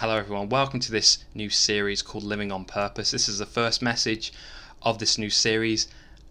Hello, 0.00 0.16
everyone. 0.16 0.48
Welcome 0.48 0.78
to 0.78 0.92
this 0.92 1.24
new 1.34 1.50
series 1.50 2.02
called 2.02 2.22
Living 2.22 2.52
on 2.52 2.64
Purpose. 2.64 3.10
This 3.10 3.28
is 3.28 3.38
the 3.38 3.44
first 3.44 3.82
message 3.82 4.32
of 4.80 5.00
this 5.00 5.18
new 5.18 5.28
series 5.28 5.88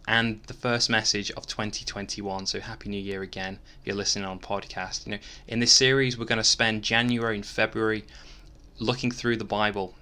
and 0.08 0.42
the 0.44 0.54
first 0.54 0.90
message 0.90 1.32
of 1.32 1.48
2021. 1.48 2.46
So, 2.46 2.62
Happy 2.62 2.88
New 2.88 2.98
Year 2.98 3.24
again 3.24 3.60
if 3.82 3.86
you're 3.86 3.98
listening 3.98 4.24
on 4.24 4.40
podcast. 4.40 5.06
You 5.06 5.12
know, 5.12 5.18
in 5.50 5.60
this 5.60 5.74
series, 5.74 6.18
we're 6.18 6.24
going 6.24 6.38
to 6.38 6.46
spend 6.46 6.82
January 6.82 7.36
and 7.36 7.46
February 7.46 8.06
looking 8.80 9.12
through 9.12 9.36
the 9.36 9.44
Bible 9.44 9.96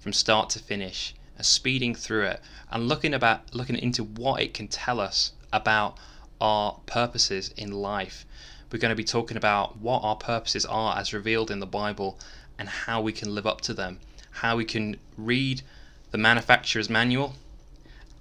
from 0.00 0.12
start 0.12 0.50
to 0.50 0.58
finish, 0.58 1.14
and 1.36 1.46
speeding 1.46 1.94
through 1.94 2.24
it, 2.24 2.40
and 2.72 2.88
looking 2.88 3.14
about 3.14 3.54
looking 3.54 3.76
into 3.76 4.02
what 4.02 4.42
it 4.42 4.54
can 4.54 4.66
tell 4.66 4.98
us 4.98 5.30
about 5.52 5.98
our 6.40 6.80
purposes 6.86 7.54
in 7.56 7.70
life. 7.70 8.26
We're 8.72 8.80
going 8.80 8.90
to 8.90 8.96
be 8.96 9.04
talking 9.04 9.36
about 9.36 9.78
what 9.78 10.02
our 10.02 10.16
purposes 10.16 10.66
are 10.66 10.98
as 10.98 11.12
revealed 11.12 11.52
in 11.52 11.60
the 11.60 11.66
Bible 11.66 12.18
and 12.58 12.68
how 12.68 13.00
we 13.00 13.12
can 13.12 13.34
live 13.34 13.46
up 13.46 13.60
to 13.62 13.74
them, 13.74 13.98
how 14.30 14.56
we 14.56 14.64
can 14.64 14.96
read 15.16 15.62
the 16.10 16.18
manufacturer's 16.18 16.88
manual 16.88 17.34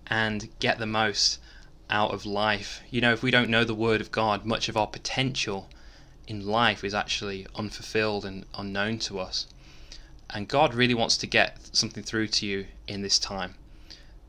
and 0.08 0.50
get 0.60 0.80
the 0.80 0.86
most 0.86 1.40
out 1.90 2.12
of 2.12 2.26
life. 2.26 2.82
You 2.90 3.02
know, 3.02 3.14
if 3.14 3.24
we 3.24 3.32
don't 3.32 3.50
know 3.50 3.64
the 3.64 3.76
Word 3.76 4.02
of 4.02 4.12
God, 4.12 4.46
much 4.46 4.70
of 4.70 4.78
our 4.78 4.88
potential 4.88 5.70
in 6.28 6.46
life 6.46 6.84
is 6.84 6.94
actually 6.94 7.46
unfulfilled 7.56 8.26
and 8.26 8.46
unknown 8.58 9.00
to 9.00 9.20
us. 9.20 9.48
And 10.30 10.48
God 10.48 10.74
really 10.74 10.94
wants 10.94 11.18
to 11.18 11.28
get 11.28 11.58
something 11.76 12.04
through 12.04 12.28
to 12.28 12.46
you 12.46 12.66
in 12.88 13.02
this 13.02 13.20
time. 13.20 13.56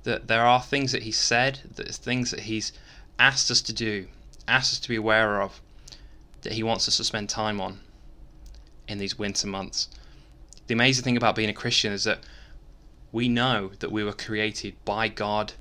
That 0.02 0.26
there 0.26 0.44
are 0.44 0.60
things 0.60 0.92
that 0.92 1.04
He 1.04 1.12
said, 1.12 1.60
that 1.76 1.88
things 1.94 2.30
that 2.30 2.40
He's 2.40 2.72
asked 3.18 3.50
us 3.50 3.62
to 3.62 3.72
do, 3.72 4.08
asked 4.46 4.74
us 4.74 4.80
to 4.80 4.88
be 4.88 4.96
aware 4.96 5.40
of, 5.40 5.60
that 6.42 6.52
He 6.52 6.62
wants 6.62 6.86
us 6.88 6.98
to 6.98 7.04
spend 7.04 7.30
time 7.30 7.60
on 7.60 7.80
in 8.88 8.98
these 8.98 9.18
winter 9.18 9.46
months. 9.46 9.88
The 10.66 10.74
amazing 10.74 11.04
thing 11.04 11.16
about 11.16 11.36
being 11.36 11.50
a 11.50 11.54
Christian 11.54 11.92
is 11.92 12.04
that 12.04 12.20
we 13.12 13.28
know 13.28 13.70
that 13.78 13.92
we 13.92 14.02
were 14.02 14.12
created 14.12 14.74
by 14.84 15.08
God 15.08 15.52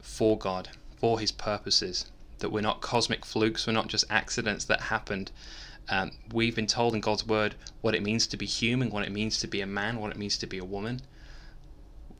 for 0.00 0.36
God, 0.36 0.68
for 0.96 1.20
His 1.20 1.32
purposes, 1.32 2.10
that 2.40 2.50
we're 2.50 2.60
not 2.60 2.80
cosmic 2.80 3.24
flukes, 3.24 3.66
we're 3.66 3.72
not 3.72 3.88
just 3.88 4.04
accidents 4.10 4.64
that 4.66 4.82
happened. 4.82 5.30
Um, 5.88 6.12
we've 6.32 6.54
been 6.54 6.66
told 6.66 6.94
in 6.94 7.00
God's 7.00 7.26
Word 7.26 7.54
what 7.80 7.94
it 7.94 8.02
means 8.02 8.26
to 8.28 8.36
be 8.36 8.46
human, 8.46 8.90
what 8.90 9.04
it 9.04 9.12
means 9.12 9.38
to 9.38 9.46
be 9.46 9.60
a 9.60 9.66
man, 9.66 9.98
what 9.98 10.10
it 10.10 10.18
means 10.18 10.36
to 10.38 10.46
be 10.46 10.58
a 10.58 10.64
woman, 10.64 11.00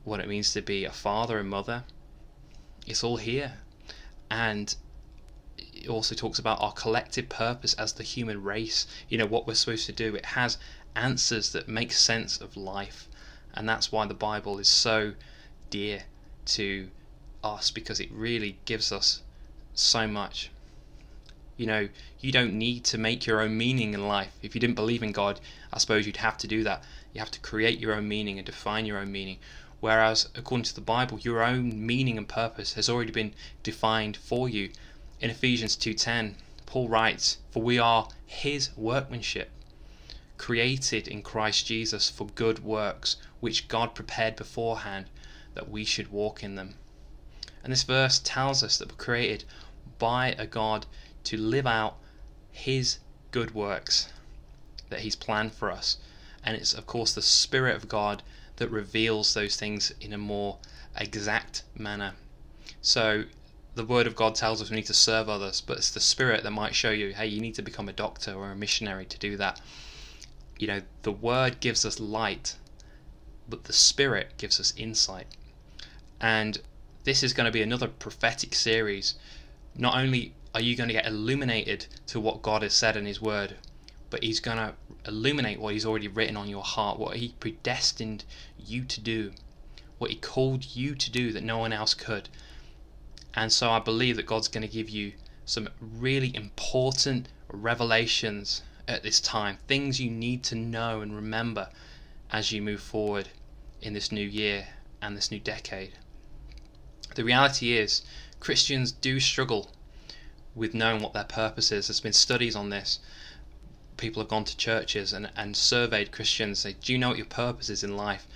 what 0.03 0.19
it 0.19 0.27
means 0.27 0.51
to 0.53 0.61
be 0.61 0.85
a 0.85 0.91
father 0.91 1.37
and 1.37 1.49
mother. 1.49 1.83
It's 2.87 3.03
all 3.03 3.17
here. 3.17 3.53
And 4.29 4.75
it 5.83 5.89
also 5.89 6.15
talks 6.15 6.39
about 6.39 6.61
our 6.61 6.71
collective 6.71 7.27
purpose 7.27 7.73
as 7.73 7.93
the 7.93 8.03
human 8.03 8.41
race, 8.41 8.87
you 9.09 9.17
know, 9.17 9.25
what 9.25 9.45
we're 9.45 9.53
supposed 9.53 9.85
to 9.87 9.91
do. 9.91 10.15
It 10.15 10.27
has 10.27 10.57
answers 10.95 11.51
that 11.51 11.67
make 11.67 11.91
sense 11.91 12.39
of 12.39 12.55
life. 12.55 13.07
And 13.53 13.67
that's 13.67 13.91
why 13.91 14.07
the 14.07 14.13
Bible 14.13 14.59
is 14.59 14.67
so 14.67 15.13
dear 15.69 16.03
to 16.45 16.89
us 17.43 17.69
because 17.69 17.99
it 17.99 18.09
really 18.11 18.57
gives 18.65 18.91
us 18.91 19.21
so 19.73 20.07
much. 20.07 20.49
You 21.57 21.67
know, 21.67 21.89
you 22.19 22.31
don't 22.31 22.53
need 22.53 22.85
to 22.85 22.97
make 22.97 23.25
your 23.25 23.41
own 23.41 23.57
meaning 23.57 23.93
in 23.93 24.07
life. 24.07 24.31
If 24.41 24.55
you 24.55 24.61
didn't 24.61 24.75
believe 24.75 25.03
in 25.03 25.11
God, 25.11 25.39
I 25.71 25.77
suppose 25.79 26.05
you'd 26.05 26.17
have 26.17 26.37
to 26.39 26.47
do 26.47 26.63
that. 26.63 26.83
You 27.13 27.19
have 27.19 27.31
to 27.31 27.39
create 27.41 27.79
your 27.79 27.93
own 27.93 28.07
meaning 28.07 28.39
and 28.39 28.45
define 28.45 28.85
your 28.85 28.97
own 28.97 29.11
meaning. 29.11 29.37
Whereas, 29.81 30.29
according 30.33 30.63
to 30.65 30.75
the 30.75 30.81
Bible, 30.81 31.19
your 31.19 31.43
own 31.43 31.85
meaning 31.85 32.17
and 32.17 32.27
purpose 32.27 32.73
has 32.73 32.89
already 32.89 33.11
been 33.11 33.33
defined 33.63 34.15
for 34.15 34.47
you. 34.47 34.71
In 35.23 35.29
Ephesians 35.29 35.77
2:10, 35.77 36.35
Paul 36.65 36.89
writes, 36.89 37.37
"For 37.49 37.63
we 37.63 37.79
are 37.79 38.09
his 38.25 38.75
workmanship, 38.75 39.51
created 40.37 41.07
in 41.07 41.21
Christ 41.21 41.65
Jesus 41.65 42.09
for 42.09 42.27
good 42.27 42.59
works, 42.59 43.15
which 43.39 43.69
God 43.69 43.95
prepared 43.95 44.35
beforehand 44.35 45.09
that 45.53 45.69
we 45.69 45.85
should 45.85 46.09
walk 46.09 46.43
in 46.43 46.55
them." 46.55 46.75
And 47.63 47.71
this 47.71 47.83
verse 47.83 48.19
tells 48.21 48.63
us 48.63 48.75
that 48.77 48.89
we're 48.89 48.97
created 48.97 49.45
by 49.97 50.33
a 50.33 50.45
God 50.45 50.87
to 51.23 51.37
live 51.37 51.67
out 51.67 51.97
his 52.51 52.99
good 53.31 53.55
works 53.55 54.09
that 54.89 55.03
he's 55.03 55.15
planned 55.15 55.53
for 55.53 55.71
us. 55.71 55.99
And 56.43 56.57
it's 56.57 56.73
of 56.73 56.85
course 56.85 57.13
the 57.13 57.21
spirit 57.21 57.77
of 57.77 57.87
God 57.87 58.23
that 58.57 58.67
reveals 58.67 59.33
those 59.33 59.55
things 59.55 59.93
in 60.01 60.11
a 60.11 60.17
more 60.17 60.59
exact 60.97 61.63
manner. 61.75 62.15
So 62.81 63.23
the 63.75 63.85
word 63.85 64.05
of 64.05 64.15
God 64.15 64.35
tells 64.35 64.61
us 64.61 64.69
we 64.69 64.75
need 64.75 64.85
to 64.85 64.93
serve 64.93 65.27
others, 65.27 65.61
but 65.61 65.77
it's 65.77 65.91
the 65.91 65.99
spirit 65.99 66.43
that 66.43 66.51
might 66.51 66.75
show 66.75 66.91
you, 66.91 67.13
hey, 67.13 67.25
you 67.25 67.41
need 67.41 67.55
to 67.55 67.61
become 67.61 67.89
a 67.89 67.93
doctor 67.93 68.33
or 68.33 68.51
a 68.51 68.55
missionary 68.55 69.05
to 69.05 69.17
do 69.17 69.35
that. 69.37 69.59
You 70.59 70.67
know, 70.67 70.81
the 71.01 71.11
word 71.11 71.59
gives 71.59 71.83
us 71.83 71.99
light, 71.99 72.55
but 73.49 73.63
the 73.63 73.73
spirit 73.73 74.33
gives 74.37 74.59
us 74.59 74.73
insight. 74.77 75.27
And 76.21 76.59
this 77.03 77.23
is 77.23 77.33
going 77.33 77.45
to 77.45 77.51
be 77.51 77.61
another 77.61 77.87
prophetic 77.87 78.53
series. 78.53 79.15
Not 79.75 79.97
only 79.97 80.33
are 80.53 80.61
you 80.61 80.75
going 80.75 80.89
to 80.89 80.93
get 80.93 81.07
illuminated 81.07 81.87
to 82.07 82.19
what 82.19 82.43
God 82.43 82.61
has 82.61 82.73
said 82.73 82.95
in 82.95 83.05
His 83.05 83.21
Word, 83.21 83.55
but 84.11 84.23
He's 84.23 84.39
going 84.39 84.57
to 84.57 84.75
illuminate 85.07 85.59
what 85.59 85.73
He's 85.73 85.85
already 85.85 86.07
written 86.07 86.37
on 86.37 86.47
your 86.47 86.63
heart, 86.63 86.99
what 86.99 87.17
He 87.17 87.29
predestined 87.39 88.23
you 88.63 88.85
to 88.85 89.01
do, 89.01 89.31
what 89.97 90.11
He 90.11 90.15
called 90.15 90.75
you 90.75 90.93
to 90.93 91.11
do 91.11 91.31
that 91.31 91.43
no 91.43 91.57
one 91.57 91.73
else 91.73 91.95
could. 91.95 92.29
And 93.35 93.51
so 93.51 93.71
I 93.71 93.79
believe 93.79 94.15
that 94.17 94.25
God's 94.25 94.47
going 94.47 94.61
to 94.61 94.67
give 94.67 94.89
you 94.89 95.13
some 95.45 95.69
really 95.79 96.35
important 96.35 97.29
revelations 97.49 98.61
at 98.87 99.03
this 99.03 99.19
time, 99.19 99.57
things 99.67 99.99
you 99.99 100.09
need 100.09 100.43
to 100.43 100.55
know 100.55 101.01
and 101.01 101.15
remember 101.15 101.69
as 102.31 102.51
you 102.51 102.61
move 102.61 102.81
forward 102.81 103.29
in 103.81 103.93
this 103.93 104.11
new 104.11 104.25
year 104.25 104.67
and 105.01 105.17
this 105.17 105.31
new 105.31 105.39
decade. 105.39 105.93
The 107.15 107.23
reality 107.23 107.73
is, 107.73 108.01
Christians 108.39 108.91
do 108.91 109.19
struggle 109.19 109.71
with 110.55 110.73
knowing 110.73 111.01
what 111.01 111.13
their 111.13 111.23
purpose 111.23 111.71
is. 111.71 111.87
There's 111.87 111.99
been 111.99 112.13
studies 112.13 112.55
on 112.55 112.69
this. 112.69 112.99
People 113.97 114.21
have 114.21 114.29
gone 114.29 114.45
to 114.45 114.57
churches 114.57 115.13
and, 115.13 115.31
and 115.35 115.55
surveyed 115.55 116.11
Christians, 116.11 116.59
say, 116.59 116.75
Do 116.81 116.91
you 116.91 116.97
know 116.97 117.09
what 117.09 117.17
your 117.17 117.25
purpose 117.25 117.69
is 117.69 117.83
in 117.83 117.95
life? 117.95 118.27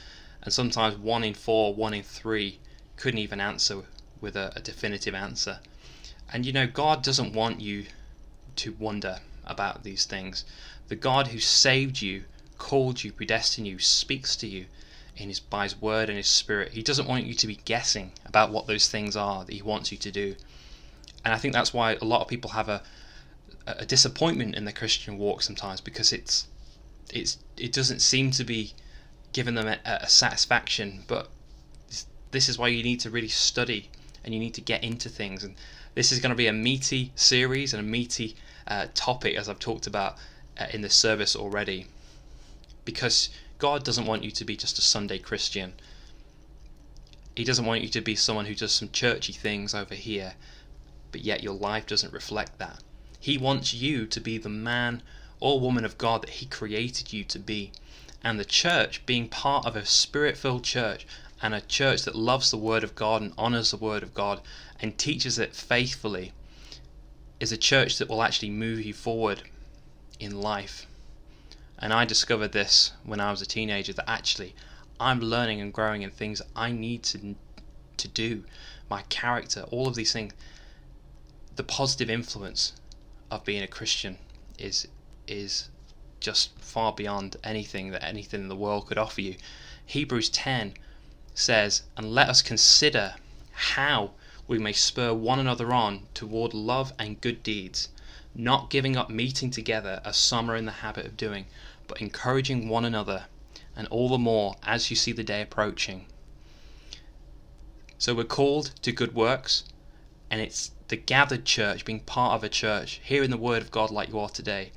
And 0.42 0.54
sometimes 0.54 0.98
one 0.98 1.24
in 1.24 1.34
four, 1.34 1.74
one 1.74 1.94
in 1.94 2.04
three 2.04 2.60
couldn't 2.96 3.20
even 3.20 3.40
answer 3.40 3.84
with 4.22 4.36
a, 4.36 4.52
a 4.56 4.60
definitive 4.60 5.16
answer. 5.16 5.60
And 6.32 6.46
you 6.46 6.54
know, 6.54 6.68
God 6.68 7.04
doesn't 7.04 7.34
want 7.34 7.62
you 7.62 7.86
to 8.58 8.74
wonder 8.74 9.20
about 9.46 9.84
these 9.84 10.06
things. 10.06 10.44
The 10.88 10.96
God 10.96 11.28
who 11.28 11.40
saved 11.40 12.02
you, 12.02 12.26
called 12.58 13.04
you, 13.04 13.12
predestined 13.12 13.68
you, 13.68 13.80
speaks 13.80 14.36
to 14.38 14.48
you 14.48 14.66
in 15.16 15.30
his 15.30 15.40
by 15.40 15.64
his 15.64 15.80
word 15.82 16.10
and 16.10 16.18
his 16.18 16.28
spirit. 16.28 16.74
He 16.74 16.84
doesn't 16.84 17.08
want 17.08 17.26
you 17.26 17.34
to 17.34 17.48
be 17.48 17.60
guessing 17.66 18.12
about 18.26 18.52
what 18.52 18.68
those 18.68 18.88
things 18.88 19.16
are 19.16 19.46
that 19.46 19.54
he 19.54 19.62
wants 19.62 19.92
you 19.92 19.98
to 19.98 20.12
do. 20.12 20.36
And 21.24 21.34
I 21.34 21.38
think 21.38 21.54
that's 21.54 21.74
why 21.74 21.94
a 21.94 22.06
lot 22.06 22.22
of 22.22 22.28
people 22.28 22.52
have 22.52 22.70
a 22.70 22.84
a 23.68 23.86
disappointment 23.86 24.56
in 24.56 24.64
the 24.64 24.72
Christian 24.72 25.18
walk 25.18 25.42
sometimes 25.42 25.82
because 25.82 26.14
it's 26.14 26.48
it's 27.14 27.38
it 27.58 27.74
doesn't 27.74 28.00
seem 28.00 28.32
to 28.32 28.44
be 28.46 28.74
giving 29.34 29.56
them 29.56 29.68
a, 29.68 29.80
a 29.86 30.08
satisfaction. 30.08 31.04
But 31.08 31.30
this 32.32 32.48
is 32.48 32.58
why 32.58 32.70
you 32.70 32.84
need 32.84 33.00
to 33.02 33.10
really 33.10 33.28
study 33.28 33.90
and 34.24 34.34
you 34.34 34.40
need 34.40 34.54
to 34.56 34.62
get 34.62 34.84
into 34.84 35.10
things. 35.10 35.44
And 35.44 35.56
this 35.96 36.12
is 36.12 36.20
going 36.20 36.32
to 36.32 36.36
be 36.36 36.48
a 36.48 36.54
meaty 36.54 37.12
series 37.16 37.74
and 37.74 37.80
a 37.80 37.90
meaty 37.90 38.36
uh, 38.68 38.88
topic, 38.94 39.36
as 39.36 39.48
I've 39.50 39.60
talked 39.60 39.88
about 39.88 40.18
uh, 40.60 40.68
in 40.72 40.82
this 40.82 40.96
service 40.96 41.36
already, 41.36 41.88
because 42.86 43.30
God 43.58 43.84
doesn't 43.84 44.06
want 44.06 44.24
you 44.24 44.32
to 44.32 44.46
be 44.46 44.56
just 44.56 44.78
a 44.78 44.82
Sunday 44.82 45.18
Christian. 45.18 45.74
He 47.36 47.44
doesn't 47.44 47.66
want 47.66 47.82
you 47.82 47.90
to 47.90 48.02
be 48.02 48.16
someone 48.16 48.46
who 48.46 48.56
does 48.56 48.72
some 48.72 48.90
churchy 48.90 49.34
things 49.34 49.74
over 49.74 49.96
here, 49.96 50.34
but 51.12 51.22
yet 51.22 51.44
your 51.44 51.56
life 51.56 51.86
doesn't 51.86 52.14
reflect 52.14 52.60
that. 52.60 52.84
He 53.20 53.38
wants 53.38 53.74
you 53.74 54.06
to 54.08 54.20
be 54.20 54.38
the 54.38 54.50
man 54.50 55.02
or 55.40 55.60
woman 55.60 55.86
of 55.86 55.98
God 55.98 56.22
that 56.24 56.32
He 56.32 56.46
created 56.46 57.14
you 57.14 57.24
to 57.26 57.40
be. 57.40 57.72
And 58.24 58.40
the 58.40 58.46
church, 58.46 59.06
being 59.06 59.30
part 59.30 59.66
of 59.66 59.76
a 59.76 59.86
spirit 59.86 60.38
filled 60.38 60.64
church, 60.64 61.06
and 61.42 61.54
a 61.54 61.62
church 61.62 62.04
that 62.04 62.16
loves 62.16 62.52
the 62.52 62.58
Word 62.58 62.84
of 62.84 62.96
God 62.96 63.22
and 63.22 63.34
honors 63.38 63.72
the 63.72 63.78
Word 63.78 64.04
of 64.04 64.14
God 64.14 64.42
and 64.80 64.98
teaches 64.98 65.38
it 65.38 65.56
faithfully 65.56 66.34
is 67.40 67.52
a 67.52 67.58
church 67.58 67.98
that 67.98 68.10
will 68.10 68.24
actually 68.24 68.50
move 68.50 68.84
you 68.84 68.94
forward 68.94 69.44
in 70.20 70.42
life. 70.42 70.88
And 71.78 71.94
I 71.94 72.06
discovered 72.06 72.52
this 72.52 72.94
when 73.04 73.20
I 73.20 73.30
was 73.30 73.42
a 73.42 73.46
teenager 73.46 73.94
that 73.94 74.10
actually 74.10 74.56
I'm 75.00 75.20
learning 75.20 75.62
and 75.62 75.72
growing 75.72 76.02
in 76.02 76.10
things 76.10 76.42
I 76.56 76.72
need 76.72 77.04
to 77.04 77.36
to 77.98 78.08
do, 78.08 78.44
my 78.90 79.02
character, 79.04 79.62
all 79.72 79.88
of 79.88 79.96
these 79.96 80.14
things. 80.14 80.34
The 81.56 81.64
positive 81.64 82.10
influence 82.10 82.74
of 83.32 83.44
being 83.44 83.64
a 83.64 83.68
Christian 83.68 84.18
is 84.58 84.88
is 85.28 85.70
just 86.20 86.58
far 86.60 86.94
beyond 86.94 87.38
anything 87.44 87.92
that 87.92 88.04
anything 88.04 88.42
in 88.42 88.48
the 88.48 88.56
world 88.56 88.88
could 88.88 88.98
offer 88.98 89.22
you. 89.22 89.36
Hebrews 89.86 90.30
10 90.30 90.74
says, 91.40 91.84
And 91.96 92.16
let 92.16 92.30
us 92.30 92.42
consider 92.42 93.14
how 93.52 94.14
we 94.48 94.58
may 94.58 94.74
spur 94.74 95.14
one 95.14 95.38
another 95.38 95.72
on 95.72 96.08
toward 96.16 96.56
love 96.56 96.94
and 96.98 97.22
good 97.22 97.44
deeds, 97.44 97.90
not 98.34 98.72
giving 98.72 98.98
up 98.98 99.12
meeting 99.12 99.52
together 99.52 100.02
as 100.04 100.18
some 100.18 100.50
are 100.50 100.56
in 100.56 100.66
the 100.66 100.82
habit 100.82 101.06
of 101.06 101.16
doing, 101.16 101.46
but 101.88 102.02
encouraging 102.02 102.70
one 102.70 102.86
another, 102.86 103.26
and 103.76 103.88
all 103.90 104.10
the 104.10 104.18
more 104.18 104.56
as 104.64 104.90
you 104.90 104.96
see 104.96 105.12
the 105.12 105.24
day 105.24 105.44
approaching. 105.44 106.08
So 108.00 108.16
we're 108.16 108.24
called 108.24 108.72
to 108.82 108.92
good 108.92 109.14
works, 109.14 109.64
and 110.32 110.42
it's 110.42 110.72
the 110.88 110.96
gathered 110.96 111.46
church, 111.46 111.86
being 111.86 112.00
part 112.00 112.34
of 112.34 112.44
a 112.44 112.50
church, 112.50 113.00
hearing 113.04 113.30
the 113.30 113.38
word 113.38 113.62
of 113.62 113.70
God 113.70 113.92
like 113.92 114.10
you 114.10 114.18
are 114.20 114.30
today, 114.30 114.72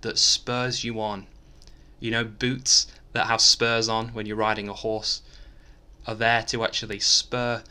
that 0.00 0.18
spurs 0.18 0.82
you 0.82 0.98
on. 0.98 1.26
You 2.00 2.10
know, 2.10 2.24
boots 2.24 2.86
that 3.12 3.26
have 3.26 3.42
spurs 3.42 3.86
on 3.88 4.08
when 4.10 4.24
you're 4.24 4.36
riding 4.36 4.68
a 4.68 4.72
horse 4.72 5.20
are 6.06 6.14
there 6.14 6.42
to 6.44 6.64
actually 6.64 7.00
spur 7.00 7.62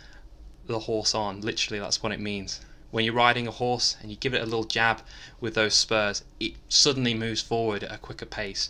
the 0.65 0.79
horse 0.79 1.15
on. 1.15 1.41
Literally, 1.41 1.79
that's 1.79 2.03
what 2.03 2.11
it 2.11 2.19
means. 2.19 2.59
When 2.91 3.05
you're 3.05 3.13
riding 3.13 3.47
a 3.47 3.51
horse 3.51 3.97
and 4.01 4.09
you 4.09 4.17
give 4.17 4.33
it 4.33 4.41
a 4.41 4.45
little 4.45 4.63
jab 4.63 5.01
with 5.39 5.55
those 5.55 5.75
spurs, 5.75 6.23
it 6.39 6.53
suddenly 6.69 7.13
moves 7.13 7.41
forward 7.41 7.83
at 7.83 7.91
a 7.91 7.97
quicker 7.97 8.25
pace. 8.25 8.69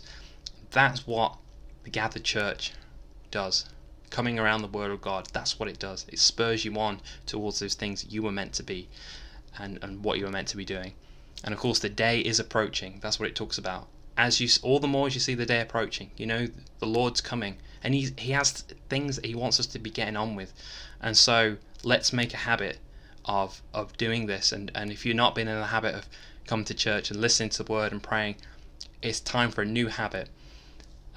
That's 0.70 1.06
what 1.06 1.36
the 1.84 1.90
gathered 1.90 2.24
church 2.24 2.72
does. 3.30 3.66
Coming 4.10 4.38
around 4.38 4.62
the 4.62 4.68
Word 4.68 4.90
of 4.90 5.00
God, 5.00 5.28
that's 5.32 5.58
what 5.58 5.68
it 5.68 5.78
does. 5.78 6.06
It 6.08 6.18
spurs 6.18 6.64
you 6.64 6.78
on 6.78 7.00
towards 7.26 7.58
those 7.58 7.74
things 7.74 8.06
you 8.08 8.22
were 8.22 8.32
meant 8.32 8.52
to 8.54 8.62
be 8.62 8.88
and, 9.58 9.78
and 9.82 10.02
what 10.04 10.18
you 10.18 10.24
were 10.24 10.30
meant 10.30 10.48
to 10.48 10.56
be 10.56 10.64
doing. 10.64 10.94
And 11.44 11.52
of 11.52 11.60
course, 11.60 11.78
the 11.78 11.88
day 11.88 12.20
is 12.20 12.40
approaching. 12.40 12.98
That's 13.00 13.20
what 13.20 13.28
it 13.28 13.36
talks 13.36 13.58
about. 13.58 13.88
As 14.16 14.40
you, 14.40 14.48
all 14.62 14.80
the 14.80 14.88
more 14.88 15.06
as 15.06 15.14
you 15.14 15.20
see 15.20 15.34
the 15.34 15.46
day 15.46 15.60
approaching, 15.60 16.10
you 16.16 16.26
know 16.26 16.48
the 16.78 16.86
Lord's 16.86 17.20
coming, 17.20 17.58
and 17.86 17.94
he 17.94 18.12
he 18.18 18.32
has 18.32 18.50
things 18.90 19.14
that 19.14 19.24
he 19.24 19.36
wants 19.36 19.60
us 19.60 19.66
to 19.66 19.78
be 19.78 19.90
getting 19.90 20.16
on 20.16 20.34
with, 20.34 20.52
and 21.00 21.16
so 21.16 21.56
let's 21.84 22.12
make 22.12 22.34
a 22.34 22.38
habit 22.38 22.80
of 23.24 23.62
of 23.72 23.96
doing 23.96 24.26
this. 24.26 24.50
And 24.50 24.72
and 24.74 24.90
if 24.90 25.06
you're 25.06 25.14
not 25.14 25.36
been 25.36 25.46
in 25.46 25.56
the 25.56 25.66
habit 25.66 25.94
of 25.94 26.08
coming 26.48 26.64
to 26.64 26.74
church 26.74 27.12
and 27.12 27.20
listening 27.20 27.50
to 27.50 27.62
the 27.62 27.72
word 27.72 27.92
and 27.92 28.02
praying, 28.02 28.38
it's 29.02 29.20
time 29.20 29.52
for 29.52 29.62
a 29.62 29.64
new 29.64 29.86
habit, 29.86 30.30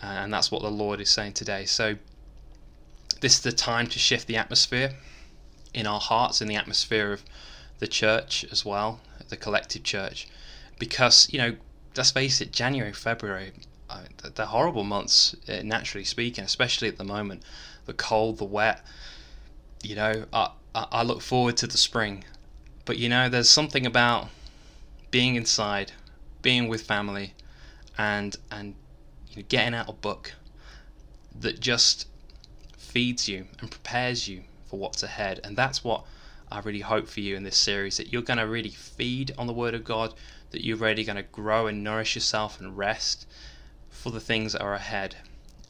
uh, 0.04 0.06
and 0.06 0.32
that's 0.32 0.52
what 0.52 0.62
the 0.62 0.70
Lord 0.70 1.02
is 1.02 1.10
saying 1.10 1.34
today. 1.34 1.66
So 1.66 1.96
this 3.20 3.34
is 3.34 3.42
the 3.42 3.52
time 3.52 3.88
to 3.88 3.98
shift 3.98 4.28
the 4.28 4.38
atmosphere 4.38 4.92
in 5.74 5.88
our 5.88 6.00
hearts, 6.00 6.40
in 6.40 6.48
the 6.48 6.56
atmosphere 6.56 7.12
of 7.12 7.24
the 7.80 7.88
church 7.88 8.46
as 8.52 8.64
well, 8.64 9.02
the 9.30 9.38
collective 9.38 9.82
church, 9.82 10.28
because 10.78 11.34
you 11.34 11.40
know, 11.40 11.56
let's 11.98 12.12
face 12.12 12.42
it, 12.42 12.52
January, 12.52 12.94
February, 12.94 13.54
uh, 13.90 14.30
they're 14.36 14.46
horrible 14.46 14.84
months, 14.84 15.36
uh, 15.48 15.62
naturally 15.64 16.06
speaking, 16.06 16.44
especially 16.44 16.88
at 16.88 16.98
the 16.98 17.04
moment, 17.04 17.44
the 17.86 17.94
cold, 17.94 18.38
the 18.38 18.46
wet. 18.46 18.86
You 19.84 19.96
know, 19.96 20.26
I 20.34 20.52
I 20.76 21.04
look 21.04 21.22
forward 21.22 21.58
to 21.58 21.68
the 21.68 21.78
spring, 21.78 22.24
but 22.86 22.98
you 22.98 23.10
know, 23.10 23.30
there's 23.30 23.50
something 23.50 23.86
about 23.86 24.30
being 25.12 25.36
inside, 25.36 25.94
being 26.42 26.68
with 26.68 26.82
family, 26.82 27.34
and 27.98 28.36
and 28.52 28.76
you 29.30 29.38
know, 29.38 29.46
getting 29.50 29.74
out 29.74 29.90
a 29.90 29.94
book 29.94 30.34
that 31.40 31.60
just 31.60 32.08
feeds 32.78 33.28
you 33.28 33.48
and 33.60 33.72
prepares 33.72 34.28
you 34.28 34.44
for 34.68 34.80
what's 34.80 35.02
ahead, 35.02 35.40
and 35.44 35.58
that's 35.58 35.84
what 35.84 36.06
I 36.52 36.60
really 36.60 36.82
hope 36.82 37.08
for 37.08 37.22
you 37.22 37.36
in 37.36 37.44
this 37.44 37.58
series 37.58 37.98
that 37.98 38.12
you're 38.12 38.22
going 38.22 38.40
to 38.40 38.48
really 38.48 38.70
feed 38.70 39.34
on 39.38 39.48
the 39.48 39.54
Word 39.54 39.74
of 39.74 39.84
God, 39.84 40.14
that 40.52 40.66
you're 40.66 40.78
really 40.78 41.04
going 41.04 41.16
to 41.16 41.24
grow 41.24 41.68
and 41.68 41.84
nourish 41.84 42.16
yourself 42.16 42.60
and 42.60 42.78
rest 42.78 43.26
for 44.00 44.12
the 44.12 44.20
things 44.22 44.54
that 44.54 44.62
are 44.62 44.74
ahead 44.74 45.18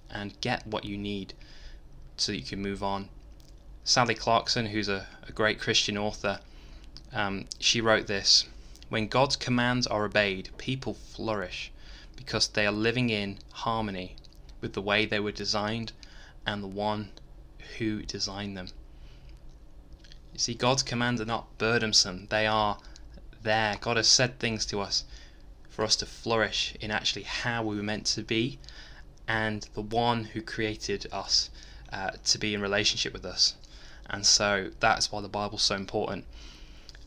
and 0.10 0.40
get 0.40 0.66
what 0.68 0.86
you 0.86 0.98
need 0.98 1.34
so 2.16 2.32
that 2.32 2.38
you 2.38 2.46
can 2.46 2.62
move 2.62 2.84
on. 2.84 3.10
Sally 3.84 4.14
Clarkson, 4.14 4.68
who's 4.68 4.88
a, 4.88 5.08
a 5.28 5.32
great 5.32 5.60
Christian 5.60 5.98
author, 5.98 6.40
um, 7.12 7.48
she 7.60 7.82
wrote 7.82 8.06
this 8.06 8.46
When 8.90 9.08
God's 9.08 9.36
commands 9.36 9.88
are 9.88 10.06
obeyed, 10.06 10.50
people 10.58 10.94
flourish 10.94 11.72
because 12.16 12.48
they 12.48 12.68
are 12.68 12.72
living 12.72 13.10
in 13.10 13.40
harmony 13.52 14.16
with 14.62 14.74
the 14.74 14.82
way 14.82 15.06
they 15.06 15.20
were 15.20 15.32
designed 15.32 15.92
and 16.46 16.62
the 16.62 16.68
one 16.68 17.10
who 17.78 18.04
designed 18.04 18.56
them. 18.56 18.68
You 20.34 20.40
see, 20.40 20.54
God's 20.54 20.84
commands 20.84 21.20
are 21.20 21.26
not 21.26 21.58
burdensome, 21.58 22.28
they 22.30 22.46
are 22.46 22.78
there. 23.42 23.78
God 23.82 23.98
has 23.98 24.08
said 24.08 24.38
things 24.38 24.66
to 24.68 24.82
us 24.82 25.04
for 25.80 25.86
us 25.86 25.96
to 25.96 26.06
flourish 26.06 26.74
in 26.82 26.92
actually 26.92 27.24
how 27.24 27.64
we 27.64 27.78
were 27.78 27.82
meant 27.82 28.06
to 28.06 28.22
be 28.22 28.60
and 29.30 29.70
the 29.76 29.82
one 29.82 30.26
who 30.26 30.42
created 30.42 31.08
us 31.10 31.50
uh, 31.94 32.10
to 32.26 32.38
be 32.38 32.54
in 32.54 32.62
relationship 32.62 33.14
with 33.14 33.24
us. 33.24 33.56
And 34.10 34.26
so 34.26 34.72
that's 34.82 35.10
why 35.10 35.22
the 35.22 35.30
Bible's 35.30 35.62
so 35.62 35.76
important. 35.76 36.26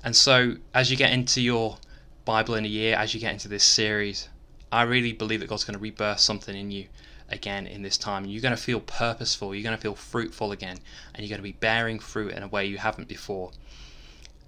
And 0.03 0.17
so, 0.17 0.57
as 0.73 0.91
you 0.91 0.97
get 0.97 1.13
into 1.13 1.43
your 1.43 1.77
Bible 2.25 2.55
in 2.55 2.65
a 2.65 2.69
year, 2.69 2.97
as 2.97 3.13
you 3.13 3.21
get 3.21 3.35
into 3.35 3.47
this 3.47 3.63
series, 3.63 4.31
I 4.73 4.85
really 4.85 5.13
believe 5.13 5.41
that 5.41 5.51
God's 5.51 5.65
going 5.65 5.75
to 5.75 5.83
rebirth 5.83 6.21
something 6.21 6.57
in 6.57 6.71
you 6.71 6.87
again 7.29 7.67
in 7.67 7.83
this 7.83 7.99
time. 7.99 8.25
You're 8.25 8.41
going 8.41 8.57
to 8.57 8.63
feel 8.63 8.81
purposeful, 8.81 9.55
you're 9.55 9.65
going 9.65 9.77
to 9.77 9.83
feel 9.83 9.95
fruitful 9.95 10.51
again, 10.51 10.79
and 11.15 11.23
you're 11.23 11.29
going 11.29 11.45
to 11.45 11.53
be 11.53 11.59
bearing 11.61 11.99
fruit 11.99 12.33
in 12.33 12.43
a 12.43 12.49
way 12.49 12.65
you 12.65 12.79
haven't 12.79 13.07
before. 13.07 13.53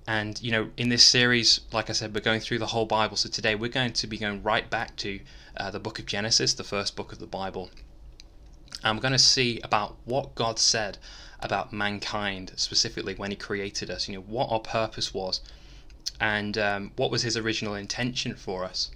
And, 0.07 0.41
you 0.43 0.51
know, 0.51 0.71
in 0.77 0.91
this 0.91 1.03
series, 1.03 1.61
like 1.73 1.89
I 1.89 1.95
said, 1.95 2.15
we're 2.15 2.21
going 2.21 2.41
through 2.41 2.59
the 2.59 2.67
whole 2.67 2.85
Bible. 2.85 3.17
So 3.17 3.29
today 3.29 3.55
we're 3.55 3.71
going 3.71 3.95
to 3.95 4.07
be 4.07 4.19
going 4.19 4.43
right 4.43 4.69
back 4.69 4.97
to 4.97 5.21
uh, 5.57 5.71
the 5.71 5.81
book 5.81 5.99
of 5.99 6.07
Genesis, 6.07 6.53
the 6.53 6.65
first 6.65 6.95
book 6.95 7.13
of 7.13 7.19
the 7.19 7.27
Bible. 7.27 7.71
And 8.83 8.99
we're 8.99 9.03
going 9.03 9.13
to 9.13 9.19
see 9.19 9.61
about 9.65 9.97
what 10.05 10.35
God 10.35 10.59
said 10.59 10.99
about 11.41 11.73
mankind, 11.73 12.53
specifically 12.57 13.15
when 13.15 13.31
He 13.31 13.37
created 13.37 13.91
us, 13.91 14.09
you 14.09 14.15
know, 14.15 14.21
what 14.21 14.51
our 14.51 14.61
purpose 14.61 15.15
was, 15.15 15.41
and 16.21 16.59
um, 16.59 16.93
what 16.97 17.11
was 17.11 17.23
His 17.23 17.37
original 17.37 17.75
intention 17.75 18.35
for 18.35 18.65
us, 18.65 18.91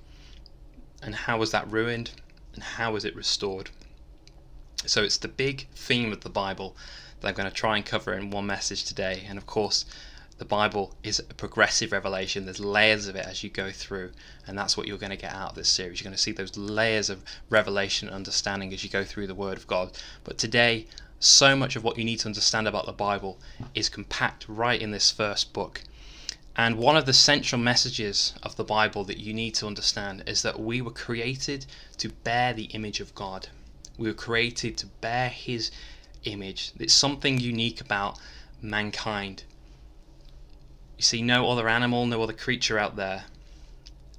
and 1.02 1.14
how 1.14 1.38
was 1.38 1.52
that 1.52 1.70
ruined, 1.70 2.10
and 2.52 2.62
how 2.62 2.92
was 2.92 3.04
it 3.04 3.16
restored. 3.16 3.70
So 4.84 5.02
it's 5.02 5.16
the 5.18 5.28
big 5.28 5.68
theme 5.74 6.12
of 6.12 6.20
the 6.20 6.30
Bible 6.30 6.76
that 7.20 7.28
I'm 7.28 7.34
going 7.34 7.48
to 7.48 7.54
try 7.54 7.76
and 7.76 7.84
cover 7.84 8.12
in 8.12 8.30
one 8.30 8.46
message 8.46 8.84
today. 8.84 9.24
And 9.28 9.38
of 9.38 9.46
course, 9.46 9.84
the 10.38 10.44
Bible 10.44 10.94
is 11.02 11.18
a 11.18 11.34
progressive 11.34 11.90
revelation. 11.90 12.44
There's 12.44 12.60
layers 12.60 13.08
of 13.08 13.16
it 13.16 13.26
as 13.26 13.42
you 13.42 13.50
go 13.50 13.72
through, 13.72 14.12
and 14.46 14.56
that's 14.56 14.76
what 14.76 14.86
you're 14.86 14.96
going 14.96 15.10
to 15.10 15.16
get 15.16 15.34
out 15.34 15.50
of 15.50 15.54
this 15.56 15.68
series. 15.68 16.00
You're 16.00 16.04
going 16.04 16.16
to 16.16 16.22
see 16.22 16.32
those 16.32 16.56
layers 16.56 17.10
of 17.10 17.24
revelation 17.50 18.08
and 18.08 18.14
understanding 18.14 18.72
as 18.72 18.84
you 18.84 18.90
go 18.90 19.04
through 19.04 19.26
the 19.26 19.34
Word 19.34 19.58
of 19.58 19.66
God. 19.66 19.98
But 20.22 20.38
today, 20.38 20.86
so 21.18 21.56
much 21.56 21.74
of 21.74 21.82
what 21.82 21.98
you 21.98 22.04
need 22.04 22.20
to 22.20 22.28
understand 22.28 22.68
about 22.68 22.86
the 22.86 22.92
Bible 22.92 23.40
is 23.74 23.88
compact 23.88 24.46
right 24.48 24.80
in 24.80 24.92
this 24.92 25.10
first 25.10 25.52
book. 25.52 25.82
And 26.54 26.76
one 26.76 26.96
of 26.96 27.06
the 27.06 27.12
central 27.12 27.60
messages 27.60 28.34
of 28.42 28.54
the 28.54 28.64
Bible 28.64 29.02
that 29.04 29.18
you 29.18 29.34
need 29.34 29.54
to 29.56 29.66
understand 29.66 30.22
is 30.26 30.42
that 30.42 30.60
we 30.60 30.80
were 30.80 30.92
created 30.92 31.66
to 31.96 32.10
bear 32.10 32.52
the 32.52 32.64
image 32.66 33.00
of 33.00 33.14
God. 33.14 33.48
We 33.96 34.08
were 34.08 34.14
created 34.14 34.76
to 34.78 34.86
bear 34.86 35.28
His 35.28 35.72
image. 36.24 36.72
It's 36.78 36.94
something 36.94 37.40
unique 37.40 37.80
about 37.80 38.18
mankind. 38.62 39.42
You 40.98 41.04
see, 41.04 41.22
no 41.22 41.48
other 41.48 41.68
animal, 41.68 42.06
no 42.06 42.20
other 42.24 42.32
creature 42.32 42.76
out 42.76 42.96
there 42.96 43.24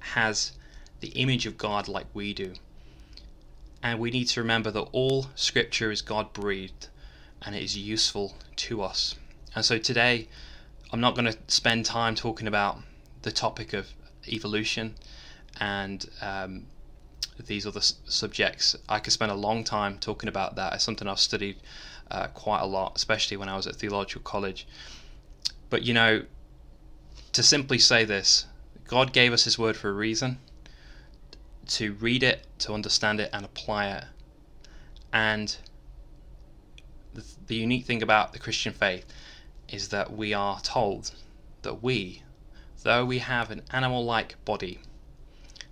has 0.00 0.52
the 1.00 1.08
image 1.08 1.44
of 1.44 1.58
God 1.58 1.88
like 1.88 2.06
we 2.14 2.32
do. 2.32 2.54
And 3.82 3.98
we 3.98 4.10
need 4.10 4.28
to 4.28 4.40
remember 4.40 4.70
that 4.70 4.88
all 4.92 5.26
scripture 5.34 5.90
is 5.90 6.00
God 6.00 6.32
breathed 6.32 6.88
and 7.42 7.54
it 7.54 7.62
is 7.62 7.76
useful 7.76 8.34
to 8.56 8.82
us. 8.82 9.14
And 9.54 9.62
so 9.62 9.76
today, 9.76 10.28
I'm 10.90 11.00
not 11.00 11.14
going 11.14 11.30
to 11.30 11.36
spend 11.48 11.84
time 11.84 12.14
talking 12.14 12.48
about 12.48 12.78
the 13.22 13.30
topic 13.30 13.74
of 13.74 13.88
evolution 14.26 14.94
and 15.58 16.08
um, 16.22 16.64
these 17.38 17.66
other 17.66 17.82
subjects. 17.82 18.74
I 18.88 19.00
could 19.00 19.12
spend 19.12 19.30
a 19.30 19.34
long 19.34 19.64
time 19.64 19.98
talking 19.98 20.30
about 20.30 20.56
that. 20.56 20.72
It's 20.72 20.84
something 20.84 21.06
I've 21.06 21.20
studied 21.20 21.56
uh, 22.10 22.28
quite 22.28 22.60
a 22.60 22.66
lot, 22.66 22.92
especially 22.96 23.36
when 23.36 23.50
I 23.50 23.56
was 23.56 23.66
at 23.66 23.76
theological 23.76 24.22
college. 24.22 24.66
But 25.68 25.82
you 25.82 25.92
know, 25.94 26.22
to 27.32 27.42
simply 27.42 27.78
say 27.78 28.04
this, 28.04 28.46
God 28.86 29.12
gave 29.12 29.32
us 29.32 29.44
His 29.44 29.58
word 29.58 29.76
for 29.76 29.88
a 29.88 29.92
reason. 29.92 30.38
To 31.68 31.92
read 31.94 32.22
it, 32.22 32.46
to 32.60 32.74
understand 32.74 33.20
it, 33.20 33.30
and 33.32 33.44
apply 33.44 33.88
it. 33.88 34.04
And 35.12 35.56
the, 37.14 37.24
the 37.46 37.54
unique 37.54 37.86
thing 37.86 38.02
about 38.02 38.32
the 38.32 38.38
Christian 38.38 38.72
faith 38.72 39.06
is 39.68 39.88
that 39.88 40.12
we 40.12 40.34
are 40.34 40.60
told 40.60 41.12
that 41.62 41.82
we, 41.82 42.22
though 42.82 43.04
we 43.04 43.18
have 43.18 43.50
an 43.50 43.62
animal 43.70 44.04
like 44.04 44.44
body, 44.44 44.80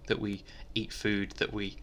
that 0.07 0.21
we 0.21 0.45
eat 0.75 0.93
food, 0.93 1.33
that 1.33 1.53
we, 1.53 1.77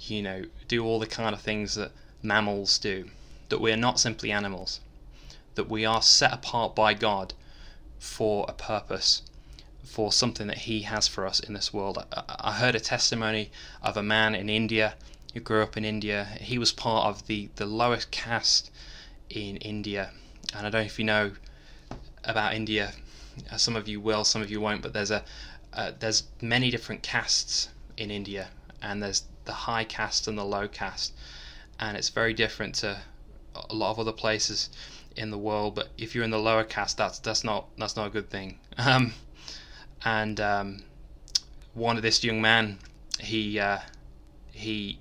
you 0.00 0.22
know, 0.22 0.44
do 0.68 0.84
all 0.84 1.00
the 1.00 1.06
kind 1.06 1.34
of 1.34 1.40
things 1.40 1.74
that 1.74 1.90
mammals 2.22 2.78
do, 2.78 3.10
that 3.48 3.60
we 3.60 3.72
are 3.72 3.76
not 3.76 3.98
simply 3.98 4.30
animals, 4.30 4.80
that 5.56 5.68
we 5.68 5.84
are 5.84 6.02
set 6.02 6.32
apart 6.32 6.76
by 6.76 6.94
God 6.94 7.34
for 7.98 8.46
a 8.48 8.52
purpose, 8.52 9.22
for 9.84 10.12
something 10.12 10.46
that 10.46 10.58
He 10.58 10.82
has 10.82 11.08
for 11.08 11.26
us 11.26 11.40
in 11.40 11.54
this 11.54 11.72
world. 11.72 12.04
I, 12.12 12.22
I 12.28 12.52
heard 12.52 12.74
a 12.74 12.80
testimony 12.80 13.50
of 13.82 13.96
a 13.96 14.02
man 14.02 14.34
in 14.34 14.48
India 14.48 14.94
who 15.34 15.40
grew 15.40 15.62
up 15.62 15.76
in 15.76 15.84
India. 15.84 16.24
He 16.40 16.58
was 16.58 16.72
part 16.72 17.06
of 17.06 17.26
the, 17.26 17.48
the 17.56 17.66
lowest 17.66 18.10
caste 18.10 18.70
in 19.30 19.56
India. 19.58 20.10
And 20.54 20.66
I 20.66 20.70
don't 20.70 20.80
know 20.80 20.86
if 20.86 20.98
you 20.98 21.04
know 21.04 21.32
about 22.24 22.54
India. 22.54 22.92
Uh, 23.50 23.56
some 23.56 23.76
of 23.76 23.86
you 23.86 24.00
will, 24.00 24.24
some 24.24 24.42
of 24.42 24.50
you 24.50 24.60
won't. 24.60 24.82
But 24.82 24.92
there's 24.92 25.10
a 25.10 25.24
uh, 25.72 25.92
there's 25.98 26.22
many 26.40 26.70
different 26.70 27.02
castes 27.02 27.68
in 27.98 28.10
India, 28.10 28.48
and 28.80 29.02
there's 29.02 29.24
the 29.44 29.52
high 29.52 29.84
caste 29.84 30.26
and 30.26 30.38
the 30.38 30.44
low 30.44 30.66
caste. 30.66 31.12
and 31.78 31.96
it's 31.96 32.08
very 32.08 32.32
different 32.32 32.74
to 32.76 32.98
a 33.54 33.74
lot 33.74 33.90
of 33.90 33.98
other 33.98 34.12
places 34.12 34.70
in 35.16 35.30
the 35.30 35.38
world. 35.38 35.74
But 35.74 35.88
if 35.98 36.14
you're 36.14 36.24
in 36.24 36.30
the 36.30 36.38
lower 36.38 36.64
caste, 36.64 36.98
that's 36.98 37.18
that's 37.18 37.44
not 37.44 37.66
that's 37.78 37.96
not 37.96 38.06
a 38.06 38.10
good 38.10 38.30
thing. 38.30 38.58
Um, 38.78 39.14
and 40.04 40.38
um, 40.38 40.82
one 41.72 41.96
of 41.96 42.02
this 42.02 42.22
young 42.22 42.40
man, 42.40 42.78
he 43.18 43.58
uh, 43.58 43.78
he 44.52 44.98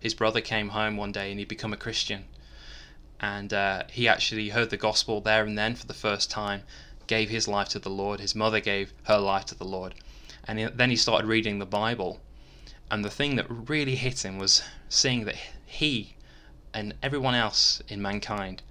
his 0.00 0.14
brother 0.14 0.40
came 0.40 0.70
home 0.70 0.96
one 0.96 1.12
day 1.12 1.30
and 1.30 1.38
he'd 1.38 1.48
become 1.48 1.72
a 1.72 1.76
Christian, 1.76 2.24
and 3.20 3.52
uh, 3.52 3.84
he 3.90 4.08
actually 4.08 4.48
heard 4.48 4.70
the 4.70 4.76
gospel 4.76 5.20
there 5.20 5.44
and 5.44 5.56
then 5.56 5.74
for 5.74 5.86
the 5.86 5.94
first 5.94 6.30
time, 6.30 6.62
gave 7.06 7.28
his 7.28 7.46
life 7.46 7.68
to 7.70 7.78
the 7.78 7.90
Lord. 7.90 8.20
His 8.20 8.34
mother 8.34 8.60
gave 8.60 8.92
her 9.04 9.18
life 9.18 9.44
to 9.46 9.54
the 9.54 9.64
Lord, 9.64 9.94
and 10.46 10.58
he, 10.58 10.64
then 10.66 10.90
he 10.90 10.96
started 10.96 11.26
reading 11.26 11.58
the 11.58 11.66
Bible. 11.66 12.20
And 12.90 13.04
the 13.04 13.10
thing 13.10 13.36
that 13.36 13.46
really 13.48 13.94
hit 13.94 14.24
him 14.24 14.38
was 14.38 14.62
seeing 14.88 15.24
that 15.24 15.36
he 15.64 16.16
and 16.72 16.94
everyone 17.02 17.34
else 17.34 17.82
in 17.88 18.02
mankind 18.02 18.62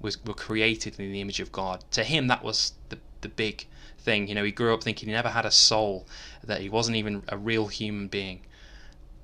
was 0.00 0.22
were 0.24 0.34
created 0.34 0.98
in 0.98 1.12
the 1.12 1.20
image 1.20 1.40
of 1.40 1.52
God. 1.52 1.84
To 1.92 2.04
him, 2.04 2.26
that 2.28 2.44
was 2.44 2.72
the 2.88 2.98
the 3.20 3.28
big 3.28 3.66
thing. 3.98 4.28
You 4.28 4.34
know, 4.34 4.44
he 4.44 4.52
grew 4.52 4.74
up 4.74 4.82
thinking 4.82 5.08
he 5.08 5.14
never 5.14 5.30
had 5.30 5.46
a 5.46 5.50
soul, 5.50 6.06
that 6.44 6.60
he 6.60 6.68
wasn't 6.68 6.96
even 6.96 7.22
a 7.28 7.36
real 7.36 7.66
human 7.68 8.08
being, 8.08 8.40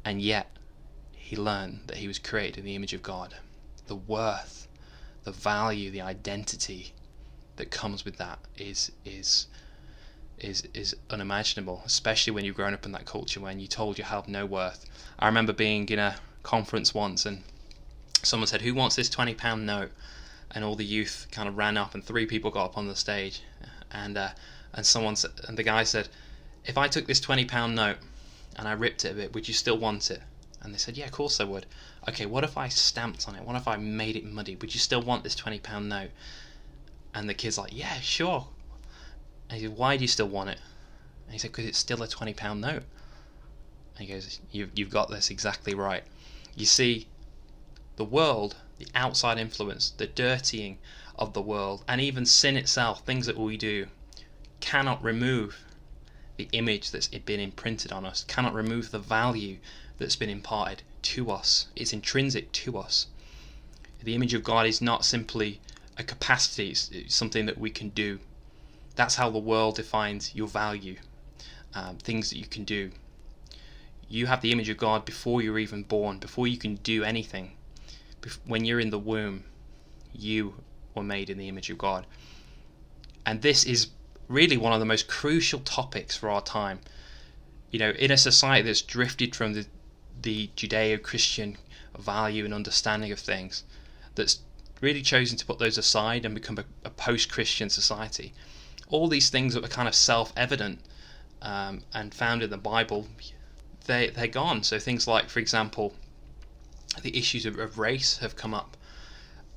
and 0.04 0.20
yet 0.20 0.48
he 1.12 1.36
learned 1.36 1.82
that 1.86 1.98
he 1.98 2.08
was 2.08 2.18
created 2.18 2.58
in 2.58 2.64
the 2.64 2.74
image 2.74 2.92
of 2.94 3.02
God. 3.02 3.36
The 3.86 3.96
worth, 3.96 4.68
the 5.24 5.32
value, 5.32 5.90
the 5.90 6.00
identity 6.00 6.92
that 7.56 7.70
comes 7.70 8.04
with 8.04 8.16
that 8.16 8.38
is 8.56 8.92
is 9.04 9.46
is 10.38 10.66
is 10.74 10.96
unimaginable, 11.10 11.82
especially 11.84 12.32
when 12.32 12.44
you've 12.44 12.56
grown 12.56 12.74
up 12.74 12.84
in 12.84 12.92
that 12.92 13.04
culture 13.04 13.40
when 13.40 13.60
you're 13.60 13.68
told 13.68 13.98
you 13.98 14.04
have 14.04 14.26
no 14.28 14.46
worth. 14.46 14.86
I 15.18 15.26
remember 15.26 15.52
being 15.52 15.88
in 15.88 15.98
a 15.98 16.16
conference 16.42 16.92
once 16.92 17.24
and 17.24 17.44
someone 18.22 18.46
said, 18.46 18.62
"Who 18.62 18.74
wants 18.74 18.96
this 18.96 19.08
twenty 19.08 19.34
pound 19.34 19.66
note?" 19.66 19.92
And 20.54 20.64
all 20.64 20.76
the 20.76 20.84
youth 20.84 21.26
kind 21.30 21.48
of 21.48 21.56
ran 21.56 21.76
up, 21.76 21.94
and 21.94 22.04
three 22.04 22.26
people 22.26 22.50
got 22.50 22.66
up 22.66 22.78
on 22.78 22.86
the 22.86 22.96
stage, 22.96 23.42
and 23.90 24.18
uh, 24.18 24.30
and 24.72 24.84
someone 24.84 25.16
said, 25.16 25.32
and 25.48 25.56
the 25.56 25.62
guy 25.62 25.84
said, 25.84 26.08
"If 26.64 26.76
I 26.76 26.88
took 26.88 27.06
this 27.06 27.20
twenty 27.20 27.44
pound 27.44 27.74
note 27.74 27.98
and 28.56 28.68
I 28.68 28.72
ripped 28.72 29.04
it 29.04 29.12
a 29.12 29.14
bit, 29.14 29.34
would 29.34 29.48
you 29.48 29.54
still 29.54 29.78
want 29.78 30.10
it?" 30.10 30.22
And 30.60 30.72
they 30.72 30.78
said, 30.78 30.96
"Yeah, 30.96 31.06
of 31.06 31.12
course 31.12 31.40
I 31.40 31.44
would." 31.44 31.66
Okay, 32.08 32.26
what 32.26 32.44
if 32.44 32.56
I 32.56 32.68
stamped 32.68 33.28
on 33.28 33.34
it? 33.34 33.44
What 33.44 33.56
if 33.56 33.66
I 33.66 33.76
made 33.76 34.16
it 34.16 34.24
muddy? 34.24 34.56
Would 34.56 34.74
you 34.74 34.80
still 34.80 35.02
want 35.02 35.24
this 35.24 35.34
twenty 35.34 35.58
pound 35.58 35.88
note? 35.88 36.10
And 37.14 37.28
the 37.28 37.34
kid's 37.34 37.58
like, 37.58 37.72
"Yeah, 37.74 38.00
sure." 38.00 38.48
And 39.48 39.58
he 39.58 39.66
said, 39.66 39.76
"Why 39.76 39.96
do 39.96 40.02
you 40.02 40.08
still 40.08 40.28
want 40.28 40.50
it?" 40.50 40.58
And 41.26 41.32
he 41.32 41.38
said, 41.38 41.52
"Because 41.52 41.66
it's 41.66 41.78
still 41.78 42.02
a 42.02 42.08
twenty 42.08 42.34
pound 42.34 42.60
note." 42.60 42.84
And 43.96 44.06
he 44.06 44.12
goes, 44.12 44.40
"You've 44.50 44.70
you've 44.74 44.90
got 44.90 45.10
this 45.10 45.30
exactly 45.30 45.74
right." 45.74 46.04
You 46.54 46.66
see, 46.66 47.06
the 47.96 48.04
world, 48.04 48.56
the 48.82 48.98
outside 48.98 49.38
influence, 49.38 49.90
the 49.90 50.08
dirtying 50.08 50.76
of 51.16 51.34
the 51.34 51.40
world, 51.40 51.84
and 51.86 52.00
even 52.00 52.26
sin 52.26 52.56
itself, 52.56 53.04
things 53.04 53.26
that 53.26 53.38
we 53.38 53.56
do, 53.56 53.86
cannot 54.60 55.02
remove 55.04 55.64
the 56.36 56.48
image 56.52 56.90
that's 56.90 57.06
been 57.06 57.38
imprinted 57.38 57.92
on 57.92 58.04
us, 58.04 58.24
cannot 58.24 58.54
remove 58.54 58.90
the 58.90 58.98
value 58.98 59.58
that's 59.98 60.16
been 60.16 60.30
imparted 60.30 60.82
to 61.02 61.30
us. 61.30 61.68
It's 61.76 61.92
intrinsic 61.92 62.50
to 62.52 62.76
us. 62.76 63.06
The 64.02 64.16
image 64.16 64.34
of 64.34 64.42
God 64.42 64.66
is 64.66 64.80
not 64.80 65.04
simply 65.04 65.60
a 65.96 66.02
capacity, 66.02 66.70
it's 66.70 67.14
something 67.14 67.46
that 67.46 67.58
we 67.58 67.70
can 67.70 67.90
do. 67.90 68.18
That's 68.96 69.14
how 69.14 69.30
the 69.30 69.38
world 69.38 69.76
defines 69.76 70.34
your 70.34 70.48
value, 70.48 70.96
um, 71.72 71.98
things 71.98 72.30
that 72.30 72.38
you 72.38 72.46
can 72.46 72.64
do. 72.64 72.90
You 74.08 74.26
have 74.26 74.40
the 74.40 74.50
image 74.50 74.68
of 74.68 74.76
God 74.76 75.04
before 75.04 75.40
you're 75.40 75.58
even 75.60 75.84
born, 75.84 76.18
before 76.18 76.48
you 76.48 76.58
can 76.58 76.76
do 76.76 77.04
anything. 77.04 77.52
When 78.44 78.64
you're 78.64 78.80
in 78.80 78.90
the 78.90 78.98
womb, 78.98 79.44
you 80.12 80.54
were 80.94 81.02
made 81.02 81.30
in 81.30 81.38
the 81.38 81.48
image 81.48 81.70
of 81.70 81.78
God. 81.78 82.06
And 83.24 83.42
this 83.42 83.64
is 83.64 83.88
really 84.28 84.56
one 84.56 84.72
of 84.72 84.80
the 84.80 84.86
most 84.86 85.08
crucial 85.08 85.60
topics 85.60 86.16
for 86.16 86.28
our 86.28 86.42
time. 86.42 86.80
You 87.70 87.78
know, 87.78 87.90
in 87.90 88.10
a 88.10 88.16
society 88.16 88.66
that's 88.66 88.82
drifted 88.82 89.34
from 89.34 89.54
the, 89.54 89.66
the 90.20 90.50
Judeo 90.56 91.02
Christian 91.02 91.56
value 91.98 92.44
and 92.44 92.54
understanding 92.54 93.12
of 93.12 93.18
things, 93.18 93.64
that's 94.14 94.40
really 94.80 95.02
chosen 95.02 95.38
to 95.38 95.46
put 95.46 95.58
those 95.58 95.78
aside 95.78 96.24
and 96.24 96.34
become 96.34 96.58
a, 96.58 96.64
a 96.84 96.90
post 96.90 97.30
Christian 97.30 97.70
society, 97.70 98.34
all 98.88 99.08
these 99.08 99.30
things 99.30 99.54
that 99.54 99.62
were 99.62 99.68
kind 99.68 99.88
of 99.88 99.94
self 99.94 100.32
evident 100.36 100.80
um, 101.40 101.82
and 101.94 102.12
found 102.12 102.42
in 102.42 102.50
the 102.50 102.58
Bible 102.58 103.06
they 103.86 104.10
they're 104.10 104.26
gone. 104.26 104.62
So 104.62 104.78
things 104.78 105.06
like, 105.06 105.28
for 105.28 105.38
example, 105.40 105.94
the 107.00 107.16
issues 107.16 107.46
of, 107.46 107.58
of 107.58 107.78
race 107.78 108.18
have 108.18 108.36
come 108.36 108.52
up, 108.52 108.76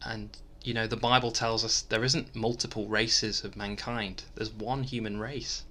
and 0.01 0.37
you 0.63 0.73
know 0.73 0.87
the 0.87 0.95
Bible 0.95 1.31
tells 1.31 1.65
us 1.65 1.81
there 1.81 2.03
isn't 2.03 2.35
multiple 2.35 2.87
races 2.87 3.43
of 3.43 3.55
mankind. 3.55 4.23
There's 4.35 4.51
one 4.51 4.83
human 4.83 5.19
race. 5.19 5.63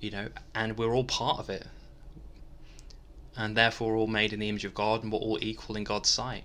You 0.00 0.10
know, 0.10 0.28
and 0.54 0.78
we're 0.78 0.94
all 0.94 1.04
part 1.04 1.38
of 1.38 1.50
it, 1.50 1.66
and 3.36 3.56
therefore 3.56 3.96
all 3.96 4.06
made 4.06 4.32
in 4.32 4.40
the 4.40 4.48
image 4.48 4.64
of 4.64 4.74
God, 4.74 5.02
and 5.02 5.12
we're 5.12 5.18
all 5.18 5.38
equal 5.42 5.76
in 5.76 5.84
God's 5.84 6.08
sight. 6.08 6.44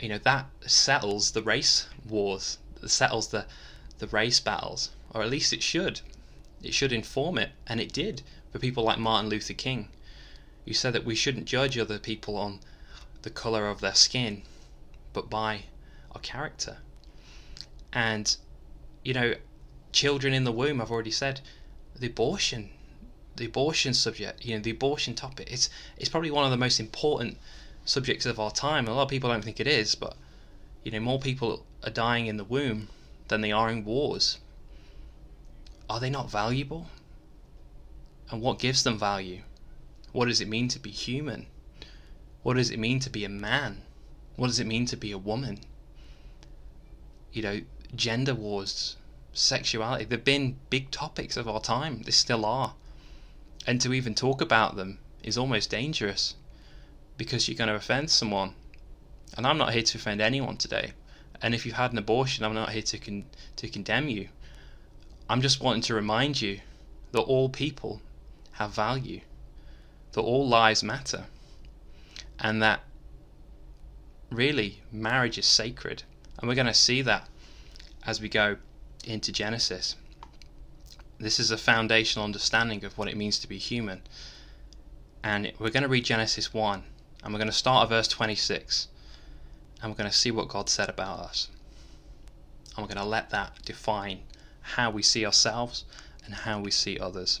You 0.00 0.10
know 0.10 0.18
that 0.18 0.46
settles 0.66 1.32
the 1.32 1.42
race 1.42 1.88
wars. 2.08 2.58
Settles 2.86 3.28
the 3.28 3.46
the 3.98 4.06
race 4.06 4.38
battles, 4.38 4.90
or 5.10 5.22
at 5.22 5.30
least 5.30 5.52
it 5.52 5.62
should. 5.62 6.00
It 6.62 6.74
should 6.74 6.92
inform 6.92 7.38
it, 7.38 7.50
and 7.66 7.80
it 7.80 7.92
did 7.92 8.22
for 8.52 8.58
people 8.58 8.84
like 8.84 8.98
Martin 8.98 9.28
Luther 9.28 9.54
King, 9.54 9.88
who 10.68 10.74
said 10.74 10.92
that 10.92 11.04
we 11.04 11.14
shouldn't 11.14 11.46
judge 11.46 11.78
other 11.78 11.98
people 11.98 12.36
on 12.36 12.60
the 13.22 13.30
colour 13.30 13.68
of 13.68 13.80
their 13.80 13.94
skin, 13.94 14.42
but 15.12 15.30
by 15.30 15.64
our 16.12 16.20
character. 16.20 16.78
And, 17.92 18.36
you 19.02 19.14
know, 19.14 19.34
children 19.92 20.34
in 20.34 20.44
the 20.44 20.52
womb, 20.52 20.80
I've 20.80 20.90
already 20.90 21.10
said, 21.10 21.40
the 21.96 22.06
abortion, 22.06 22.70
the 23.36 23.46
abortion 23.46 23.94
subject, 23.94 24.44
you 24.44 24.54
know, 24.54 24.62
the 24.62 24.70
abortion 24.70 25.14
topic, 25.14 25.50
it's, 25.50 25.70
it's 25.96 26.10
probably 26.10 26.30
one 26.30 26.44
of 26.44 26.50
the 26.50 26.56
most 26.56 26.78
important 26.78 27.38
subjects 27.84 28.26
of 28.26 28.38
our 28.38 28.50
time. 28.50 28.86
A 28.86 28.92
lot 28.92 29.04
of 29.04 29.08
people 29.08 29.30
don't 29.30 29.42
think 29.42 29.60
it 29.60 29.66
is, 29.66 29.94
but, 29.94 30.16
you 30.84 30.92
know, 30.92 31.00
more 31.00 31.18
people 31.18 31.64
are 31.82 31.90
dying 31.90 32.26
in 32.26 32.36
the 32.36 32.44
womb 32.44 32.88
than 33.28 33.40
they 33.40 33.52
are 33.52 33.70
in 33.70 33.84
wars. 33.84 34.38
Are 35.88 35.98
they 35.98 36.10
not 36.10 36.30
valuable? 36.30 36.88
and 38.30 38.40
what 38.40 38.58
gives 38.58 38.82
them 38.82 38.98
value. 38.98 39.42
What 40.12 40.26
does 40.26 40.40
it 40.40 40.48
mean 40.48 40.68
to 40.68 40.78
be 40.78 40.90
human? 40.90 41.46
What 42.42 42.54
does 42.56 42.70
it 42.70 42.78
mean 42.78 43.00
to 43.00 43.10
be 43.10 43.24
a 43.24 43.28
man? 43.28 43.82
What 44.36 44.46
does 44.46 44.60
it 44.60 44.66
mean 44.66 44.86
to 44.86 44.96
be 44.96 45.12
a 45.12 45.18
woman? 45.18 45.60
You 47.32 47.42
know, 47.42 47.60
gender 47.94 48.34
wars, 48.34 48.96
sexuality, 49.32 50.04
they've 50.04 50.24
been 50.24 50.58
big 50.70 50.90
topics 50.90 51.36
of 51.36 51.48
our 51.48 51.60
time. 51.60 52.02
They 52.02 52.10
still 52.10 52.44
are. 52.44 52.74
And 53.66 53.80
to 53.80 53.92
even 53.92 54.14
talk 54.14 54.40
about 54.40 54.76
them 54.76 54.98
is 55.22 55.36
almost 55.36 55.70
dangerous 55.70 56.34
because 57.16 57.48
you're 57.48 57.58
going 57.58 57.68
to 57.68 57.74
offend 57.74 58.10
someone. 58.10 58.54
And 59.36 59.46
I'm 59.46 59.58
not 59.58 59.72
here 59.72 59.82
to 59.82 59.98
offend 59.98 60.20
anyone 60.20 60.56
today. 60.56 60.92
And 61.42 61.54
if 61.54 61.66
you've 61.66 61.74
had 61.74 61.92
an 61.92 61.98
abortion, 61.98 62.44
I'm 62.44 62.54
not 62.54 62.70
here 62.70 62.82
to 62.82 62.98
con- 62.98 63.26
to 63.56 63.68
condemn 63.68 64.08
you. 64.08 64.28
I'm 65.28 65.42
just 65.42 65.60
wanting 65.60 65.82
to 65.82 65.94
remind 65.94 66.40
you 66.40 66.60
that 67.12 67.20
all 67.20 67.48
people 67.48 68.00
have 68.52 68.74
value, 68.74 69.20
that 70.18 70.24
all 70.24 70.48
lives 70.48 70.82
matter, 70.82 71.26
and 72.40 72.60
that 72.60 72.80
really 74.32 74.82
marriage 74.90 75.38
is 75.38 75.46
sacred. 75.46 76.02
And 76.36 76.48
we're 76.48 76.56
going 76.56 76.66
to 76.66 76.74
see 76.74 77.02
that 77.02 77.28
as 78.04 78.20
we 78.20 78.28
go 78.28 78.56
into 79.04 79.30
Genesis. 79.30 79.94
This 81.20 81.38
is 81.38 81.52
a 81.52 81.56
foundational 81.56 82.24
understanding 82.24 82.84
of 82.84 82.98
what 82.98 83.06
it 83.06 83.16
means 83.16 83.38
to 83.38 83.48
be 83.48 83.58
human. 83.58 84.02
And 85.22 85.52
we're 85.60 85.70
going 85.70 85.84
to 85.84 85.88
read 85.88 86.04
Genesis 86.04 86.52
1, 86.52 86.82
and 87.22 87.32
we're 87.32 87.38
going 87.38 87.46
to 87.46 87.56
start 87.56 87.84
at 87.84 87.90
verse 87.90 88.08
26, 88.08 88.88
and 89.80 89.92
we're 89.92 89.96
going 89.96 90.10
to 90.10 90.16
see 90.16 90.32
what 90.32 90.48
God 90.48 90.68
said 90.68 90.88
about 90.88 91.20
us. 91.20 91.48
And 92.74 92.78
we're 92.78 92.92
going 92.92 93.04
to 93.04 93.08
let 93.08 93.30
that 93.30 93.62
define 93.64 94.22
how 94.62 94.90
we 94.90 95.02
see 95.02 95.24
ourselves 95.24 95.84
and 96.24 96.34
how 96.34 96.58
we 96.58 96.72
see 96.72 96.98
others. 96.98 97.40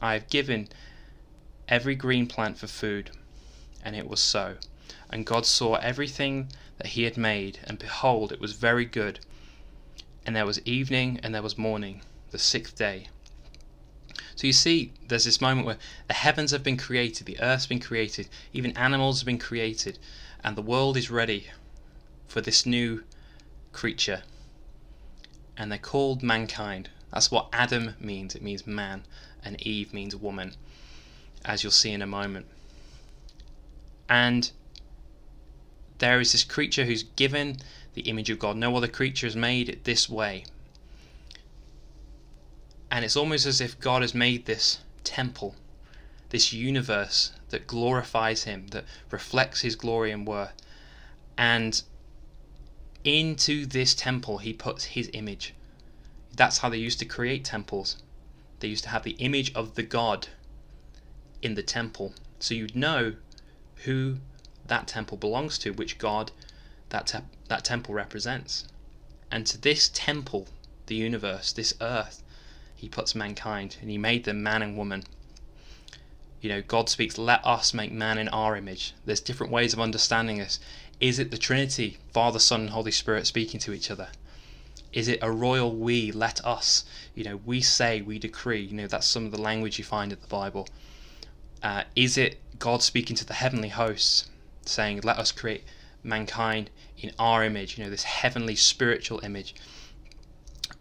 I 0.00 0.12
have 0.12 0.28
given 0.28 0.68
every 1.68 1.94
green 1.94 2.26
plant 2.26 2.58
for 2.58 2.66
food. 2.66 3.10
And 3.84 3.94
it 3.96 4.08
was 4.08 4.20
so. 4.20 4.56
And 5.10 5.26
God 5.26 5.46
saw 5.46 5.74
everything 5.76 6.48
that 6.78 6.88
he 6.88 7.04
had 7.04 7.16
made, 7.16 7.60
and 7.64 7.78
behold, 7.78 8.32
it 8.32 8.40
was 8.40 8.52
very 8.52 8.84
good. 8.84 9.20
And 10.24 10.36
there 10.36 10.46
was 10.46 10.60
evening, 10.66 11.20
and 11.22 11.34
there 11.34 11.42
was 11.42 11.58
morning, 11.58 12.02
the 12.30 12.38
sixth 12.38 12.76
day. 12.76 13.08
So 14.36 14.46
you 14.46 14.52
see, 14.52 14.92
there's 15.08 15.24
this 15.24 15.40
moment 15.40 15.66
where 15.66 15.78
the 16.06 16.14
heavens 16.14 16.52
have 16.52 16.62
been 16.62 16.76
created, 16.76 17.26
the 17.26 17.40
earth's 17.40 17.66
been 17.66 17.80
created, 17.80 18.28
even 18.52 18.76
animals 18.76 19.20
have 19.20 19.26
been 19.26 19.38
created, 19.38 19.98
and 20.44 20.56
the 20.56 20.62
world 20.62 20.96
is 20.96 21.10
ready 21.10 21.48
for 22.28 22.40
this 22.40 22.64
new 22.64 23.02
creature. 23.72 24.22
And 25.56 25.72
they're 25.72 25.78
called 25.78 26.22
mankind. 26.22 26.90
That's 27.12 27.30
what 27.30 27.48
Adam 27.52 27.96
means. 27.98 28.36
It 28.36 28.42
means 28.42 28.66
man, 28.66 29.04
and 29.48 29.66
Eve 29.66 29.94
means 29.94 30.14
woman, 30.14 30.54
as 31.42 31.62
you'll 31.62 31.72
see 31.72 31.90
in 31.90 32.02
a 32.02 32.06
moment. 32.06 32.46
And 34.06 34.50
there 35.98 36.20
is 36.20 36.32
this 36.32 36.44
creature 36.44 36.84
who's 36.84 37.02
given 37.02 37.56
the 37.94 38.02
image 38.02 38.28
of 38.28 38.38
God. 38.38 38.58
No 38.58 38.76
other 38.76 38.88
creature 38.88 39.26
is 39.26 39.34
made 39.34 39.80
this 39.84 40.06
way. 40.08 40.44
And 42.90 43.06
it's 43.06 43.16
almost 43.16 43.46
as 43.46 43.60
if 43.60 43.80
God 43.80 44.02
has 44.02 44.14
made 44.14 44.44
this 44.44 44.80
temple, 45.02 45.56
this 46.28 46.52
universe 46.52 47.32
that 47.48 47.66
glorifies 47.66 48.44
Him, 48.44 48.68
that 48.68 48.84
reflects 49.10 49.62
His 49.62 49.76
glory 49.76 50.10
and 50.10 50.26
worth. 50.26 50.52
And 51.38 51.82
into 53.02 53.64
this 53.64 53.94
temple, 53.94 54.38
He 54.38 54.52
puts 54.52 54.84
His 54.84 55.08
image. 55.14 55.54
That's 56.36 56.58
how 56.58 56.68
they 56.68 56.76
used 56.76 56.98
to 56.98 57.06
create 57.06 57.46
temples. 57.46 57.96
They 58.60 58.68
used 58.68 58.84
to 58.84 58.90
have 58.90 59.04
the 59.04 59.16
image 59.18 59.52
of 59.54 59.74
the 59.74 59.82
God 59.82 60.28
in 61.42 61.54
the 61.54 61.62
temple. 61.62 62.14
So 62.40 62.54
you'd 62.54 62.76
know 62.76 63.14
who 63.84 64.18
that 64.66 64.86
temple 64.86 65.16
belongs 65.16 65.58
to, 65.58 65.70
which 65.70 65.98
God 65.98 66.32
that, 66.90 67.06
te- 67.06 67.18
that 67.48 67.64
temple 67.64 67.94
represents. 67.94 68.66
And 69.30 69.46
to 69.46 69.60
this 69.60 69.90
temple, 69.92 70.48
the 70.86 70.94
universe, 70.94 71.52
this 71.52 71.74
earth, 71.80 72.22
he 72.74 72.88
puts 72.88 73.14
mankind 73.14 73.76
and 73.80 73.90
he 73.90 73.98
made 73.98 74.24
them 74.24 74.42
man 74.42 74.62
and 74.62 74.76
woman. 74.76 75.04
You 76.40 76.48
know, 76.48 76.62
God 76.62 76.88
speaks, 76.88 77.18
let 77.18 77.44
us 77.44 77.74
make 77.74 77.92
man 77.92 78.18
in 78.18 78.28
our 78.28 78.56
image. 78.56 78.94
There's 79.04 79.20
different 79.20 79.52
ways 79.52 79.72
of 79.72 79.80
understanding 79.80 80.38
this. 80.38 80.60
Is 81.00 81.18
it 81.18 81.30
the 81.30 81.38
Trinity, 81.38 81.98
Father, 82.12 82.38
Son, 82.38 82.62
and 82.62 82.70
Holy 82.70 82.92
Spirit 82.92 83.26
speaking 83.26 83.60
to 83.60 83.72
each 83.72 83.90
other? 83.90 84.08
Is 84.92 85.08
it 85.08 85.18
a 85.20 85.30
royal 85.30 85.74
we, 85.74 86.12
let 86.12 86.44
us? 86.44 86.84
You 87.14 87.24
know, 87.24 87.40
we 87.44 87.60
say, 87.60 88.00
we 88.00 88.18
decree. 88.18 88.62
You 88.62 88.74
know, 88.74 88.86
that's 88.86 89.06
some 89.06 89.26
of 89.26 89.32
the 89.32 89.40
language 89.40 89.78
you 89.78 89.84
find 89.84 90.12
in 90.12 90.18
the 90.20 90.26
Bible. 90.26 90.68
Uh, 91.62 91.84
is 91.94 92.16
it 92.16 92.40
God 92.58 92.82
speaking 92.82 93.16
to 93.16 93.24
the 93.24 93.34
heavenly 93.34 93.68
hosts, 93.68 94.30
saying, 94.64 95.00
let 95.02 95.18
us 95.18 95.32
create 95.32 95.64
mankind 96.02 96.70
in 96.98 97.12
our 97.18 97.44
image, 97.44 97.76
you 97.76 97.84
know, 97.84 97.90
this 97.90 98.04
heavenly 98.04 98.56
spiritual 98.56 99.20
image? 99.22 99.54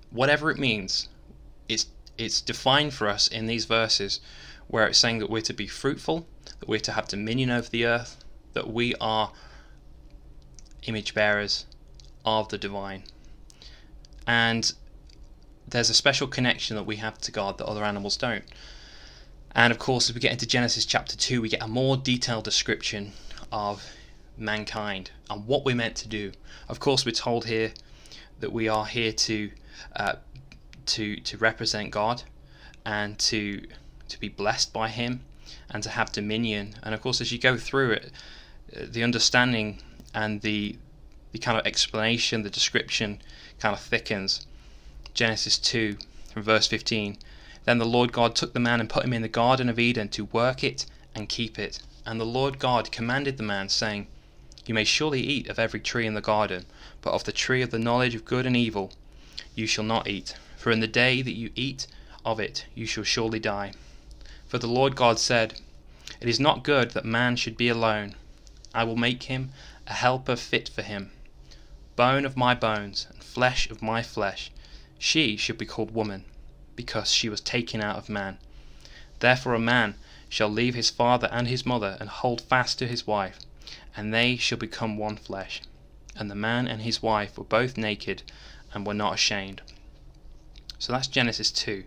Whatever 0.09 0.51
it 0.51 0.57
means, 0.57 1.09
it's 1.67 1.87
it's 2.17 2.41
defined 2.41 2.93
for 2.93 3.07
us 3.07 3.27
in 3.27 3.45
these 3.45 3.65
verses 3.65 4.19
where 4.67 4.87
it's 4.87 4.97
saying 4.97 5.19
that 5.19 5.29
we're 5.29 5.41
to 5.41 5.53
be 5.53 5.67
fruitful, 5.67 6.27
that 6.59 6.67
we're 6.67 6.79
to 6.79 6.93
have 6.93 7.07
dominion 7.07 7.51
over 7.51 7.69
the 7.69 7.85
earth, 7.85 8.23
that 8.53 8.71
we 8.71 8.95
are 8.95 9.31
image 10.83 11.13
bearers 11.13 11.65
of 12.25 12.49
the 12.49 12.57
divine. 12.57 13.03
And 14.27 14.71
there's 15.67 15.89
a 15.89 15.93
special 15.93 16.27
connection 16.27 16.75
that 16.75 16.83
we 16.83 16.97
have 16.97 17.17
to 17.19 17.31
God 17.31 17.57
that 17.57 17.65
other 17.65 17.83
animals 17.83 18.17
don't. 18.17 18.43
And 19.55 19.71
of 19.71 19.79
course, 19.79 20.09
as 20.09 20.15
we 20.15 20.21
get 20.21 20.31
into 20.31 20.45
Genesis 20.45 20.85
chapter 20.85 21.15
2, 21.15 21.41
we 21.41 21.49
get 21.49 21.63
a 21.63 21.67
more 21.67 21.97
detailed 21.97 22.43
description 22.43 23.13
of 23.51 23.89
mankind 24.37 25.11
and 25.29 25.47
what 25.47 25.65
we're 25.65 25.75
meant 25.75 25.95
to 25.95 26.07
do. 26.07 26.31
Of 26.69 26.79
course, 26.79 27.05
we're 27.05 27.11
told 27.11 27.45
here 27.45 27.71
that 28.39 28.51
we 28.51 28.67
are 28.67 28.85
here 28.85 29.11
to 29.11 29.51
uh, 29.95 30.15
to 30.85 31.17
to 31.17 31.37
represent 31.37 31.91
God 31.91 32.23
and 32.85 33.17
to 33.19 33.65
to 34.09 34.19
be 34.19 34.29
blessed 34.29 34.71
by 34.73 34.89
Him 34.89 35.21
and 35.69 35.81
to 35.83 35.89
have 35.89 36.11
dominion. 36.11 36.75
And 36.83 36.93
of 36.93 37.01
course, 37.01 37.19
as 37.21 37.31
you 37.31 37.39
go 37.39 37.57
through 37.57 37.91
it, 37.91 38.11
uh, 38.75 38.85
the 38.89 39.03
understanding 39.03 39.81
and 40.13 40.41
the 40.41 40.77
the 41.37 41.45
kind 41.45 41.59
of 41.59 41.67
explanation, 41.67 42.41
the 42.41 42.49
description 42.49 43.21
kind 43.59 43.71
of 43.71 43.79
thickens. 43.79 44.47
Genesis 45.13 45.59
2 45.59 45.95
from 46.33 46.41
verse 46.41 46.65
15. 46.65 47.19
Then 47.65 47.77
the 47.77 47.85
Lord 47.85 48.11
God 48.11 48.35
took 48.35 48.53
the 48.53 48.59
man 48.59 48.79
and 48.79 48.89
put 48.89 49.05
him 49.05 49.13
in 49.13 49.21
the 49.21 49.27
Garden 49.27 49.69
of 49.69 49.77
Eden 49.77 50.09
to 50.09 50.25
work 50.25 50.63
it 50.63 50.87
and 51.13 51.29
keep 51.29 51.59
it. 51.59 51.79
And 52.07 52.19
the 52.19 52.25
Lord 52.25 52.57
God 52.57 52.91
commanded 52.91 53.37
the 53.37 53.43
man, 53.43 53.69
saying, 53.69 54.07
You 54.65 54.73
may 54.73 54.83
surely 54.83 55.21
eat 55.21 55.47
of 55.47 55.59
every 55.59 55.79
tree 55.79 56.07
in 56.07 56.15
the 56.15 56.21
garden, 56.21 56.65
but 57.01 57.13
of 57.13 57.23
the 57.23 57.31
tree 57.31 57.61
of 57.61 57.69
the 57.69 57.77
knowledge 57.77 58.15
of 58.15 58.25
good 58.25 58.47
and 58.47 58.57
evil 58.57 58.91
you 59.53 59.67
shall 59.67 59.83
not 59.83 60.07
eat, 60.07 60.35
for 60.57 60.71
in 60.71 60.79
the 60.79 60.87
day 60.87 61.21
that 61.21 61.37
you 61.37 61.51
eat 61.53 61.85
of 62.25 62.39
it 62.39 62.65
you 62.73 62.87
shall 62.87 63.03
surely 63.03 63.39
die. 63.39 63.73
For 64.47 64.57
the 64.57 64.65
Lord 64.65 64.95
God 64.95 65.19
said, 65.19 65.61
It 66.19 66.29
is 66.29 66.39
not 66.39 66.63
good 66.63 66.91
that 66.91 67.05
man 67.05 67.35
should 67.35 67.57
be 67.57 67.69
alone. 67.69 68.15
I 68.73 68.83
will 68.85 68.95
make 68.95 69.23
him 69.23 69.51
a 69.85 69.93
helper 69.93 70.35
fit 70.35 70.67
for 70.67 70.81
him. 70.81 71.11
Bone 71.97 72.25
of 72.25 72.37
my 72.37 72.53
bones, 72.53 73.07
and 73.09 73.23
flesh 73.23 73.71
of 73.71 73.81
my 73.81 74.03
flesh. 74.03 74.51
She 74.99 75.35
should 75.35 75.57
be 75.57 75.65
called 75.65 75.89
woman, 75.89 76.25
because 76.75 77.11
she 77.11 77.27
was 77.27 77.41
taken 77.41 77.81
out 77.81 77.95
of 77.95 78.07
man. 78.07 78.37
Therefore 79.17 79.55
a 79.55 79.59
man 79.59 79.95
shall 80.29 80.47
leave 80.47 80.75
his 80.75 80.91
father 80.91 81.27
and 81.31 81.47
his 81.47 81.65
mother, 81.65 81.97
and 81.99 82.07
hold 82.07 82.41
fast 82.41 82.77
to 82.77 82.87
his 82.87 83.07
wife, 83.07 83.39
and 83.95 84.13
they 84.13 84.37
shall 84.37 84.59
become 84.59 84.95
one 84.95 85.17
flesh. 85.17 85.63
And 86.15 86.29
the 86.29 86.35
man 86.35 86.67
and 86.67 86.83
his 86.83 87.01
wife 87.01 87.35
were 87.35 87.43
both 87.43 87.77
naked, 87.77 88.21
and 88.75 88.85
were 88.85 88.93
not 88.93 89.15
ashamed. 89.15 89.63
So 90.77 90.93
that's 90.93 91.07
Genesis 91.07 91.49
2. 91.49 91.83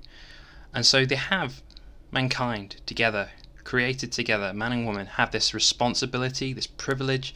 And 0.74 0.84
so 0.84 1.06
they 1.06 1.14
have 1.14 1.62
mankind 2.10 2.80
together, 2.84 3.30
created 3.62 4.10
together, 4.10 4.52
man 4.52 4.72
and 4.72 4.86
woman, 4.86 5.06
have 5.06 5.30
this 5.30 5.54
responsibility, 5.54 6.52
this 6.52 6.66
privilege, 6.66 7.32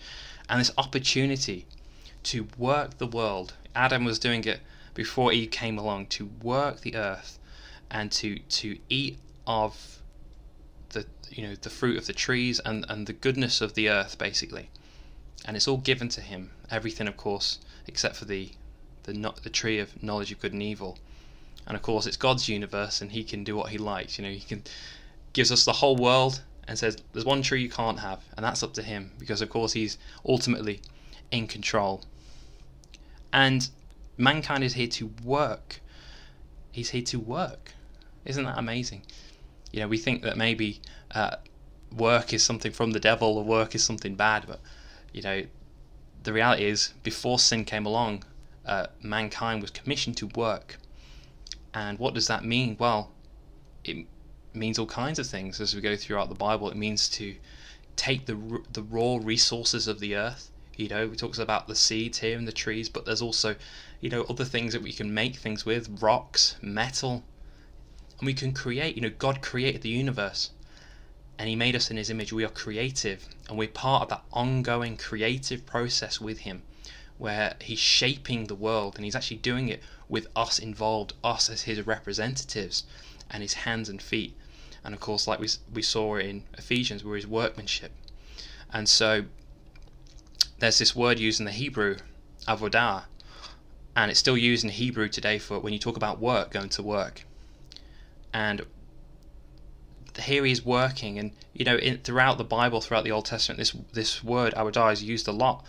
and 0.48 0.60
this 0.60 0.72
opportunity 0.76 1.66
to 2.24 2.48
work 2.58 2.98
the 2.98 3.06
world. 3.06 3.54
Adam 3.74 4.04
was 4.04 4.18
doing 4.18 4.44
it 4.44 4.60
before 4.94 5.32
Eve 5.32 5.50
came 5.50 5.78
along 5.78 6.06
to 6.06 6.30
work 6.42 6.80
the 6.80 6.96
earth 6.96 7.38
and 7.90 8.10
to 8.12 8.38
to 8.38 8.78
eat 8.88 9.18
of 9.46 9.98
the 10.90 11.06
you 11.30 11.46
know 11.46 11.54
the 11.54 11.70
fruit 11.70 11.98
of 11.98 12.06
the 12.06 12.12
trees 12.12 12.60
and 12.64 12.86
and 12.88 13.06
the 13.06 13.12
goodness 13.12 13.60
of 13.60 13.74
the 13.74 13.88
earth 13.88 14.18
basically. 14.18 14.70
And 15.44 15.56
it's 15.56 15.68
all 15.68 15.76
given 15.78 16.08
to 16.10 16.20
him. 16.20 16.50
Everything 16.70 17.08
of 17.08 17.16
course 17.16 17.58
except 17.86 18.16
for 18.16 18.24
the 18.24 18.50
the 19.04 19.12
not 19.12 19.42
the 19.42 19.50
tree 19.50 19.78
of 19.78 20.02
knowledge 20.02 20.32
of 20.32 20.40
good 20.40 20.52
and 20.52 20.62
evil 20.62 20.98
and 21.66 21.76
of 21.76 21.82
course 21.82 22.06
it's 22.06 22.16
God's 22.16 22.48
universe 22.48 23.00
and 23.00 23.12
he 23.12 23.22
can 23.22 23.44
do 23.44 23.56
what 23.56 23.70
he 23.70 23.78
likes 23.78 24.18
you 24.18 24.24
know 24.24 24.30
he 24.30 24.40
can 24.40 24.62
gives 25.32 25.52
us 25.52 25.64
the 25.64 25.74
whole 25.74 25.96
world 25.96 26.42
and 26.66 26.78
says 26.78 26.96
there's 27.12 27.24
one 27.24 27.42
tree 27.42 27.62
you 27.62 27.68
can't 27.68 28.00
have 28.00 28.20
and 28.36 28.44
that's 28.44 28.62
up 28.62 28.72
to 28.74 28.82
him 28.82 29.12
because 29.18 29.42
of 29.42 29.50
course 29.50 29.72
he's 29.72 29.98
ultimately 30.26 30.80
in 31.30 31.46
control 31.46 32.02
and 33.34 33.68
mankind 34.16 34.64
is 34.64 34.72
here 34.72 34.86
to 34.86 35.10
work 35.22 35.80
he's 36.72 36.90
here 36.90 37.02
to 37.02 37.20
work 37.20 37.72
isn't 38.24 38.44
that 38.44 38.56
amazing 38.56 39.02
you 39.72 39.80
know 39.80 39.88
we 39.88 39.98
think 39.98 40.22
that 40.22 40.38
maybe 40.38 40.80
uh, 41.14 41.36
work 41.94 42.32
is 42.32 42.42
something 42.42 42.72
from 42.72 42.92
the 42.92 43.00
devil 43.00 43.36
or 43.36 43.44
work 43.44 43.74
is 43.74 43.84
something 43.84 44.14
bad 44.14 44.46
but 44.46 44.60
you 45.12 45.20
know 45.20 45.42
the 46.22 46.32
reality 46.32 46.64
is 46.64 46.94
before 47.02 47.38
sin 47.38 47.64
came 47.66 47.84
along 47.84 48.24
uh, 48.64 48.86
mankind 49.02 49.60
was 49.60 49.70
commissioned 49.70 50.16
to 50.16 50.26
work 50.28 50.78
and 51.74 51.98
what 51.98 52.14
does 52.14 52.28
that 52.28 52.44
mean? 52.44 52.76
Well, 52.78 53.10
it 53.84 54.06
means 54.54 54.78
all 54.78 54.86
kinds 54.86 55.18
of 55.18 55.26
things 55.26 55.60
as 55.60 55.74
we 55.74 55.80
go 55.80 55.96
throughout 55.96 56.28
the 56.28 56.36
Bible. 56.36 56.70
It 56.70 56.76
means 56.76 57.08
to 57.10 57.34
take 57.96 58.26
the 58.26 58.62
the 58.72 58.82
raw 58.82 59.18
resources 59.20 59.88
of 59.88 59.98
the 59.98 60.14
earth. 60.14 60.50
You 60.76 60.88
know, 60.88 61.06
we 61.06 61.16
talks 61.16 61.38
about 61.38 61.68
the 61.68 61.74
seeds 61.74 62.18
here 62.18 62.36
and 62.36 62.48
the 62.48 62.52
trees, 62.52 62.88
but 62.88 63.04
there's 63.04 63.22
also, 63.22 63.56
you 64.00 64.10
know, 64.10 64.22
other 64.22 64.44
things 64.44 64.72
that 64.72 64.82
we 64.82 64.92
can 64.92 65.14
make 65.14 65.36
things 65.36 65.64
with: 65.64 66.02
rocks, 66.02 66.56
metal, 66.60 67.24
and 68.18 68.26
we 68.26 68.34
can 68.34 68.52
create. 68.52 68.96
You 68.96 69.02
know, 69.02 69.10
God 69.10 69.42
created 69.42 69.82
the 69.82 69.88
universe 69.88 70.50
and 71.38 71.48
He 71.48 71.56
made 71.56 71.76
us 71.76 71.90
in 71.90 71.96
His 71.96 72.10
image. 72.10 72.32
We 72.32 72.44
are 72.44 72.48
creative 72.48 73.28
and 73.48 73.58
we're 73.58 73.68
part 73.68 74.02
of 74.02 74.08
that 74.10 74.22
ongoing 74.32 74.96
creative 74.96 75.66
process 75.66 76.20
with 76.20 76.40
Him 76.40 76.62
where 77.18 77.54
He's 77.60 77.78
shaping 77.78 78.46
the 78.46 78.54
world 78.54 78.96
and 78.96 79.04
He's 79.04 79.16
actually 79.16 79.38
doing 79.38 79.68
it 79.68 79.82
with 80.08 80.26
us 80.36 80.58
involved, 80.58 81.12
us 81.22 81.48
as 81.48 81.62
His 81.62 81.86
representatives 81.86 82.84
and 83.30 83.42
His 83.42 83.54
hands 83.54 83.88
and 83.88 84.00
feet. 84.00 84.34
And 84.84 84.94
of 84.94 85.00
course, 85.00 85.26
like 85.26 85.40
we, 85.40 85.48
we 85.72 85.82
saw 85.82 86.16
in 86.16 86.44
Ephesians, 86.58 87.04
we're 87.04 87.16
His 87.16 87.26
workmanship. 87.26 87.92
And 88.72 88.88
so 88.88 89.24
there's 90.58 90.78
this 90.78 90.94
word 90.94 91.18
used 91.18 91.40
in 91.40 91.46
the 91.46 91.52
Hebrew, 91.52 91.96
avodah, 92.46 93.04
and 93.96 94.10
it's 94.10 94.20
still 94.20 94.36
used 94.36 94.64
in 94.64 94.70
Hebrew 94.70 95.08
today 95.08 95.38
for 95.38 95.58
when 95.58 95.72
you 95.72 95.78
talk 95.78 95.96
about 95.96 96.20
work, 96.20 96.50
going 96.50 96.68
to 96.70 96.82
work. 96.82 97.24
And 98.32 98.66
here 100.18 100.44
he's 100.44 100.64
working, 100.64 101.18
and 101.18 101.32
you 101.52 101.64
know, 101.64 101.76
in, 101.76 101.98
throughout 101.98 102.38
the 102.38 102.44
Bible, 102.44 102.80
throughout 102.80 103.04
the 103.04 103.12
Old 103.12 103.26
Testament, 103.26 103.58
this 103.58 103.72
this 103.92 104.22
word 104.22 104.54
avodah 104.54 104.92
is 104.92 105.02
used 105.02 105.28
a 105.28 105.32
lot. 105.32 105.64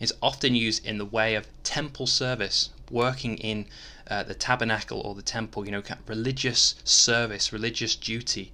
It's 0.00 0.12
often 0.20 0.54
used 0.54 0.84
in 0.84 0.98
the 0.98 1.04
way 1.04 1.34
of 1.34 1.46
temple 1.62 2.06
service, 2.06 2.70
working 2.90 3.38
in 3.38 3.66
uh, 4.08 4.24
the 4.24 4.34
tabernacle 4.34 5.00
or 5.00 5.14
the 5.14 5.22
temple. 5.22 5.64
You 5.64 5.72
know, 5.72 5.82
religious 6.06 6.74
service, 6.84 7.52
religious 7.52 7.94
duty. 7.96 8.52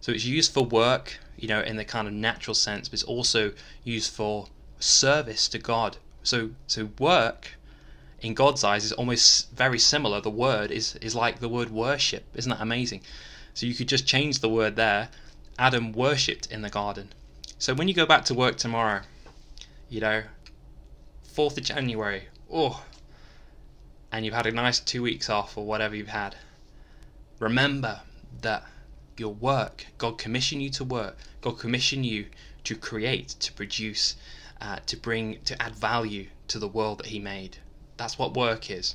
So 0.00 0.12
it's 0.12 0.24
used 0.24 0.52
for 0.52 0.64
work, 0.64 1.18
you 1.36 1.48
know, 1.48 1.60
in 1.60 1.76
the 1.76 1.84
kind 1.84 2.08
of 2.08 2.14
natural 2.14 2.54
sense, 2.54 2.88
but 2.88 2.94
it's 2.94 3.04
also 3.04 3.52
used 3.84 4.12
for 4.12 4.48
service 4.82 5.48
to 5.48 5.58
God. 5.58 5.96
So 6.22 6.50
so 6.66 6.90
work 6.98 7.52
in 8.20 8.34
God's 8.34 8.64
eyes 8.64 8.84
is 8.84 8.92
almost 8.92 9.50
very 9.52 9.78
similar. 9.78 10.20
The 10.20 10.30
word 10.30 10.70
is 10.70 10.96
is 10.96 11.14
like 11.14 11.40
the 11.40 11.48
word 11.48 11.70
worship. 11.70 12.24
Isn't 12.34 12.50
that 12.50 12.60
amazing? 12.60 13.02
So 13.54 13.66
you 13.66 13.74
could 13.74 13.88
just 13.88 14.06
change 14.06 14.38
the 14.38 14.48
word 14.48 14.76
there. 14.76 15.08
Adam 15.58 15.92
worshipped 15.92 16.46
in 16.46 16.62
the 16.62 16.70
garden. 16.70 17.12
So 17.58 17.74
when 17.74 17.86
you 17.86 17.94
go 17.94 18.06
back 18.06 18.24
to 18.26 18.34
work 18.34 18.56
tomorrow, 18.56 19.02
you 19.88 20.00
know, 20.00 20.24
4th 21.34 21.58
of 21.58 21.64
January, 21.64 22.24
oh, 22.50 22.82
and 24.10 24.24
you've 24.24 24.34
had 24.34 24.46
a 24.46 24.52
nice 24.52 24.80
two 24.80 25.02
weeks 25.02 25.28
off 25.28 25.56
or 25.56 25.64
whatever 25.64 25.94
you've 25.94 26.08
had, 26.08 26.36
remember 27.38 28.00
that 28.40 28.64
your 29.16 29.34
work, 29.34 29.86
God 29.98 30.18
commissioned 30.18 30.62
you 30.62 30.70
to 30.70 30.84
work, 30.84 31.18
God 31.40 31.58
commissioned 31.58 32.06
you 32.06 32.26
to 32.64 32.74
create, 32.74 33.28
to 33.40 33.52
produce, 33.52 34.16
uh, 34.62 34.78
to 34.86 34.96
bring, 34.96 35.40
to 35.44 35.60
add 35.60 35.74
value 35.74 36.28
to 36.46 36.58
the 36.58 36.68
world 36.68 36.98
that 36.98 37.08
He 37.08 37.18
made. 37.18 37.58
That's 37.96 38.18
what 38.18 38.34
work 38.34 38.70
is. 38.70 38.94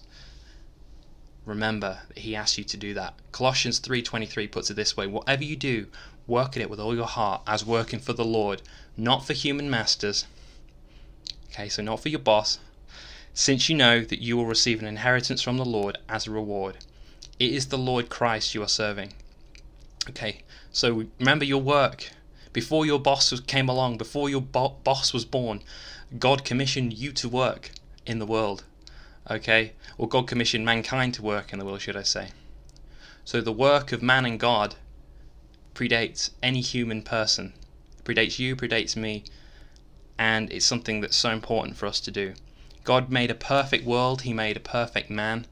Remember 1.45 1.99
He 2.15 2.36
asks 2.36 2.58
you 2.58 2.63
to 2.63 2.77
do 2.77 2.93
that. 2.93 3.15
Colossians 3.32 3.80
3:23 3.80 4.49
puts 4.49 4.69
it 4.71 4.75
this 4.75 4.95
way: 4.95 5.06
Whatever 5.08 5.43
you 5.43 5.58
do, 5.58 5.88
work 6.25 6.56
at 6.56 6.62
it 6.62 6.69
with 6.69 6.80
all 6.80 6.95
your 6.95 7.06
heart, 7.06 7.41
as 7.45 7.65
working 7.65 7.99
for 7.99 8.13
the 8.13 8.25
Lord, 8.25 8.62
not 8.95 9.25
for 9.25 9.34
human 9.34 9.69
masters. 9.69 10.25
Okay, 11.51 11.67
so 11.67 11.82
not 11.82 11.99
for 11.99 12.10
your 12.10 12.19
boss, 12.19 12.60
since 13.34 13.67
you 13.67 13.75
know 13.75 14.03
that 14.03 14.21
you 14.21 14.38
will 14.38 14.45
receive 14.45 14.80
an 14.80 14.88
inheritance 14.88 15.41
from 15.41 15.58
the 15.58 15.65
Lord 15.65 15.97
as 16.08 16.27
a 16.27 16.32
reward. 16.32 16.77
It 17.39 17.51
is 17.53 17.67
the 17.67 17.77
Lord 17.77 18.10
Christ 18.10 18.56
you 18.56 18.63
are 18.63 18.69
serving. 18.69 19.13
Okay, 20.10 20.43
so 20.71 21.08
remember 21.19 21.43
your 21.45 21.62
work. 21.62 22.12
Before 22.58 22.88
your 22.88 23.00
boss 23.00 23.39
came 23.41 23.70
along, 23.70 24.00
before 24.00 24.32
your 24.32 24.41
bo- 24.41 24.78
boss 24.84 25.13
was 25.13 25.26
born, 25.26 25.62
God 26.17 26.43
commissioned 26.43 26.91
you 26.91 27.12
to 27.12 27.30
work 27.30 27.70
in 28.04 28.17
the 28.17 28.26
world. 28.26 28.63
Okay? 29.30 29.74
Or 30.00 30.08
God 30.08 30.26
commissioned 30.26 30.65
mankind 30.65 31.13
to 31.13 31.22
work 31.22 31.54
in 31.54 31.60
the 31.60 31.65
world, 31.65 31.82
should 31.82 31.96
I 31.96 32.02
say. 32.02 32.30
So 33.24 33.41
the 33.41 33.52
work 33.52 33.91
of 33.91 34.02
man 34.02 34.26
and 34.26 34.39
God 34.39 34.74
predates 35.76 36.32
any 36.41 36.62
human 36.62 37.04
person. 37.04 37.54
It 38.00 38.06
predates 38.06 38.39
you, 38.39 38.56
predates 38.56 38.96
me, 38.96 39.26
and 40.17 40.52
it's 40.52 40.65
something 40.65 41.02
that's 41.02 41.15
so 41.15 41.30
important 41.30 41.78
for 41.78 41.86
us 41.86 42.00
to 42.00 42.10
do. 42.10 42.34
God 42.84 43.12
made 43.12 43.30
a 43.30 43.36
perfect 43.36 43.86
world, 43.86 44.24
He 44.24 44.34
made 44.34 44.58
a 44.58 44.72
perfect 44.78 45.12
man 45.12 45.46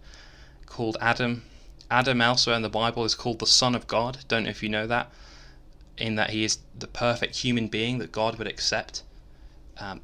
called 0.66 0.98
Adam. 1.00 1.44
Adam, 1.92 2.20
elsewhere 2.20 2.56
in 2.56 2.64
the 2.64 2.68
Bible, 2.68 3.06
is 3.06 3.14
called 3.14 3.38
the 3.38 3.46
Son 3.46 3.76
of 3.76 3.86
God. 3.86 4.26
Don't 4.28 4.46
know 4.46 4.50
if 4.50 4.64
you 4.64 4.70
know 4.70 4.88
that 4.88 5.12
in 5.98 6.16
that 6.16 6.32
he 6.32 6.44
is 6.44 6.60
the 6.78 6.88
perfect 6.88 7.38
human 7.38 7.68
being 7.68 8.00
that 8.00 8.12
God 8.12 8.38
would 8.38 8.48
accept. 8.48 9.04
Um, 9.78 10.02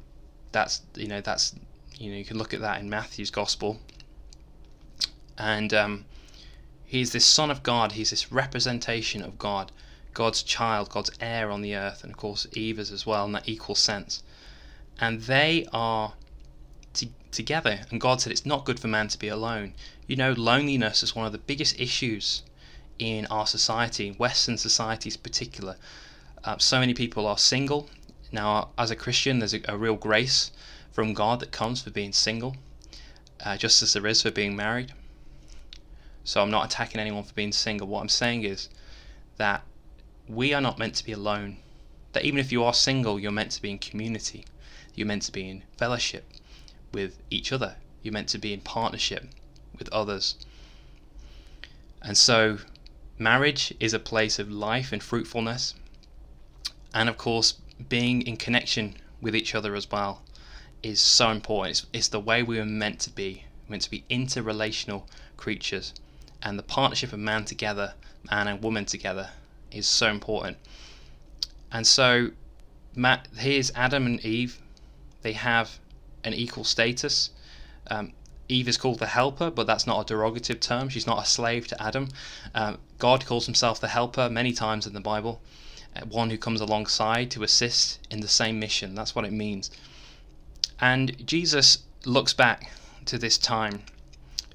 that's 0.52 0.82
you 0.96 1.08
know 1.08 1.20
that's 1.20 1.54
you 1.98 2.10
know 2.10 2.16
you 2.16 2.24
can 2.24 2.38
look 2.38 2.54
at 2.54 2.60
that 2.60 2.80
in 2.80 2.88
Matthew's 2.88 3.30
gospel, 3.30 3.80
and 5.38 5.72
um, 5.72 6.04
he's 6.84 7.12
this 7.12 7.24
son 7.24 7.50
of 7.50 7.62
God. 7.62 7.92
He's 7.92 8.10
this 8.10 8.32
representation 8.32 9.22
of 9.22 9.38
God, 9.38 9.72
God's 10.14 10.42
child, 10.42 10.90
God's 10.90 11.10
heir 11.20 11.50
on 11.50 11.62
the 11.62 11.74
earth, 11.74 12.04
and 12.04 12.12
of 12.12 12.18
course 12.18 12.46
Eve 12.52 12.78
is 12.78 12.90
as 12.90 13.06
well 13.06 13.24
in 13.24 13.32
that 13.32 13.48
equal 13.48 13.74
sense. 13.74 14.22
And 15.00 15.22
they 15.22 15.66
are 15.72 16.14
t- 16.92 17.12
together. 17.30 17.80
And 17.90 18.00
God 18.00 18.20
said 18.20 18.30
it's 18.30 18.46
not 18.46 18.64
good 18.64 18.78
for 18.78 18.88
man 18.88 19.08
to 19.08 19.18
be 19.18 19.28
alone. 19.28 19.74
You 20.06 20.16
know, 20.16 20.32
loneliness 20.32 21.02
is 21.02 21.16
one 21.16 21.26
of 21.26 21.32
the 21.32 21.38
biggest 21.38 21.80
issues 21.80 22.42
in 23.02 23.26
our 23.26 23.46
society, 23.46 24.12
Western 24.12 24.56
societies 24.56 25.16
particular. 25.16 25.76
Uh, 26.44 26.56
so 26.58 26.78
many 26.78 26.94
people 26.94 27.26
are 27.26 27.38
single. 27.38 27.90
Now, 28.30 28.70
as 28.78 28.90
a 28.90 28.96
Christian, 28.96 29.40
there's 29.40 29.54
a, 29.54 29.60
a 29.68 29.76
real 29.76 29.96
grace 29.96 30.52
from 30.92 31.12
God 31.12 31.40
that 31.40 31.50
comes 31.50 31.82
for 31.82 31.90
being 31.90 32.12
single, 32.12 32.56
uh, 33.44 33.56
just 33.56 33.82
as 33.82 33.92
there 33.92 34.06
is 34.06 34.22
for 34.22 34.30
being 34.30 34.54
married. 34.54 34.92
So 36.24 36.40
I'm 36.40 36.50
not 36.50 36.66
attacking 36.66 37.00
anyone 37.00 37.24
for 37.24 37.34
being 37.34 37.52
single. 37.52 37.88
What 37.88 38.00
I'm 38.00 38.08
saying 38.08 38.44
is 38.44 38.68
that 39.36 39.62
we 40.28 40.54
are 40.54 40.60
not 40.60 40.78
meant 40.78 40.94
to 40.96 41.04
be 41.04 41.12
alone. 41.12 41.56
That 42.12 42.24
even 42.24 42.38
if 42.38 42.52
you 42.52 42.62
are 42.62 42.74
single, 42.74 43.18
you're 43.18 43.32
meant 43.32 43.50
to 43.52 43.62
be 43.62 43.70
in 43.70 43.78
community. 43.78 44.44
You're 44.94 45.06
meant 45.06 45.22
to 45.22 45.32
be 45.32 45.48
in 45.48 45.64
fellowship 45.76 46.24
with 46.92 47.18
each 47.30 47.52
other. 47.52 47.76
You're 48.02 48.12
meant 48.12 48.28
to 48.28 48.38
be 48.38 48.52
in 48.52 48.60
partnership 48.60 49.26
with 49.78 49.88
others. 49.88 50.36
And 52.02 52.16
so 52.16 52.58
Marriage 53.22 53.72
is 53.78 53.94
a 53.94 54.00
place 54.00 54.38
of 54.38 54.50
life 54.50 54.92
and 54.92 55.02
fruitfulness, 55.02 55.74
and 56.92 57.08
of 57.08 57.16
course, 57.16 57.54
being 57.88 58.22
in 58.22 58.36
connection 58.36 58.96
with 59.20 59.36
each 59.36 59.54
other 59.54 59.76
as 59.76 59.90
well 59.90 60.22
is 60.82 61.00
so 61.00 61.30
important. 61.30 61.70
It's, 61.70 61.86
it's 61.92 62.08
the 62.08 62.18
way 62.18 62.42
we 62.42 62.58
were 62.58 62.64
meant 62.64 62.98
to 63.00 63.10
be, 63.10 63.44
we're 63.68 63.74
meant 63.74 63.84
to 63.84 63.90
be 63.90 64.04
interrelational 64.10 65.04
creatures, 65.36 65.94
and 66.42 66.58
the 66.58 66.64
partnership 66.64 67.12
of 67.12 67.20
man 67.20 67.44
together, 67.44 67.94
man 68.28 68.48
and 68.48 68.62
woman 68.62 68.86
together, 68.86 69.30
is 69.70 69.86
so 69.86 70.08
important. 70.08 70.56
And 71.70 71.86
so, 71.86 72.32
Matt, 72.96 73.28
here's 73.36 73.70
Adam 73.76 74.04
and 74.04 74.20
Eve. 74.24 74.58
They 75.22 75.32
have 75.34 75.78
an 76.24 76.34
equal 76.34 76.64
status. 76.64 77.30
Um, 77.86 78.12
Eve 78.48 78.68
is 78.68 78.76
called 78.76 78.98
the 78.98 79.06
helper, 79.06 79.50
but 79.50 79.66
that's 79.66 79.86
not 79.86 80.10
a 80.10 80.14
derogative 80.14 80.60
term. 80.60 80.88
She's 80.88 81.06
not 81.06 81.22
a 81.22 81.26
slave 81.26 81.66
to 81.68 81.82
Adam. 81.82 82.08
Um, 82.54 82.78
God 82.98 83.24
calls 83.24 83.46
himself 83.46 83.80
the 83.80 83.88
helper 83.88 84.28
many 84.28 84.52
times 84.52 84.86
in 84.86 84.92
the 84.92 85.00
Bible, 85.00 85.40
uh, 85.96 86.04
one 86.06 86.30
who 86.30 86.38
comes 86.38 86.60
alongside 86.60 87.30
to 87.32 87.42
assist 87.42 87.98
in 88.10 88.20
the 88.20 88.28
same 88.28 88.58
mission. 88.58 88.94
That's 88.94 89.14
what 89.14 89.24
it 89.24 89.32
means. 89.32 89.70
And 90.80 91.26
Jesus 91.26 91.78
looks 92.04 92.34
back 92.34 92.72
to 93.06 93.18
this 93.18 93.38
time 93.38 93.82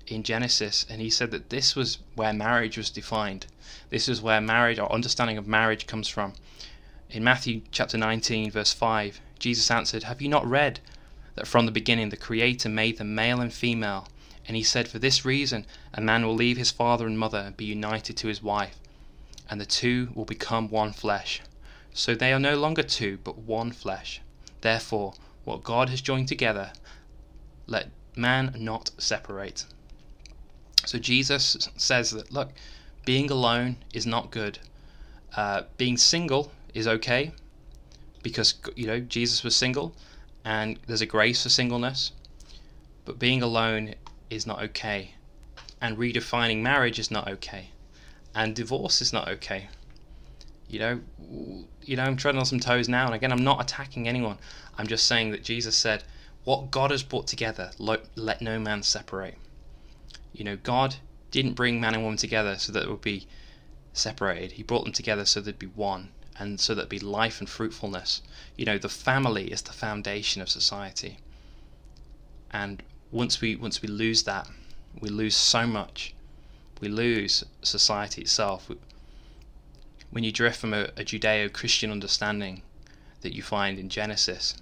in 0.07 0.23
Genesis 0.23 0.85
and 0.89 1.01
he 1.01 1.09
said 1.09 1.31
that 1.31 1.49
this 1.49 1.75
was 1.75 1.99
where 2.15 2.33
marriage 2.33 2.77
was 2.77 2.89
defined. 2.89 3.45
This 3.89 4.09
is 4.09 4.21
where 4.21 4.41
marriage, 4.41 4.79
our 4.79 4.91
understanding 4.91 5.37
of 5.37 5.47
marriage, 5.47 5.87
comes 5.87 6.07
from. 6.07 6.33
In 7.09 7.23
Matthew 7.23 7.61
chapter 7.71 7.97
19, 7.97 8.51
verse 8.51 8.73
5, 8.73 9.21
Jesus 9.39 9.71
answered, 9.71 10.03
Have 10.03 10.21
you 10.21 10.27
not 10.27 10.45
read 10.45 10.81
that 11.37 11.47
from 11.47 11.67
the 11.67 11.71
beginning 11.71 12.09
the 12.09 12.17
Creator 12.17 12.67
made 12.67 12.97
them 12.97 13.13
male 13.13 13.39
and 13.39 13.53
female. 13.53 14.07
And 14.47 14.57
he 14.57 14.63
said, 14.63 14.87
For 14.87 14.97
this 14.97 15.23
reason, 15.23 15.65
a 15.93 16.01
man 16.01 16.25
will 16.25 16.33
leave 16.33 16.57
his 16.57 16.71
father 16.71 17.05
and 17.05 17.17
mother 17.17 17.37
and 17.37 17.55
be 17.55 17.65
united 17.65 18.17
to 18.17 18.27
his 18.27 18.41
wife, 18.41 18.75
and 19.49 19.61
the 19.61 19.65
two 19.65 20.09
will 20.15 20.25
become 20.25 20.69
one 20.69 20.93
flesh. 20.93 21.41
So 21.93 22.15
they 22.15 22.33
are 22.33 22.39
no 22.39 22.57
longer 22.57 22.81
two, 22.81 23.19
but 23.23 23.37
one 23.37 23.71
flesh. 23.71 24.19
Therefore, 24.61 25.13
what 25.43 25.63
God 25.63 25.89
has 25.89 26.01
joined 26.01 26.27
together, 26.27 26.71
let 27.67 27.91
man 28.15 28.55
not 28.57 28.89
separate. 28.97 29.65
So 30.85 30.97
Jesus 30.97 31.69
says 31.77 32.11
that, 32.11 32.31
look, 32.31 32.49
being 33.05 33.29
alone 33.29 33.77
is 33.93 34.07
not 34.07 34.31
good. 34.31 34.57
Uh, 35.35 35.63
being 35.77 35.97
single 35.97 36.51
is 36.73 36.87
okay 36.87 37.31
because 38.23 38.55
you 38.75 38.87
know 38.87 38.99
Jesus 38.99 39.43
was 39.43 39.55
single 39.55 39.93
and 40.47 40.79
there's 40.87 41.01
a 41.01 41.05
grace 41.05 41.43
for 41.43 41.49
singleness, 41.49 42.13
but 43.03 43.19
being 43.19 43.41
alone 43.41 43.93
is 44.29 44.47
not 44.47 44.63
okay, 44.63 45.13
and 45.81 45.97
redefining 45.97 46.61
marriage 46.61 46.99
is 46.99 47.11
not 47.11 47.27
okay, 47.27 47.71
and 48.33 48.55
divorce 48.55 49.01
is 49.01 49.11
not 49.11 49.27
okay. 49.27 49.67
You 50.69 50.79
know, 50.79 51.01
you 51.83 51.97
know, 51.97 52.03
I'm 52.03 52.15
treading 52.15 52.39
on 52.39 52.45
some 52.45 52.61
toes 52.61 52.87
now, 52.87 53.07
and 53.07 53.13
again, 53.13 53.33
I'm 53.33 53.43
not 53.43 53.61
attacking 53.61 54.07
anyone. 54.07 54.37
I'm 54.77 54.87
just 54.87 55.05
saying 55.05 55.31
that 55.31 55.43
Jesus 55.43 55.75
said, 55.75 56.05
"What 56.45 56.71
God 56.71 56.91
has 56.91 57.03
brought 57.03 57.27
together, 57.27 57.71
let 57.77 58.41
no 58.41 58.57
man 58.57 58.83
separate." 58.83 59.37
You 60.31 60.45
know, 60.45 60.55
God 60.55 60.95
didn't 61.29 61.55
bring 61.55 61.81
man 61.81 61.93
and 61.93 62.03
woman 62.03 62.17
together 62.17 62.57
so 62.57 62.71
that 62.71 62.83
it 62.83 62.89
would 62.89 63.01
be 63.01 63.27
separated. 63.91 64.53
He 64.53 64.63
brought 64.63 64.85
them 64.85 64.93
together 64.93 65.25
so 65.25 65.41
they'd 65.41 65.59
be 65.59 65.65
one 65.65 66.13
and 66.39 66.59
so 66.59 66.75
there'd 66.75 66.89
be 66.89 66.99
life 66.99 67.39
and 67.39 67.49
fruitfulness. 67.49 68.21
You 68.55 68.65
know, 68.65 68.77
the 68.77 68.89
family 68.89 69.51
is 69.51 69.61
the 69.61 69.73
foundation 69.73 70.41
of 70.41 70.49
society. 70.49 71.17
And 72.51 72.83
once 73.11 73.41
we 73.41 73.55
once 73.55 73.81
we 73.81 73.87
lose 73.87 74.23
that, 74.23 74.47
we 74.99 75.09
lose 75.09 75.35
so 75.35 75.65
much. 75.65 76.13
We 76.79 76.89
lose 76.89 77.43
society 77.61 78.21
itself. 78.21 78.69
When 80.09 80.23
you 80.23 80.31
drift 80.31 80.59
from 80.59 80.73
a, 80.73 80.83
a 80.95 81.03
Judeo-Christian 81.03 81.91
understanding 81.91 82.61
that 83.21 83.33
you 83.33 83.41
find 83.41 83.79
in 83.79 83.89
Genesis, 83.89 84.55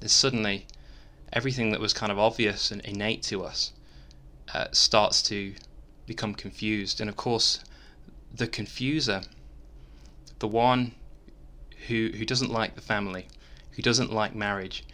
then 0.00 0.08
suddenly 0.08 0.66
everything 1.32 1.70
that 1.70 1.80
was 1.80 1.92
kind 1.92 2.12
of 2.12 2.18
obvious 2.18 2.70
and 2.70 2.80
innate 2.82 3.22
to 3.22 3.44
us 3.44 3.72
uh, 4.52 4.66
starts 4.72 5.22
to 5.22 5.54
become 6.06 6.34
confused. 6.34 7.00
And 7.00 7.08
of 7.08 7.16
course, 7.16 7.60
the 8.34 8.46
confuser, 8.46 9.26
the 10.40 10.48
one 10.48 10.94
who, 11.88 12.10
who 12.14 12.24
doesn't 12.24 12.50
like 12.50 12.74
the 12.74 12.80
family, 12.80 13.28
who 13.72 13.82
doesn't 13.82 14.12
like 14.12 14.34
marriage, 14.34 14.84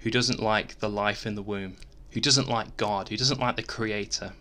who 0.00 0.10
doesn't 0.10 0.40
like 0.40 0.78
the 0.78 0.88
life 0.88 1.26
in 1.26 1.34
the 1.34 1.42
womb, 1.42 1.76
who 2.10 2.20
doesn't 2.20 2.48
like 2.48 2.76
God, 2.76 3.08
who 3.08 3.16
doesn't 3.16 3.40
like 3.40 3.56
the 3.56 3.62
Creator, 3.62 4.32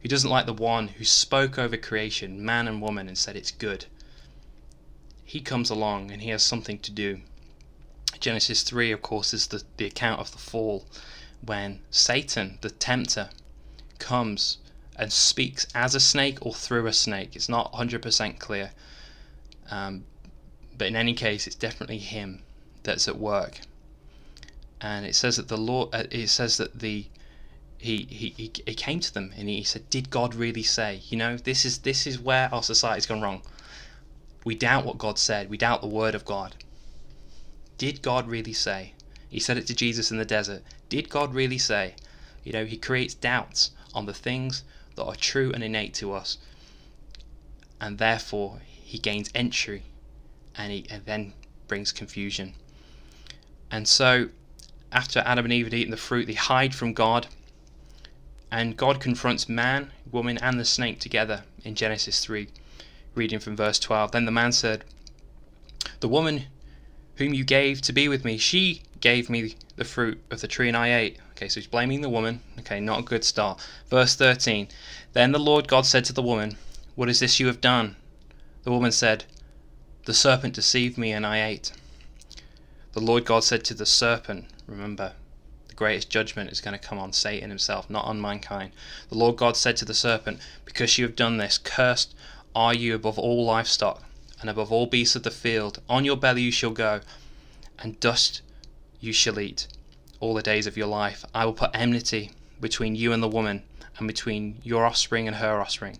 who 0.00 0.08
doesn't 0.08 0.30
like 0.30 0.46
the 0.46 0.52
one 0.52 0.88
who 0.88 1.04
spoke 1.04 1.58
over 1.58 1.76
creation, 1.76 2.44
man 2.44 2.68
and 2.68 2.80
woman, 2.80 3.08
and 3.08 3.18
said 3.18 3.36
it's 3.36 3.50
good. 3.50 3.86
He 5.24 5.40
comes 5.40 5.70
along 5.70 6.10
and 6.10 6.22
he 6.22 6.30
has 6.30 6.42
something 6.42 6.78
to 6.80 6.90
do. 6.90 7.20
Genesis 8.20 8.62
3, 8.62 8.92
of 8.92 9.02
course, 9.02 9.34
is 9.34 9.48
the, 9.48 9.62
the 9.76 9.86
account 9.86 10.20
of 10.20 10.32
the 10.32 10.38
fall 10.38 10.86
when 11.44 11.80
Satan, 11.90 12.58
the 12.62 12.70
tempter, 12.70 13.30
comes 13.98 14.58
and 14.96 15.12
speaks 15.12 15.66
as 15.74 15.94
a 15.94 16.00
snake 16.00 16.38
or 16.44 16.54
through 16.54 16.86
a 16.86 16.92
snake. 16.92 17.36
It's 17.36 17.48
not 17.48 17.72
100% 17.72 18.38
clear. 18.38 18.70
Um, 19.70 20.04
but 20.78 20.86
in 20.86 20.96
any 20.96 21.12
case, 21.12 21.46
it's 21.46 21.56
definitely 21.56 21.98
him 21.98 22.42
that's 22.84 23.08
at 23.08 23.18
work. 23.18 23.60
And 24.80 25.04
it 25.04 25.16
says 25.16 25.36
that 25.36 25.48
the 25.48 25.56
Lord, 25.58 25.88
uh, 25.92 26.04
it 26.10 26.28
says 26.28 26.56
that 26.56 26.78
the 26.78 27.06
he, 27.78 28.06
he, 28.10 28.30
he, 28.36 28.52
he 28.66 28.74
came 28.74 29.00
to 29.00 29.12
them 29.12 29.32
and 29.36 29.48
he 29.48 29.62
said, 29.64 29.90
Did 29.90 30.10
God 30.10 30.34
really 30.34 30.62
say? 30.62 31.02
You 31.08 31.16
know, 31.16 31.36
this 31.36 31.64
is 31.64 31.78
this 31.78 32.06
is 32.06 32.18
where 32.18 32.48
our 32.54 32.62
society's 32.62 33.06
gone 33.06 33.20
wrong. 33.20 33.42
We 34.44 34.54
doubt 34.54 34.84
what 34.84 34.98
God 34.98 35.18
said, 35.18 35.50
we 35.50 35.58
doubt 35.58 35.80
the 35.80 35.88
word 35.88 36.14
of 36.14 36.24
God. 36.24 36.54
Did 37.76 38.00
God 38.02 38.28
really 38.28 38.52
say? 38.52 38.94
He 39.28 39.40
said 39.40 39.58
it 39.58 39.66
to 39.66 39.74
Jesus 39.74 40.10
in 40.10 40.16
the 40.16 40.24
desert. 40.24 40.62
Did 40.88 41.08
God 41.08 41.34
really 41.34 41.58
say? 41.58 41.94
You 42.44 42.52
know, 42.52 42.64
he 42.64 42.76
creates 42.76 43.14
doubts 43.14 43.72
on 43.92 44.06
the 44.06 44.14
things 44.14 44.62
that 44.94 45.04
are 45.04 45.16
true 45.16 45.52
and 45.52 45.62
innate 45.62 45.94
to 45.94 46.12
us. 46.12 46.38
And 47.80 47.98
therefore 47.98 48.60
he 48.64 48.98
gains 48.98 49.30
entry 49.34 49.82
and, 50.56 50.72
he, 50.72 50.86
and 50.90 51.04
then 51.04 51.32
brings 51.66 51.92
confusion. 51.92 52.54
And 53.70 53.86
so, 53.86 54.28
after 54.92 55.20
Adam 55.20 55.44
and 55.44 55.52
Eve 55.52 55.66
had 55.66 55.74
eaten 55.74 55.90
the 55.90 55.96
fruit, 55.96 56.26
they 56.26 56.34
hide 56.34 56.74
from 56.74 56.92
God. 56.92 57.26
And 58.50 58.76
God 58.76 59.00
confronts 59.00 59.48
man, 59.48 59.92
woman, 60.10 60.38
and 60.38 60.58
the 60.58 60.64
snake 60.64 61.00
together 61.00 61.44
in 61.64 61.74
Genesis 61.74 62.24
3, 62.24 62.48
reading 63.14 63.38
from 63.38 63.56
verse 63.56 63.78
12. 63.78 64.12
Then 64.12 64.24
the 64.24 64.30
man 64.32 64.52
said, 64.52 64.84
The 66.00 66.08
woman 66.08 66.44
whom 67.16 67.34
you 67.34 67.44
gave 67.44 67.82
to 67.82 67.92
be 67.92 68.08
with 68.08 68.24
me, 68.24 68.38
she 68.38 68.82
gave 69.00 69.28
me 69.28 69.54
the 69.76 69.84
fruit 69.84 70.20
of 70.30 70.40
the 70.40 70.48
tree 70.48 70.68
and 70.68 70.76
I 70.76 70.94
ate. 70.94 71.18
Okay, 71.32 71.48
so 71.48 71.60
he's 71.60 71.66
blaming 71.66 72.00
the 72.00 72.08
woman. 72.08 72.40
Okay, 72.60 72.80
not 72.80 73.00
a 73.00 73.02
good 73.02 73.24
start. 73.24 73.60
Verse 73.90 74.16
13 74.16 74.68
Then 75.12 75.32
the 75.32 75.38
Lord 75.38 75.68
God 75.68 75.84
said 75.84 76.04
to 76.06 76.12
the 76.12 76.22
woman, 76.22 76.56
What 76.94 77.08
is 77.08 77.20
this 77.20 77.38
you 77.38 77.46
have 77.48 77.60
done? 77.60 77.96
The 78.62 78.70
woman 78.70 78.92
said, 78.92 79.24
the 80.08 80.14
serpent 80.14 80.54
deceived 80.54 80.96
me 80.96 81.12
and 81.12 81.26
I 81.26 81.46
ate. 81.46 81.70
The 82.94 83.00
Lord 83.00 83.26
God 83.26 83.44
said 83.44 83.62
to 83.64 83.74
the 83.74 83.84
serpent, 83.84 84.46
Remember, 84.66 85.12
the 85.68 85.74
greatest 85.74 86.08
judgment 86.08 86.50
is 86.50 86.62
going 86.62 86.72
to 86.72 86.78
come 86.78 86.98
on 86.98 87.12
Satan 87.12 87.50
himself, 87.50 87.90
not 87.90 88.06
on 88.06 88.18
mankind. 88.18 88.72
The 89.10 89.18
Lord 89.18 89.36
God 89.36 89.54
said 89.54 89.76
to 89.76 89.84
the 89.84 89.92
serpent, 89.92 90.40
Because 90.64 90.96
you 90.96 91.04
have 91.04 91.14
done 91.14 91.36
this, 91.36 91.58
cursed 91.58 92.14
are 92.56 92.72
you 92.72 92.94
above 92.94 93.18
all 93.18 93.44
livestock 93.44 94.02
and 94.40 94.48
above 94.48 94.72
all 94.72 94.86
beasts 94.86 95.14
of 95.14 95.24
the 95.24 95.30
field. 95.30 95.82
On 95.90 96.06
your 96.06 96.16
belly 96.16 96.40
you 96.40 96.52
shall 96.52 96.70
go, 96.70 97.02
and 97.78 98.00
dust 98.00 98.40
you 99.00 99.12
shall 99.12 99.38
eat 99.38 99.66
all 100.20 100.32
the 100.32 100.40
days 100.40 100.66
of 100.66 100.78
your 100.78 100.86
life. 100.86 101.22
I 101.34 101.44
will 101.44 101.52
put 101.52 101.72
enmity 101.74 102.30
between 102.62 102.94
you 102.94 103.12
and 103.12 103.22
the 103.22 103.28
woman, 103.28 103.62
and 103.98 104.08
between 104.08 104.56
your 104.62 104.86
offspring 104.86 105.28
and 105.28 105.36
her 105.36 105.60
offspring. 105.60 105.98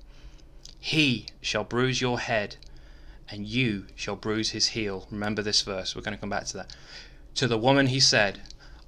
He 0.80 1.26
shall 1.42 1.62
bruise 1.62 2.00
your 2.00 2.20
head 2.20 2.56
and 3.30 3.46
you 3.46 3.86
shall 3.94 4.16
bruise 4.16 4.50
his 4.50 4.68
heel. 4.68 5.06
Remember 5.10 5.42
this 5.42 5.62
verse, 5.62 5.94
we're 5.94 6.02
going 6.02 6.16
to 6.16 6.20
come 6.20 6.30
back 6.30 6.46
to 6.46 6.56
that. 6.58 6.74
To 7.36 7.46
the 7.46 7.58
woman 7.58 7.88
he 7.88 8.00
said, 8.00 8.40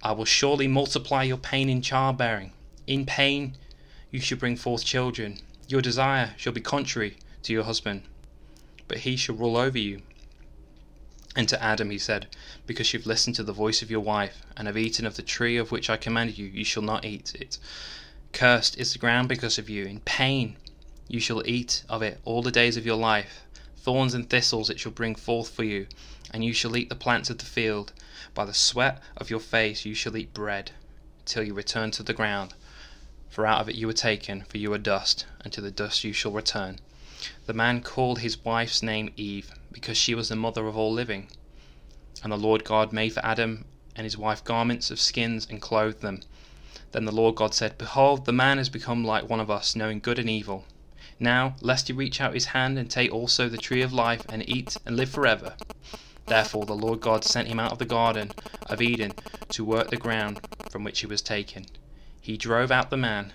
I 0.02 0.12
will 0.12 0.24
surely 0.24 0.66
multiply 0.66 1.22
your 1.22 1.36
pain 1.36 1.68
in 1.68 1.82
childbearing. 1.82 2.52
In 2.86 3.06
pain 3.06 3.56
you 4.10 4.20
shall 4.20 4.38
bring 4.38 4.56
forth 4.56 4.84
children. 4.84 5.38
Your 5.68 5.82
desire 5.82 6.34
shall 6.36 6.52
be 6.52 6.60
contrary 6.60 7.18
to 7.42 7.52
your 7.52 7.64
husband, 7.64 8.02
but 8.88 8.98
he 8.98 9.16
shall 9.16 9.36
rule 9.36 9.56
over 9.56 9.78
you. 9.78 10.02
And 11.36 11.48
to 11.48 11.62
Adam 11.62 11.90
he 11.90 11.98
said, 11.98 12.26
Because 12.66 12.92
you've 12.92 13.06
listened 13.06 13.36
to 13.36 13.44
the 13.44 13.52
voice 13.52 13.82
of 13.82 13.90
your 13.90 14.00
wife, 14.00 14.42
and 14.56 14.66
have 14.66 14.76
eaten 14.76 15.06
of 15.06 15.14
the 15.14 15.22
tree 15.22 15.56
of 15.56 15.70
which 15.70 15.88
I 15.88 15.96
commanded 15.96 16.38
you, 16.38 16.46
you 16.46 16.64
shall 16.64 16.82
not 16.82 17.04
eat 17.04 17.34
it. 17.36 17.58
Cursed 18.32 18.76
is 18.78 18.92
the 18.92 18.98
ground 18.98 19.28
because 19.28 19.58
of 19.58 19.70
you. 19.70 19.84
In 19.84 20.00
pain 20.00 20.56
you 21.06 21.20
shall 21.20 21.46
eat 21.46 21.84
of 21.88 22.02
it 22.02 22.20
all 22.24 22.42
the 22.42 22.50
days 22.50 22.76
of 22.76 22.86
your 22.86 22.96
life. 22.96 23.44
Thorns 23.82 24.12
and 24.12 24.28
thistles 24.28 24.68
it 24.68 24.78
shall 24.78 24.92
bring 24.92 25.14
forth 25.14 25.48
for 25.48 25.64
you, 25.64 25.86
and 26.30 26.44
you 26.44 26.52
shall 26.52 26.76
eat 26.76 26.90
the 26.90 26.94
plants 26.94 27.30
of 27.30 27.38
the 27.38 27.46
field. 27.46 27.94
By 28.34 28.44
the 28.44 28.52
sweat 28.52 29.02
of 29.16 29.30
your 29.30 29.40
face 29.40 29.86
you 29.86 29.94
shall 29.94 30.18
eat 30.18 30.34
bread, 30.34 30.72
till 31.24 31.42
you 31.42 31.54
return 31.54 31.90
to 31.92 32.02
the 32.02 32.12
ground. 32.12 32.52
For 33.30 33.46
out 33.46 33.62
of 33.62 33.70
it 33.70 33.76
you 33.76 33.86
were 33.86 33.94
taken, 33.94 34.42
for 34.42 34.58
you 34.58 34.70
are 34.74 34.78
dust, 34.78 35.24
and 35.40 35.50
to 35.54 35.62
the 35.62 35.70
dust 35.70 36.04
you 36.04 36.12
shall 36.12 36.30
return. 36.30 36.78
The 37.46 37.54
man 37.54 37.80
called 37.80 38.18
his 38.18 38.44
wife's 38.44 38.82
name 38.82 39.14
Eve, 39.16 39.50
because 39.72 39.96
she 39.96 40.14
was 40.14 40.28
the 40.28 40.36
mother 40.36 40.66
of 40.66 40.76
all 40.76 40.92
living. 40.92 41.30
And 42.22 42.30
the 42.30 42.36
Lord 42.36 42.64
God 42.64 42.92
made 42.92 43.14
for 43.14 43.24
Adam 43.24 43.64
and 43.96 44.04
his 44.04 44.18
wife 44.18 44.44
garments 44.44 44.90
of 44.90 45.00
skins 45.00 45.46
and 45.48 45.60
clothed 45.60 46.02
them. 46.02 46.20
Then 46.92 47.06
the 47.06 47.12
Lord 47.12 47.34
God 47.34 47.54
said, 47.54 47.78
Behold, 47.78 48.26
the 48.26 48.32
man 48.32 48.58
has 48.58 48.68
become 48.68 49.04
like 49.04 49.28
one 49.28 49.40
of 49.40 49.50
us, 49.50 49.74
knowing 49.74 50.00
good 50.00 50.18
and 50.18 50.28
evil. 50.28 50.66
Now, 51.22 51.54
lest 51.60 51.88
he 51.88 51.92
reach 51.92 52.18
out 52.18 52.32
his 52.32 52.46
hand 52.46 52.78
and 52.78 52.90
take 52.90 53.12
also 53.12 53.48
the 53.48 53.58
tree 53.58 53.82
of 53.82 53.92
life 53.92 54.24
and 54.30 54.48
eat 54.48 54.78
and 54.86 54.96
live 54.96 55.10
forever. 55.10 55.54
Therefore 56.26 56.64
the 56.64 56.74
Lord 56.74 57.00
God 57.00 57.24
sent 57.24 57.46
him 57.46 57.60
out 57.60 57.72
of 57.72 57.78
the 57.78 57.84
garden 57.84 58.32
of 58.68 58.80
Eden 58.80 59.12
to 59.50 59.64
work 59.64 59.90
the 59.90 59.98
ground 59.98 60.40
from 60.70 60.82
which 60.82 61.00
he 61.00 61.06
was 61.06 61.20
taken. 61.20 61.66
He 62.22 62.38
drove 62.38 62.70
out 62.70 62.88
the 62.88 62.96
man, 62.96 63.34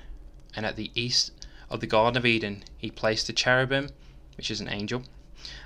and 0.56 0.66
at 0.66 0.78
the 0.78 0.92
east 0.96 1.32
of 1.70 1.80
the 1.80 1.88
Garden 1.88 2.18
of 2.18 2.26
Eden 2.26 2.64
he 2.76 2.90
placed 2.90 3.30
a 3.30 3.34
cherubim, 3.34 3.90
which 4.36 4.50
is 4.50 4.62
an 4.62 4.70
angel, 4.70 5.04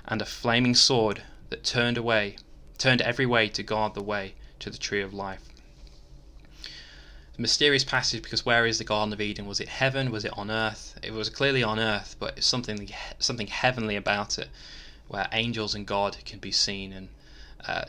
and 0.04 0.20
a 0.20 0.26
flaming 0.26 0.74
sword 0.74 1.22
that 1.48 1.64
turned 1.64 1.96
away, 1.96 2.36
turned 2.76 3.00
every 3.00 3.26
way 3.26 3.48
to 3.48 3.62
guard 3.62 3.94
the 3.94 4.02
way 4.02 4.34
to 4.58 4.68
the 4.68 4.78
tree 4.78 5.00
of 5.00 5.14
life 5.14 5.49
mysterious 7.40 7.84
passage 7.84 8.22
because 8.22 8.44
where 8.44 8.66
is 8.66 8.76
the 8.76 8.84
Garden 8.84 9.14
of 9.14 9.20
Eden? 9.20 9.46
Was 9.46 9.60
it 9.60 9.68
heaven? 9.68 10.10
Was 10.10 10.26
it 10.26 10.36
on 10.36 10.50
earth? 10.50 10.98
It 11.02 11.14
was 11.14 11.30
clearly 11.30 11.62
on 11.62 11.78
earth, 11.78 12.16
but 12.18 12.44
something 12.44 12.88
something 13.18 13.46
heavenly 13.46 13.96
about 13.96 14.38
it, 14.38 14.50
where 15.08 15.26
angels 15.32 15.74
and 15.74 15.86
God 15.86 16.18
can 16.26 16.38
be 16.38 16.52
seen, 16.52 16.92
and 16.92 17.08
uh, 17.66 17.84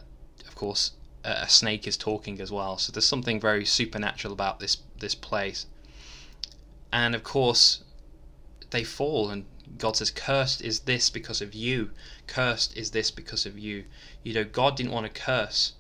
of 0.48 0.56
course 0.56 0.94
a 1.24 1.50
snake 1.50 1.86
is 1.86 1.98
talking 1.98 2.40
as 2.40 2.52
well. 2.52 2.78
So 2.78 2.92
there's 2.92 3.06
something 3.06 3.40
very 3.40 3.66
supernatural 3.66 4.34
about 4.34 4.60
this 4.60 4.78
this 4.98 5.16
place. 5.16 5.66
And 6.94 7.14
of 7.14 7.24
course, 7.24 7.84
they 8.70 8.86
fall, 8.86 9.30
and 9.30 9.46
God 9.78 9.98
says, 9.98 10.12
"Cursed 10.12 10.62
is 10.62 10.82
this 10.82 11.10
because 11.10 11.42
of 11.42 11.54
you. 11.54 11.92
Cursed 12.26 12.76
is 12.78 12.92
this 12.92 13.12
because 13.12 13.46
of 13.46 13.60
you." 13.60 13.84
You 14.24 14.34
know, 14.34 14.46
God 14.46 14.78
didn't 14.78 14.94
want 14.94 15.14
to 15.14 15.22
curse 15.22 15.74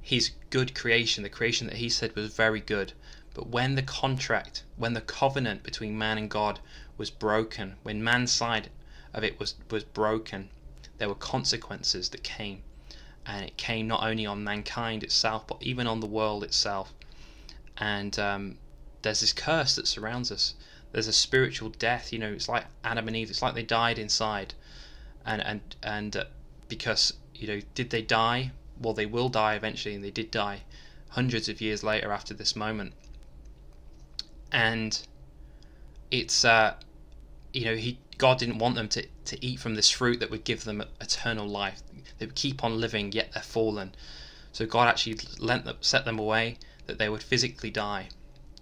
His 0.00 0.32
good 0.50 0.74
creation, 0.74 1.22
the 1.22 1.28
creation 1.28 1.68
that 1.68 1.76
He 1.76 1.88
said 1.88 2.16
was 2.16 2.34
very 2.34 2.60
good 2.60 2.94
but 3.34 3.48
when 3.48 3.76
the 3.76 3.82
contract, 3.82 4.62
when 4.76 4.92
the 4.92 5.00
covenant 5.00 5.62
between 5.62 5.96
man 5.96 6.18
and 6.18 6.28
God 6.28 6.60
was 6.98 7.08
broken, 7.10 7.76
when 7.82 8.04
man's 8.04 8.30
side 8.30 8.68
of 9.14 9.24
it 9.24 9.40
was, 9.40 9.54
was 9.70 9.84
broken, 9.84 10.50
there 10.98 11.08
were 11.08 11.14
consequences 11.14 12.10
that 12.10 12.22
came. 12.22 12.62
And 13.24 13.46
it 13.46 13.56
came 13.56 13.88
not 13.88 14.02
only 14.02 14.26
on 14.26 14.44
mankind 14.44 15.02
itself, 15.02 15.46
but 15.46 15.62
even 15.62 15.86
on 15.86 16.00
the 16.00 16.06
world 16.06 16.44
itself. 16.44 16.92
And 17.78 18.18
um, 18.18 18.58
there's 19.00 19.20
this 19.20 19.32
curse 19.32 19.76
that 19.76 19.88
surrounds 19.88 20.30
us. 20.30 20.54
There's 20.92 21.08
a 21.08 21.12
spiritual 21.12 21.70
death. 21.70 22.12
You 22.12 22.18
know, 22.18 22.32
it's 22.32 22.50
like 22.50 22.66
Adam 22.84 23.08
and 23.08 23.16
Eve. 23.16 23.30
It's 23.30 23.40
like 23.40 23.54
they 23.54 23.62
died 23.62 23.98
inside, 23.98 24.52
and 25.24 25.40
and 25.40 25.60
and 25.82 26.16
uh, 26.16 26.24
because 26.68 27.14
you 27.34 27.48
know, 27.48 27.60
did 27.74 27.88
they 27.88 28.02
die? 28.02 28.50
Well, 28.78 28.92
they 28.92 29.06
will 29.06 29.30
die 29.30 29.54
eventually, 29.54 29.94
and 29.94 30.04
they 30.04 30.10
did 30.10 30.30
die 30.30 30.64
hundreds 31.08 31.48
of 31.48 31.62
years 31.62 31.82
later 31.82 32.12
after 32.12 32.34
this 32.34 32.54
moment 32.54 32.92
and 34.52 35.00
it's 36.10 36.44
uh, 36.44 36.74
you 37.52 37.64
know, 37.64 37.74
he 37.74 37.98
God 38.18 38.38
didn't 38.38 38.58
want 38.58 38.76
them 38.76 38.88
to, 38.90 39.06
to 39.24 39.44
eat 39.44 39.58
from 39.58 39.74
this 39.74 39.90
fruit 39.90 40.20
that 40.20 40.30
would 40.30 40.44
give 40.44 40.64
them 40.64 40.84
eternal 41.00 41.48
life. 41.48 41.82
They 42.18 42.26
would 42.26 42.34
keep 42.34 42.62
on 42.62 42.80
living, 42.80 43.12
yet 43.12 43.32
they're 43.32 43.42
fallen. 43.42 43.94
So 44.52 44.66
God 44.66 44.86
actually 44.88 45.18
lent 45.38 45.64
them, 45.64 45.78
set 45.80 46.04
them 46.04 46.18
away 46.18 46.58
that 46.86 46.98
they 46.98 47.08
would 47.08 47.22
physically 47.22 47.70
die. 47.70 48.08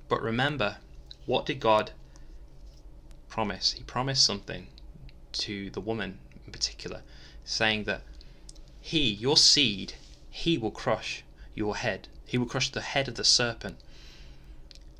But 0.09 0.23
remember, 0.23 0.79
what 1.27 1.45
did 1.47 1.61
God 1.61 1.93
promise? 3.29 3.73
He 3.73 3.83
promised 3.83 4.25
something 4.25 4.69
to 5.33 5.71
the 5.71 5.81
woman 5.81 6.19
in 6.47 6.53
particular, 6.53 7.03
saying 7.45 7.85
that 7.85 8.03
he, 8.81 9.11
your 9.11 9.37
seed, 9.37 9.95
he 10.31 10.57
will 10.57 10.71
crush 10.71 11.23
your 11.55 11.77
head. 11.77 12.09
He 12.27 12.39
will 12.39 12.47
crush 12.47 12.71
the 12.71 12.81
head 12.81 13.09
of 13.09 13.17
the 13.17 13.25
serpent. 13.25 13.79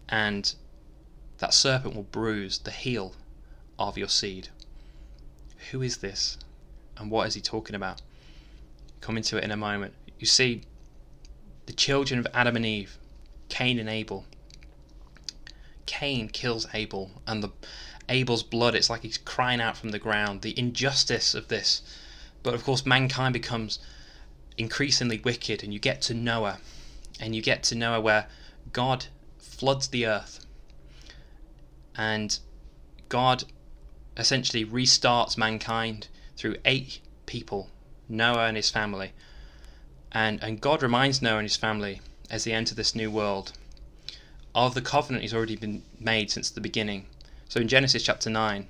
And 0.09 0.55
that 1.41 1.55
serpent 1.55 1.97
will 1.97 2.05
bruise 2.05 2.59
the 2.59 2.71
heel 2.71 3.15
of 3.79 3.99
your 3.99 4.09
seed. 4.09 4.49
Who 5.71 5.83
is 5.83 5.99
this? 5.99 6.39
And 6.97 7.11
what 7.11 7.27
is 7.27 7.35
he 7.35 7.41
talking 7.41 7.75
about? 7.75 8.03
Come 9.01 9.17
into 9.17 9.39
it 9.39 9.45
in 9.45 9.51
a 9.51 9.57
moment. 9.57 9.95
You 10.19 10.27
see, 10.27 10.63
the 11.65 11.73
children 11.73 12.21
of 12.21 12.27
Adam 12.35 12.57
and 12.57 12.67
Eve, 12.67 12.99
Cain 13.49 13.79
and 13.79 13.89
Abel. 13.89 14.27
Cain 15.87 16.29
kills 16.29 16.67
Abel, 16.75 17.11
and 17.27 17.43
the 17.43 17.51
Abel's 18.09 18.43
blood, 18.43 18.75
it's 18.75 18.91
like 18.91 19.03
he's 19.03 19.19
crying 19.19 19.61
out 19.61 19.77
from 19.77 19.91
the 19.91 19.99
ground, 19.99 20.43
the 20.43 20.59
injustice 20.59 21.35
of 21.35 21.49
this. 21.49 21.81
But 22.43 22.55
of 22.55 22.65
course, 22.65 22.85
mankind 22.85 23.33
becomes 23.33 23.79
increasingly 24.59 25.19
wicked, 25.19 25.63
and 25.63 25.73
you 25.73 25.79
get 25.79 26.03
to 26.03 26.15
Noah, 26.15 26.59
and 27.19 27.35
you 27.35 27.41
get 27.41 27.63
to 27.65 27.75
Noah 27.75 28.01
where 28.01 28.27
God 28.73 29.07
floods 29.39 29.89
the 29.89 30.07
earth, 30.07 30.40
and 32.01 32.39
God 33.11 33.45
essentially 34.17 34.65
restarts 34.65 35.37
mankind 35.37 36.09
through 36.35 36.57
eight 36.65 36.99
people 37.27 37.69
Noah 38.09 38.47
and 38.47 38.57
his 38.57 38.71
family. 38.71 39.13
And, 40.11 40.43
and 40.43 40.63
God 40.63 40.83
reminds 40.83 41.21
Noah 41.21 41.41
and 41.41 41.45
his 41.45 41.59
family 41.59 42.01
as 42.31 42.45
they 42.45 42.53
enter 42.53 42.75
this 42.75 42.95
new 42.95 43.11
world 43.11 43.53
of 44.55 44.73
the 44.73 44.81
covenant 44.81 45.23
he's 45.23 45.35
already 45.35 45.57
been 45.57 45.83
made 45.99 46.31
since 46.31 46.49
the 46.49 46.63
beginning. 46.63 47.05
So 47.51 47.61
in 47.61 47.69
Genesis 47.69 48.03
chapter 48.03 48.31
9, 48.31 48.67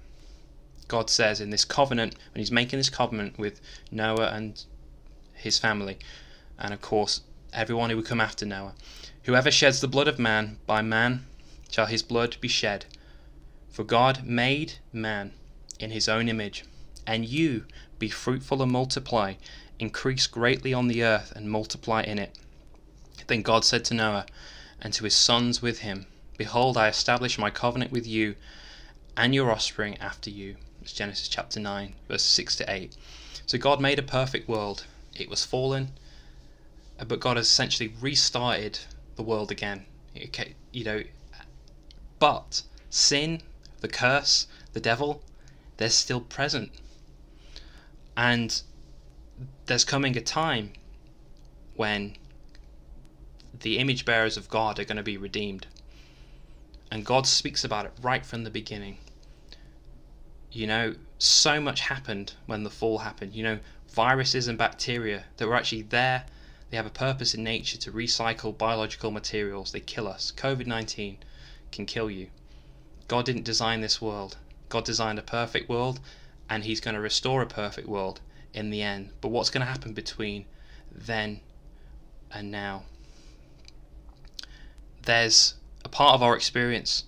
God 0.89 1.09
says 1.09 1.41
in 1.41 1.51
this 1.51 1.65
covenant, 1.65 2.17
when 2.35 2.41
he's 2.41 2.51
making 2.51 2.81
this 2.81 2.91
covenant 2.91 3.39
with 3.39 3.61
Noah 3.93 4.33
and 4.33 4.61
his 5.35 5.57
family, 5.57 5.99
and 6.59 6.75
of 6.75 6.81
course 6.81 7.21
everyone 7.53 7.91
who 7.91 7.97
would 7.97 8.07
come 8.07 8.21
after 8.21 8.45
Noah, 8.45 8.75
whoever 9.23 9.53
sheds 9.53 9.81
the 9.81 9.87
blood 9.87 10.09
of 10.09 10.19
man, 10.19 10.59
by 10.67 10.83
man 10.83 11.27
shall 11.71 11.87
his 11.87 12.03
blood 12.03 12.37
be 12.41 12.49
shed. 12.49 12.87
For 13.71 13.85
God 13.85 14.25
made 14.25 14.75
man 14.93 15.33
in 15.79 15.91
his 15.91 16.09
own 16.09 16.29
image, 16.29 16.65
and 17.07 17.25
you 17.25 17.67
be 17.99 18.09
fruitful 18.09 18.63
and 18.63 18.73
multiply, 18.73 19.35
increase 19.79 20.27
greatly 20.27 20.75
on 20.75 20.89
the 20.89 21.03
earth 21.03 21.33
and 21.37 21.51
multiply 21.51 22.03
in 22.03 22.19
it. 22.19 22.37
Then 23.29 23.43
God 23.43 23.65
said 23.65 23.85
to 23.87 23.95
Noah 23.95 24.27
and 24.81 24.93
to 24.95 25.05
his 25.05 25.15
sons 25.15 25.63
with 25.63 25.81
him, 25.81 26.07
Behold, 26.37 26.77
I 26.77 26.89
establish 26.89 27.39
my 27.39 27.51
covenant 27.51 27.93
with 27.93 28.07
you 28.07 28.35
and 29.17 29.35
your 29.35 29.51
offspring 29.51 29.97
after 29.99 30.31
you. 30.31 30.57
It's 30.83 30.93
Genesis 30.93 31.29
chapter 31.29 31.61
9, 31.61 31.95
verse 32.09 32.25
6 32.25 32.57
to 32.57 32.71
8. 32.73 32.97
So 33.47 33.59
God 33.59 33.81
made 33.81 33.99
a 33.99 34.03
perfect 34.03 34.49
world. 34.49 34.87
It 35.15 35.29
was 35.29 35.45
fallen, 35.45 35.93
uh, 36.99 37.05
but 37.05 37.21
God 37.21 37.37
has 37.37 37.47
essentially 37.47 37.93
restarted 38.01 38.79
the 39.17 39.23
world 39.23 39.51
again. 39.51 39.85
Okay, 40.17 40.55
you 40.73 40.85
know, 40.85 41.03
but 42.19 42.63
sin, 42.89 43.43
the 43.81 43.89
curse, 43.89 44.47
the 44.73 44.81
devil, 44.81 45.23
they're 45.77 45.91
still 45.91 46.21
present. 46.21 46.71
And 48.17 48.63
there's 49.67 49.85
coming 49.85 50.17
a 50.17 50.21
time 50.21 50.73
when 51.77 52.17
the 53.61 53.79
image 53.79 54.05
bearers 54.05 54.37
of 54.37 54.49
God 54.49 54.79
are 54.79 54.85
going 54.85 54.97
to 54.97 55.03
be 55.03 55.17
redeemed. 55.17 55.67
And 56.91 57.05
God 57.05 57.27
speaks 57.27 57.65
about 57.65 57.87
it 57.87 57.93
right 58.03 58.25
from 58.27 58.45
the 58.45 58.51
beginning. 58.51 58.99
You 60.53 60.67
know, 60.67 60.95
so 61.19 61.61
much 61.61 61.81
happened 61.81 62.35
when 62.47 62.65
the 62.65 62.71
fall 62.71 62.99
happened. 62.99 63.35
You 63.35 63.45
know, 63.45 63.59
viruses 63.89 64.49
and 64.49 64.59
bacteria 64.59 65.25
that 65.37 65.47
were 65.47 65.55
actually 65.55 65.83
there, 65.83 66.25
they 66.71 66.77
have 66.77 66.87
a 66.87 66.91
purpose 66.91 67.35
in 67.35 67.45
nature 67.45 67.79
to 67.79 67.93
recycle 67.93 68.57
biological 68.57 69.11
materials. 69.11 69.73
They 69.73 69.81
kill 69.81 70.09
us. 70.09 70.33
COVID 70.37 70.67
19 70.67 71.19
can 71.73 71.87
kill 71.87 72.11
you. 72.11 72.29
God 73.11 73.25
didn't 73.25 73.43
design 73.43 73.81
this 73.81 74.01
world. 74.01 74.37
God 74.69 74.85
designed 74.85 75.19
a 75.19 75.23
perfect 75.23 75.69
world, 75.69 75.99
and 76.49 76.63
He's 76.63 76.79
going 76.79 76.95
to 76.95 77.01
restore 77.01 77.43
a 77.43 77.47
perfect 77.47 77.89
world 77.89 78.21
in 78.55 78.71
the 78.71 78.83
end. 78.83 79.11
But 79.21 79.31
what's 79.31 79.51
going 79.51 79.67
to 79.67 79.73
happen 79.73 79.95
between 79.95 80.45
then 80.93 81.41
and 82.31 82.53
now? 82.53 82.85
There's 85.03 85.55
a 85.85 85.89
part 85.89 86.15
of 86.15 86.23
our 86.23 86.37
experience 86.37 87.03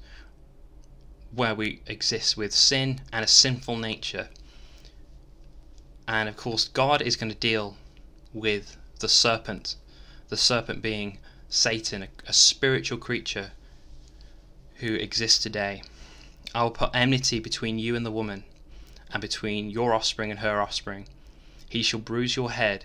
where 1.31 1.55
we 1.55 1.83
exist 1.87 2.37
with 2.37 2.53
sin 2.53 3.01
and 3.13 3.25
a 3.25 3.29
sinful 3.29 3.77
nature. 3.77 4.29
And 6.09 6.29
of 6.29 6.37
course, 6.37 6.67
God 6.67 7.01
is 7.01 7.15
going 7.15 7.31
to 7.31 7.39
deal 7.39 7.77
with 8.35 8.77
the 8.99 9.09
serpent, 9.09 9.77
the 10.31 10.37
serpent 10.37 10.83
being 10.83 11.19
Satan, 11.49 12.03
a, 12.03 12.09
a 12.27 12.33
spiritual 12.33 12.99
creature 12.99 13.53
who 14.79 14.97
exists 14.97 15.41
today. 15.41 15.85
I 16.55 16.63
will 16.63 16.71
put 16.71 16.91
enmity 16.93 17.39
between 17.39 17.79
you 17.79 17.97
and 17.97 18.05
the 18.05 18.11
woman, 18.11 18.45
and 19.11 19.21
between 19.21 19.71
your 19.71 19.95
offspring 19.95 20.31
and 20.31 20.41
her 20.41 20.61
offspring. 20.61 21.09
He 21.69 21.83
shall 21.83 22.01
bruise 22.01 22.37
your 22.37 22.51
head, 22.51 22.85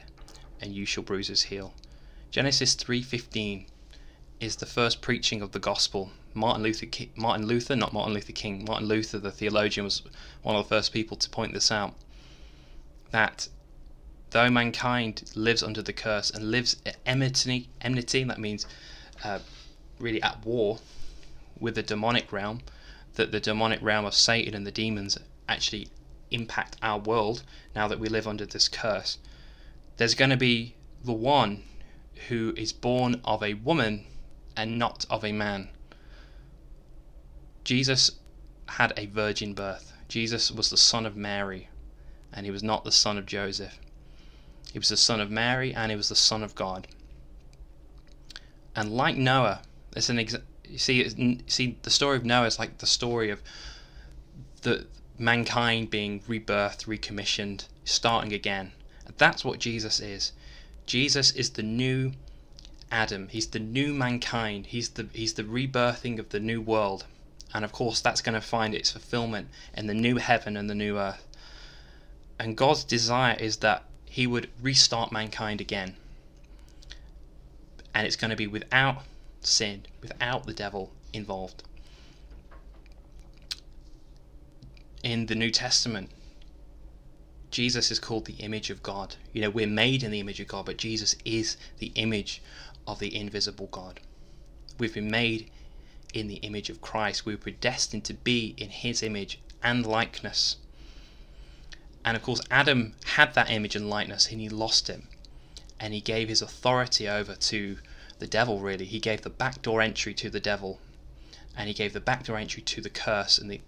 and 0.61 0.73
you 0.73 0.85
shall 0.85 1.03
bruise 1.03 1.27
his 1.27 1.43
heel. 1.43 1.73
Genesis 2.31 2.75
3:15 2.75 3.65
is 4.39 4.55
the 4.57 4.65
first 4.65 5.01
preaching 5.01 5.41
of 5.41 5.51
the 5.51 5.59
gospel. 5.59 6.11
Martin 6.33 6.63
Luther, 6.63 6.85
Martin 7.15 7.45
Luther, 7.45 7.75
not 7.75 7.91
Martin 7.91 8.13
Luther 8.13 8.31
King, 8.31 8.63
Martin 8.65 8.87
Luther, 8.87 9.19
the 9.19 9.31
theologian, 9.31 9.83
was 9.83 10.01
one 10.43 10.55
of 10.55 10.63
the 10.63 10.69
first 10.69 10.93
people 10.93 11.17
to 11.17 11.29
point 11.29 11.53
this 11.53 11.71
out. 11.71 11.93
That 13.11 13.49
though 14.29 14.49
mankind 14.49 15.31
lives 15.35 15.63
under 15.63 15.81
the 15.81 15.93
curse 15.93 16.29
and 16.29 16.51
lives 16.51 16.77
at 16.85 16.97
enmity, 17.05 17.67
enmity 17.81 18.23
that 18.23 18.39
means 18.39 18.65
uh, 19.23 19.39
really 19.99 20.21
at 20.21 20.45
war 20.45 20.79
with 21.59 21.75
the 21.75 21.83
demonic 21.83 22.31
realm, 22.31 22.61
that 23.17 23.31
the 23.31 23.39
demonic 23.39 23.81
realm 23.81 24.05
of 24.05 24.13
Satan 24.13 24.53
and 24.53 24.65
the 24.65 24.71
demons 24.71 25.17
actually 25.49 25.87
impact 26.29 26.77
our 26.83 26.99
world 26.99 27.43
now 27.75 27.87
that 27.87 27.99
we 27.99 28.07
live 28.07 28.27
under 28.27 28.45
this 28.45 28.67
curse. 28.67 29.17
There's 29.97 30.13
going 30.13 30.29
to 30.29 30.37
be 30.37 30.75
the 31.03 31.13
one 31.13 31.63
who 32.27 32.53
is 32.55 32.71
born 32.71 33.19
of 33.23 33.41
a 33.41 33.55
woman 33.55 34.05
and 34.55 34.77
not 34.77 35.05
of 35.09 35.25
a 35.25 35.31
man. 35.31 35.69
Jesus 37.63 38.11
had 38.69 38.93
a 38.95 39.07
virgin 39.07 39.55
birth. 39.55 39.93
Jesus 40.07 40.51
was 40.51 40.69
the 40.69 40.77
son 40.77 41.05
of 41.05 41.15
Mary, 41.15 41.69
and 42.31 42.45
he 42.45 42.51
was 42.51 42.63
not 42.63 42.83
the 42.83 42.91
son 42.91 43.17
of 43.17 43.25
Joseph. 43.25 43.79
He 44.71 44.79
was 44.79 44.89
the 44.89 44.97
son 44.97 45.19
of 45.19 45.31
Mary, 45.31 45.73
and 45.73 45.91
he 45.91 45.97
was 45.97 46.09
the 46.09 46.15
son 46.15 46.43
of 46.43 46.53
God. 46.53 46.87
And 48.75 48.91
like 48.91 49.17
Noah, 49.17 49.63
it's 49.95 50.09
an 50.09 50.19
ex- 50.19 50.35
you 50.69 50.77
see, 50.77 51.43
see 51.47 51.77
the 51.81 51.89
story 51.89 52.17
of 52.17 52.25
Noah 52.25 52.47
is 52.47 52.59
like 52.59 52.77
the 52.79 52.85
story 52.85 53.29
of 53.29 53.41
the 54.61 54.85
mankind 55.17 55.89
being 55.89 56.19
rebirthed, 56.21 56.87
recommissioned, 56.87 57.65
starting 57.85 58.33
again. 58.33 58.71
And 59.05 59.15
That's 59.17 59.43
what 59.43 59.59
Jesus 59.59 59.99
is. 59.99 60.31
Jesus 60.85 61.31
is 61.31 61.51
the 61.51 61.63
new 61.63 62.13
Adam. 62.91 63.27
He's 63.29 63.47
the 63.47 63.59
new 63.59 63.93
mankind. 63.93 64.67
He's 64.67 64.89
the 64.89 65.07
he's 65.13 65.33
the 65.33 65.43
rebirthing 65.43 66.19
of 66.19 66.29
the 66.29 66.39
new 66.39 66.61
world. 66.61 67.05
And 67.53 67.65
of 67.65 67.71
course 67.71 67.99
that's 67.99 68.21
going 68.21 68.35
to 68.35 68.41
find 68.41 68.73
its 68.73 68.91
fulfillment 68.91 69.49
in 69.73 69.87
the 69.87 69.93
new 69.93 70.17
heaven 70.17 70.55
and 70.55 70.69
the 70.69 70.75
new 70.75 70.97
earth. 70.97 71.25
And 72.39 72.55
God's 72.55 72.83
desire 72.83 73.35
is 73.39 73.57
that 73.57 73.83
he 74.05 74.27
would 74.27 74.49
restart 74.61 75.11
mankind 75.11 75.59
again. 75.59 75.95
And 77.93 78.05
it's 78.05 78.15
going 78.15 78.29
to 78.29 78.37
be 78.37 78.47
without 78.47 79.03
sin, 79.47 79.85
without 80.01 80.45
the 80.45 80.53
devil 80.53 80.91
involved. 81.13 81.63
in 85.07 85.27
the 85.27 85.35
New 85.35 85.51
Testament, 85.51 86.09
Jesus 87.49 87.91
is 87.91 87.99
called 87.99 88.25
the 88.25 88.33
image 88.33 88.69
of 88.69 88.83
God. 88.83 89.15
You 89.31 89.41
know, 89.41 89.49
we're 89.49 89.65
made 89.65 90.03
in 90.03 90.11
the 90.11 90.19
image 90.19 90.41
of 90.41 90.47
God, 90.47 90.65
but 90.65 90.77
Jesus 90.77 91.15
is 91.23 91.55
the 91.79 91.93
image 91.95 92.41
of 92.85 92.99
the 92.99 93.15
invisible 93.15 93.67
God. 93.67 94.01
We've 94.77 94.93
been 94.93 95.09
made 95.09 95.49
in 96.13 96.27
the 96.27 96.35
image 96.35 96.69
of 96.69 96.81
Christ. 96.81 97.25
We 97.25 97.33
were 97.33 97.41
predestined 97.41 98.03
to 98.05 98.13
be 98.13 98.53
in 98.57 98.69
his 98.69 99.01
image 99.01 99.39
and 99.63 99.85
likeness. 99.85 100.57
And 102.03 102.17
of 102.17 102.23
course, 102.23 102.41
Adam 102.51 102.93
had 103.05 103.33
that 103.33 103.49
image 103.49 103.75
and 103.75 103.89
likeness 103.89 104.29
and 104.29 104.41
he 104.41 104.49
lost 104.49 104.89
him. 104.89 105.07
And 105.79 105.93
he 105.93 106.01
gave 106.01 106.27
his 106.27 106.41
authority 106.41 107.07
over 107.07 107.35
to 107.35 107.77
the 108.19 108.27
devil, 108.27 108.59
really. 108.59 108.85
He 108.85 108.99
gave 108.99 109.21
the 109.21 109.29
backdoor 109.29 109.81
entry 109.81 110.13
to 110.15 110.29
the 110.29 110.39
devil. 110.39 110.79
And 111.55 111.67
he 111.67 111.73
gave 111.73 111.93
the 111.93 111.99
backdoor 111.99 112.37
entry 112.37 112.61
to 112.63 112.81
the 112.81 112.89
curse 112.89 113.37
and 113.37 113.49
the 113.49 113.61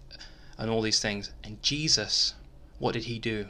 and 0.58 0.70
all 0.70 0.82
these 0.82 1.00
things. 1.00 1.32
And 1.44 1.64
Jesus, 1.64 2.36
what 2.78 2.92
did 2.92 3.06
he 3.06 3.18
do? 3.18 3.48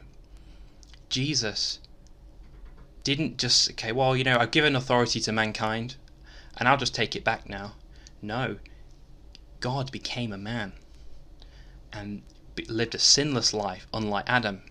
Jesus 1.09 1.79
didn't 3.03 3.37
just, 3.37 3.71
okay, 3.71 3.91
well, 3.91 4.15
you 4.15 4.23
know, 4.23 4.37
I've 4.37 4.51
given 4.51 4.75
authority 4.75 5.19
to 5.21 5.31
mankind 5.31 5.95
and 6.55 6.67
I'll 6.67 6.77
just 6.77 6.93
take 6.93 7.15
it 7.15 7.23
back 7.23 7.49
now. 7.49 7.73
No, 8.21 8.57
God 9.59 9.91
became 9.91 10.31
a 10.31 10.37
man 10.37 10.73
and 11.91 12.21
lived 12.67 12.93
a 12.93 12.99
sinless 12.99 13.53
life, 13.53 13.87
unlike 13.93 14.25
Adam. 14.27 14.61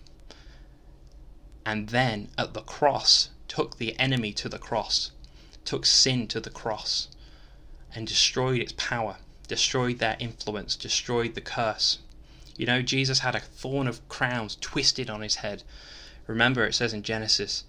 And 1.65 1.89
then 1.89 2.29
at 2.37 2.53
the 2.53 2.61
cross, 2.61 3.29
took 3.47 3.77
the 3.77 3.99
enemy 3.99 4.31
to 4.33 4.47
the 4.47 4.59
cross, 4.59 5.11
took 5.69 5.85
sin 5.85 6.25
to 6.25 6.39
the 6.39 6.49
cross, 6.49 7.09
and 7.93 8.07
destroyed 8.07 8.59
its 8.59 8.73
power, 8.75 9.17
destroyed 9.47 9.99
their 9.99 10.17
influence, 10.19 10.75
destroyed 10.75 11.35
the 11.35 11.41
curse. 11.41 11.99
You 12.57 12.65
know, 12.65 12.81
Jesus 12.81 13.19
had 13.19 13.35
a 13.35 13.39
thorn 13.39 13.87
of 13.87 14.09
crowns 14.09 14.57
twisted 14.59 15.11
on 15.11 15.21
his 15.21 15.35
head. 15.35 15.61
Remember, 16.25 16.65
it 16.65 16.73
says 16.73 16.91
in 16.91 17.03
Genesis 17.03 17.65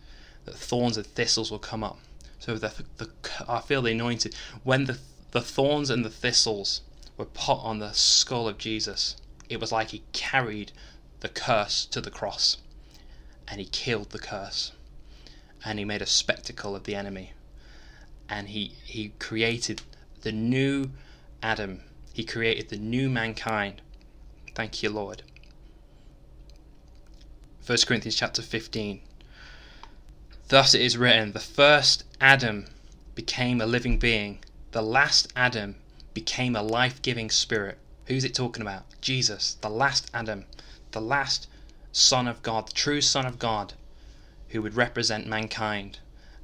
that 0.46 0.54
thorns 0.54 0.96
and 0.96 1.06
thistles 1.06 1.50
will 1.50 1.58
come 1.58 1.84
up. 1.84 1.98
So 2.38 2.54
the, 2.54 2.72
the 2.96 3.10
I 3.46 3.60
feel 3.60 3.82
the 3.82 3.92
anointed 3.92 4.34
when 4.64 4.86
the 4.86 4.98
the 5.32 5.42
thorns 5.42 5.90
and 5.90 6.02
the 6.02 6.08
thistles 6.08 6.80
were 7.18 7.26
put 7.26 7.58
on 7.58 7.80
the 7.80 7.92
skull 7.92 8.48
of 8.48 8.56
Jesus. 8.56 9.14
It 9.50 9.60
was 9.60 9.72
like 9.72 9.90
he 9.90 10.04
carried 10.14 10.72
the 11.20 11.28
curse 11.28 11.84
to 11.84 12.00
the 12.00 12.10
cross, 12.10 12.56
and 13.46 13.60
he 13.60 13.66
killed 13.66 14.08
the 14.08 14.18
curse, 14.18 14.72
and 15.66 15.78
he 15.78 15.84
made 15.84 16.00
a 16.00 16.06
spectacle 16.06 16.74
of 16.74 16.84
the 16.84 16.94
enemy, 16.94 17.34
and 18.30 18.48
he 18.48 18.76
he 18.84 19.08
created 19.18 19.82
the 20.22 20.30
new 20.30 20.90
Adam. 21.42 21.82
He 22.12 22.24
created 22.24 22.68
the 22.68 22.78
new 22.78 23.10
mankind. 23.10 23.82
Thank 24.54 24.82
you, 24.82 24.90
Lord. 24.90 25.22
1 27.66 27.78
Corinthians 27.86 28.16
chapter 28.16 28.42
15. 28.42 29.00
Thus 30.48 30.74
it 30.74 30.80
is 30.80 30.96
written, 30.96 31.32
the 31.32 31.40
first 31.40 32.04
Adam 32.20 32.66
became 33.14 33.60
a 33.60 33.66
living 33.66 33.98
being, 33.98 34.40
the 34.72 34.82
last 34.82 35.32
Adam 35.36 35.76
became 36.14 36.56
a 36.56 36.62
life 36.62 37.00
giving 37.02 37.30
spirit. 37.30 37.78
Who's 38.06 38.24
it 38.24 38.34
talking 38.34 38.62
about? 38.62 38.84
Jesus, 39.00 39.54
the 39.60 39.70
last 39.70 40.10
Adam, 40.12 40.46
the 40.90 41.00
last 41.00 41.46
Son 41.92 42.26
of 42.26 42.42
God, 42.42 42.68
the 42.68 42.72
true 42.72 43.00
Son 43.00 43.24
of 43.26 43.38
God, 43.38 43.74
who 44.48 44.62
would 44.62 44.74
represent 44.74 45.26
mankind 45.26 45.98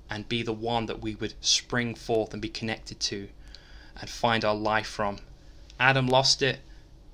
and 0.09 0.29
be 0.29 0.43
the 0.43 0.53
one 0.53 0.87
that 0.87 1.01
we 1.01 1.15
would 1.15 1.35
spring 1.41 1.95
forth 1.95 2.33
and 2.33 2.43
be 2.43 2.49
connected 2.49 3.01
to 3.01 3.29
and 4.01 4.09
find 4.09 4.45
our 4.45 4.55
life 4.55 4.87
from. 4.87 5.19
Adam 5.81 6.07
lost 6.07 6.43
it, 6.43 6.61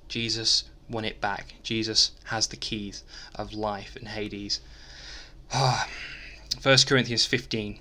Jesus 0.09 0.65
won 0.89 1.05
it 1.05 1.21
back. 1.21 1.55
Jesus 1.63 2.13
has 2.25 2.47
the 2.49 2.57
keys 2.57 3.03
of 3.35 3.55
life 3.55 3.97
and 3.97 4.09
Hades. 4.09 4.61
1 5.53 5.87
Corinthians 6.87 7.25
15, 7.27 7.79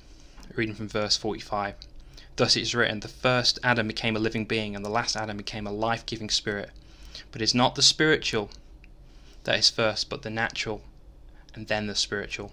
reading 0.55 0.75
from 0.75 0.87
verse 0.87 1.17
45. 1.17 1.75
Thus 2.37 2.55
it 2.55 2.61
is 2.61 2.73
written, 2.73 3.01
The 3.01 3.07
first 3.07 3.59
Adam 3.63 3.87
became 3.87 4.15
a 4.15 4.19
living 4.19 4.45
being, 4.45 4.75
and 4.75 4.85
the 4.85 4.89
last 4.89 5.15
Adam 5.15 5.37
became 5.37 5.67
a 5.67 5.71
life 5.71 6.05
giving 6.05 6.29
spirit. 6.29 6.71
But 7.31 7.41
it 7.41 7.45
is 7.45 7.53
not 7.53 7.75
the 7.75 7.81
spiritual 7.81 8.49
that 9.43 9.59
is 9.59 9.69
first, 9.69 10.09
but 10.09 10.21
the 10.21 10.29
natural, 10.29 10.81
and 11.53 11.67
then 11.67 11.87
the 11.87 11.95
spiritual. 11.95 12.51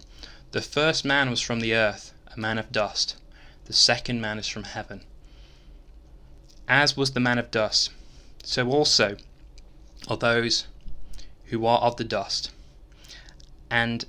The 0.53 0.63
first 0.63 1.05
man 1.05 1.31
was 1.31 1.41
from 1.41 1.61
the 1.61 1.75
earth, 1.75 2.13
man 2.39 2.57
of 2.57 2.73
dust. 2.73 3.17
The 3.67 3.73
second 3.73 4.21
man 4.21 4.39
is 4.39 4.49
from 4.49 4.65
heaven. 4.65 5.05
As 6.67 6.97
was 6.97 7.13
the 7.13 7.21
man 7.21 7.39
of 7.39 7.51
dust, 7.51 7.91
so 8.43 8.71
also 8.71 9.17
are 10.07 10.17
those 10.17 10.67
who 11.47 11.67
are 11.67 11.81
of 11.81 11.97
the 11.97 12.05
dust. 12.05 12.51
And 13.71 14.05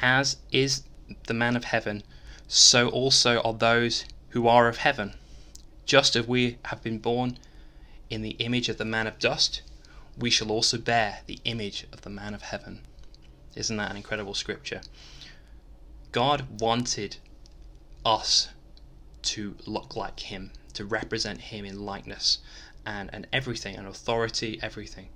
as 0.00 0.36
is 0.50 0.82
the 1.26 1.34
man 1.34 1.56
of 1.56 1.64
heaven, 1.64 2.02
so 2.48 2.88
also 2.88 3.40
are 3.42 3.54
those 3.54 4.04
who 4.30 4.48
are 4.48 4.68
of 4.68 4.78
heaven. 4.78 5.14
Just 5.86 6.16
as 6.16 6.26
we 6.26 6.58
have 6.66 6.82
been 6.82 6.98
born 6.98 7.38
in 8.10 8.22
the 8.22 8.36
image 8.38 8.68
of 8.68 8.78
the 8.78 8.84
man 8.84 9.06
of 9.06 9.18
dust, 9.18 9.62
we 10.18 10.30
shall 10.30 10.50
also 10.50 10.78
bear 10.78 11.20
the 11.26 11.38
image 11.44 11.86
of 11.92 12.02
the 12.02 12.10
man 12.10 12.34
of 12.34 12.42
heaven. 12.42 12.80
Isn't 13.54 13.76
that 13.76 13.90
an 13.90 13.96
incredible 13.96 14.34
scripture? 14.34 14.82
God 16.12 16.60
wanted 16.60 17.16
us 18.04 18.48
to 19.22 19.56
look 19.66 19.96
like 19.96 20.20
Him, 20.20 20.52
to 20.74 20.84
represent 20.84 21.40
Him 21.40 21.64
in 21.64 21.84
likeness 21.84 22.38
and, 22.86 23.10
and 23.12 23.26
everything, 23.32 23.76
and 23.76 23.86
authority, 23.86 24.58
everything. 24.62 25.08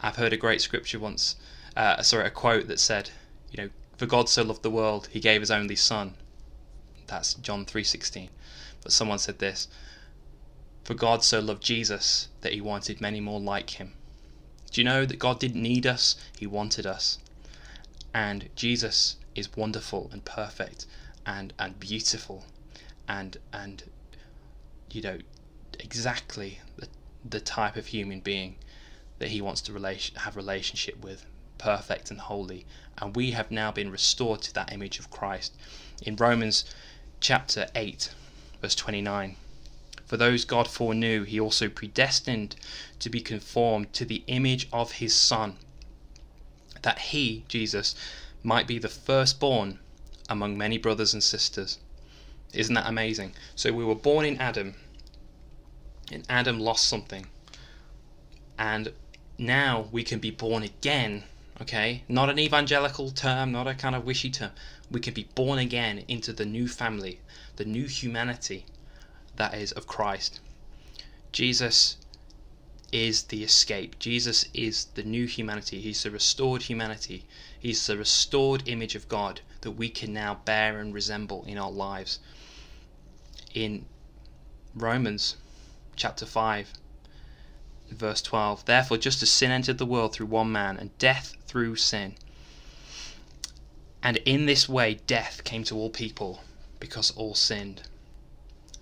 I've 0.00 0.16
heard 0.16 0.32
a 0.32 0.36
great 0.36 0.60
scripture 0.60 0.98
once, 0.98 1.36
uh, 1.76 2.02
sorry, 2.02 2.26
a 2.26 2.30
quote 2.30 2.68
that 2.68 2.80
said, 2.80 3.10
you 3.50 3.62
know, 3.62 3.70
for 3.96 4.06
God 4.06 4.28
so 4.28 4.42
loved 4.42 4.62
the 4.62 4.70
world, 4.70 5.08
He 5.12 5.20
gave 5.20 5.40
His 5.40 5.50
only 5.50 5.76
Son. 5.76 6.14
That's 7.06 7.34
John 7.34 7.66
3:16. 7.66 8.28
But 8.82 8.92
someone 8.92 9.18
said 9.18 9.40
this, 9.40 9.68
for 10.84 10.94
God 10.94 11.22
so 11.22 11.40
loved 11.40 11.62
Jesus 11.62 12.28
that 12.40 12.52
He 12.52 12.60
wanted 12.60 13.00
many 13.00 13.20
more 13.20 13.40
like 13.40 13.70
Him. 13.70 13.94
Do 14.70 14.80
you 14.80 14.84
know 14.84 15.04
that 15.04 15.18
God 15.18 15.38
didn't 15.38 15.62
need 15.62 15.86
us? 15.86 16.16
He 16.38 16.46
wanted 16.46 16.86
us. 16.86 17.18
And 18.14 18.48
Jesus 18.54 19.16
is 19.34 19.56
wonderful 19.56 20.08
and 20.12 20.24
perfect 20.24 20.86
and 21.26 21.52
and 21.58 21.78
beautiful 21.78 22.44
and 23.08 23.36
and 23.52 23.84
you 24.90 25.02
know 25.02 25.18
exactly 25.78 26.60
the, 26.76 26.88
the 27.28 27.40
type 27.40 27.76
of 27.76 27.86
human 27.86 28.20
being 28.20 28.56
that 29.18 29.28
he 29.28 29.40
wants 29.40 29.60
to 29.60 29.72
relation, 29.72 30.16
have 30.16 30.36
relationship 30.36 31.02
with 31.04 31.26
perfect 31.58 32.10
and 32.10 32.20
holy. 32.20 32.64
And 32.98 33.14
we 33.14 33.32
have 33.32 33.50
now 33.50 33.70
been 33.70 33.90
restored 33.90 34.40
to 34.42 34.54
that 34.54 34.72
image 34.72 34.98
of 34.98 35.10
Christ. 35.10 35.54
In 36.02 36.16
Romans 36.16 36.64
chapter 37.20 37.68
8 37.74 38.14
verse 38.62 38.74
29 38.74 39.36
for 40.06 40.16
those 40.16 40.46
God 40.46 40.66
foreknew 40.66 41.24
he 41.24 41.38
also 41.38 41.68
predestined 41.68 42.56
to 42.98 43.10
be 43.10 43.20
conformed 43.20 43.92
to 43.92 44.06
the 44.06 44.24
image 44.26 44.66
of 44.72 44.92
his 44.92 45.14
son 45.14 45.56
that 46.80 46.98
he 46.98 47.44
Jesus 47.46 47.94
might 48.42 48.66
be 48.66 48.78
the 48.78 48.88
firstborn 48.88 49.78
among 50.30 50.56
many 50.56 50.78
brothers 50.78 51.12
and 51.12 51.22
sisters. 51.22 51.78
Isn't 52.54 52.74
that 52.74 52.88
amazing? 52.88 53.34
So 53.54 53.72
we 53.72 53.84
were 53.84 53.94
born 53.94 54.24
in 54.24 54.38
Adam 54.38 54.74
and 56.10 56.24
Adam 56.30 56.58
lost 56.58 56.88
something. 56.88 57.26
And 58.58 58.92
now 59.36 59.88
we 59.92 60.02
can 60.02 60.20
be 60.20 60.30
born 60.30 60.62
again 60.62 61.24
okay? 61.60 62.02
Not 62.08 62.30
an 62.30 62.38
evangelical 62.38 63.10
term 63.10 63.52
not 63.52 63.66
a 63.66 63.74
kind 63.74 63.94
of 63.94 64.06
wishy 64.06 64.30
term. 64.30 64.52
We 64.90 65.00
can 65.00 65.12
be 65.12 65.28
born 65.34 65.58
again 65.58 66.04
into 66.08 66.32
the 66.32 66.46
new 66.46 66.66
family 66.66 67.20
the 67.56 67.64
new 67.66 67.86
humanity 67.86 68.64
that 69.36 69.52
is 69.52 69.72
of 69.72 69.86
Christ. 69.86 70.40
Jesus 71.32 71.96
is 72.90 73.24
the 73.24 73.44
escape. 73.44 73.98
Jesus 73.98 74.46
is 74.54 74.86
the 74.94 75.02
new 75.02 75.26
humanity. 75.26 75.80
He's 75.80 76.02
the 76.02 76.10
restored 76.10 76.62
humanity 76.62 77.26
he's 77.60 77.86
the 77.86 77.96
restored 77.96 78.68
image 78.68 78.96
of 78.96 79.08
God 79.08 79.40
that 79.60 79.72
we 79.72 79.88
can 79.88 80.12
now 80.12 80.40
bear 80.44 80.80
and 80.80 80.92
resemble 80.92 81.44
in 81.46 81.56
our 81.56 81.70
lives. 81.70 82.18
In 83.54 83.86
Romans 84.74 85.36
chapter 85.94 86.26
5 86.26 86.72
verse 87.90 88.22
12 88.22 88.64
therefore 88.64 88.96
just 88.96 89.22
as 89.22 89.30
sin 89.30 89.50
entered 89.50 89.78
the 89.78 89.84
world 89.84 90.14
through 90.14 90.26
one 90.26 90.50
man 90.50 90.76
and 90.76 90.96
death 90.98 91.36
through 91.46 91.74
sin 91.74 92.14
and 94.02 94.16
in 94.18 94.46
this 94.46 94.68
way 94.68 94.94
death 95.06 95.44
came 95.44 95.64
to 95.64 95.76
all 95.76 95.90
people 95.90 96.42
because 96.78 97.10
all 97.10 97.34
sinned. 97.34 97.82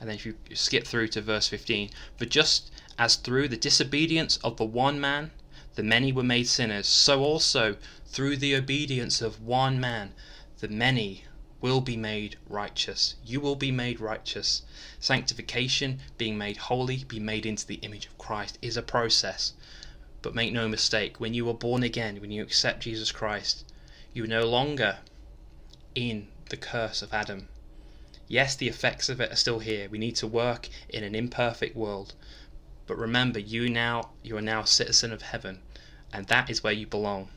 And 0.00 0.08
then 0.08 0.14
if 0.14 0.24
you 0.24 0.36
skip 0.54 0.86
through 0.86 1.08
to 1.08 1.20
verse 1.20 1.48
15 1.48 1.90
for 2.16 2.24
just 2.24 2.70
as 2.96 3.16
through 3.16 3.48
the 3.48 3.56
disobedience 3.56 4.36
of 4.38 4.56
the 4.56 4.64
one 4.64 5.00
man 5.00 5.32
the 5.74 5.82
many 5.82 6.12
were 6.12 6.22
made 6.22 6.46
sinners 6.46 6.86
so 6.86 7.22
also 7.22 7.76
through 8.10 8.38
the 8.38 8.56
obedience 8.56 9.20
of 9.20 9.42
one 9.42 9.78
man 9.78 10.14
the 10.60 10.68
many 10.68 11.24
will 11.60 11.80
be 11.80 11.96
made 11.96 12.36
righteous. 12.48 13.16
You 13.24 13.40
will 13.40 13.54
be 13.54 13.70
made 13.70 14.00
righteous. 14.00 14.62
Sanctification, 14.98 16.00
being 16.16 16.38
made 16.38 16.56
holy, 16.56 17.04
be 17.04 17.20
made 17.20 17.44
into 17.44 17.66
the 17.66 17.80
image 17.82 18.06
of 18.06 18.16
Christ, 18.16 18.58
is 18.62 18.76
a 18.76 18.82
process. 18.82 19.52
But 20.22 20.34
make 20.34 20.52
no 20.52 20.68
mistake, 20.68 21.20
when 21.20 21.34
you 21.34 21.48
are 21.50 21.54
born 21.54 21.82
again, 21.82 22.20
when 22.20 22.30
you 22.30 22.42
accept 22.42 22.80
Jesus 22.80 23.12
Christ, 23.12 23.64
you 24.14 24.24
are 24.24 24.28
no 24.28 24.46
longer 24.46 24.98
in 25.94 26.28
the 26.48 26.56
curse 26.56 27.02
of 27.02 27.12
Adam. 27.12 27.48
Yes, 28.26 28.56
the 28.56 28.68
effects 28.68 29.08
of 29.08 29.20
it 29.20 29.32
are 29.32 29.36
still 29.36 29.58
here. 29.58 29.88
We 29.88 29.98
need 29.98 30.16
to 30.16 30.26
work 30.26 30.68
in 30.88 31.04
an 31.04 31.14
imperfect 31.14 31.76
world. 31.76 32.14
But 32.86 32.98
remember, 32.98 33.38
you 33.38 33.68
now 33.68 34.10
you 34.22 34.36
are 34.36 34.42
now 34.42 34.62
a 34.62 34.66
citizen 34.66 35.12
of 35.12 35.22
heaven, 35.22 35.60
and 36.12 36.26
that 36.28 36.48
is 36.48 36.62
where 36.62 36.72
you 36.72 36.86
belong 36.86 37.28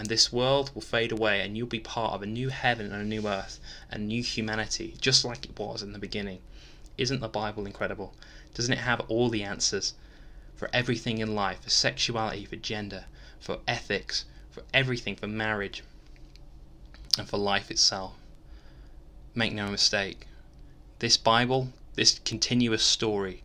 and 0.00 0.08
this 0.08 0.32
world 0.32 0.72
will 0.74 0.80
fade 0.82 1.12
away 1.12 1.42
and 1.42 1.56
you'll 1.56 1.66
be 1.68 1.78
part 1.78 2.14
of 2.14 2.22
a 2.22 2.26
new 2.26 2.48
heaven 2.48 2.90
and 2.90 3.02
a 3.02 3.04
new 3.04 3.28
earth 3.28 3.60
and 3.90 4.08
new 4.08 4.22
humanity 4.22 4.94
just 5.00 5.24
like 5.24 5.44
it 5.44 5.58
was 5.58 5.82
in 5.82 5.92
the 5.92 5.98
beginning 5.98 6.40
isn't 6.96 7.20
the 7.20 7.28
bible 7.28 7.66
incredible 7.66 8.14
doesn't 8.54 8.72
it 8.72 8.78
have 8.78 9.00
all 9.08 9.28
the 9.28 9.42
answers 9.42 9.94
for 10.56 10.70
everything 10.72 11.18
in 11.18 11.34
life 11.34 11.60
for 11.60 11.70
sexuality 11.70 12.44
for 12.44 12.56
gender 12.56 13.04
for 13.40 13.60
ethics, 13.66 14.26
for 14.50 14.62
everything, 14.74 15.16
for 15.16 15.26
marriage, 15.26 15.82
and 17.16 17.28
for 17.28 17.38
life 17.38 17.70
itself. 17.70 18.14
Make 19.34 19.54
no 19.54 19.68
mistake, 19.68 20.26
this 20.98 21.16
Bible, 21.16 21.72
this 21.94 22.20
continuous 22.24 22.84
story, 22.84 23.42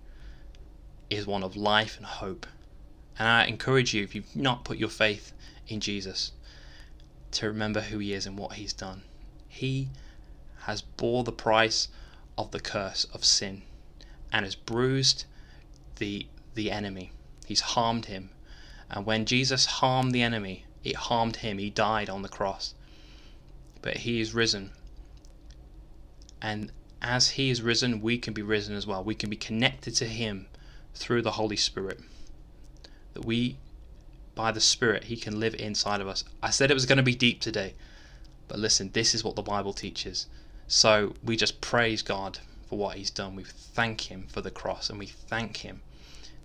is 1.09 1.25
one 1.25 1.43
of 1.43 1.55
life 1.55 1.95
and 1.97 2.05
hope. 2.05 2.45
And 3.17 3.27
I 3.27 3.45
encourage 3.45 3.93
you, 3.93 4.03
if 4.03 4.13
you've 4.13 4.35
not 4.35 4.65
put 4.65 4.77
your 4.77 4.89
faith 4.89 5.31
in 5.67 5.79
Jesus, 5.79 6.33
to 7.35 7.47
remember 7.47 7.81
who 7.81 7.99
He 7.99 8.13
is 8.13 8.25
and 8.25 8.37
what 8.37 8.53
He's 8.53 8.73
done. 8.73 9.03
He 9.47 9.89
has 10.63 10.81
bore 10.81 11.23
the 11.23 11.31
price 11.31 11.87
of 12.37 12.51
the 12.51 12.59
curse 12.59 13.05
of 13.13 13.23
sin 13.23 13.61
and 14.31 14.43
has 14.43 14.55
bruised 14.55 15.25
the 15.97 16.27
the 16.55 16.71
enemy. 16.71 17.11
He's 17.45 17.61
harmed 17.61 18.05
him. 18.05 18.31
And 18.89 19.05
when 19.05 19.25
Jesus 19.25 19.65
harmed 19.65 20.13
the 20.13 20.21
enemy, 20.21 20.65
it 20.83 20.95
harmed 20.95 21.37
him. 21.37 21.57
He 21.57 21.69
died 21.69 22.09
on 22.09 22.21
the 22.21 22.29
cross. 22.29 22.73
But 23.81 23.97
he 23.97 24.19
is 24.19 24.33
risen. 24.33 24.71
And 26.41 26.71
as 27.01 27.31
he 27.31 27.49
is 27.49 27.61
risen, 27.61 28.01
we 28.01 28.17
can 28.17 28.33
be 28.33 28.41
risen 28.41 28.75
as 28.75 28.87
well. 28.87 29.03
We 29.03 29.15
can 29.15 29.29
be 29.29 29.35
connected 29.35 29.95
to 29.95 30.05
him 30.05 30.47
through 30.93 31.21
the 31.21 31.31
Holy 31.31 31.57
Spirit. 31.57 31.99
That 33.13 33.25
we, 33.25 33.57
by 34.35 34.51
the 34.51 34.61
Spirit, 34.61 35.05
he 35.05 35.15
can 35.15 35.39
live 35.39 35.55
inside 35.55 36.01
of 36.01 36.07
us. 36.07 36.23
I 36.43 36.49
said 36.49 36.69
it 36.69 36.75
was 36.75 36.85
going 36.85 36.97
to 36.97 37.03
be 37.03 37.15
deep 37.15 37.39
today. 37.39 37.73
But 38.47 38.59
listen, 38.59 38.91
this 38.91 39.15
is 39.15 39.23
what 39.23 39.35
the 39.35 39.41
Bible 39.41 39.73
teaches. 39.73 40.27
So 40.67 41.15
we 41.23 41.35
just 41.35 41.61
praise 41.61 42.01
God 42.01 42.39
for 42.67 42.77
what 42.77 42.97
he's 42.97 43.09
done. 43.09 43.35
We 43.35 43.43
thank 43.43 44.11
him 44.11 44.27
for 44.27 44.41
the 44.41 44.51
cross 44.51 44.89
and 44.89 44.99
we 44.99 45.07
thank 45.07 45.57
him 45.57 45.81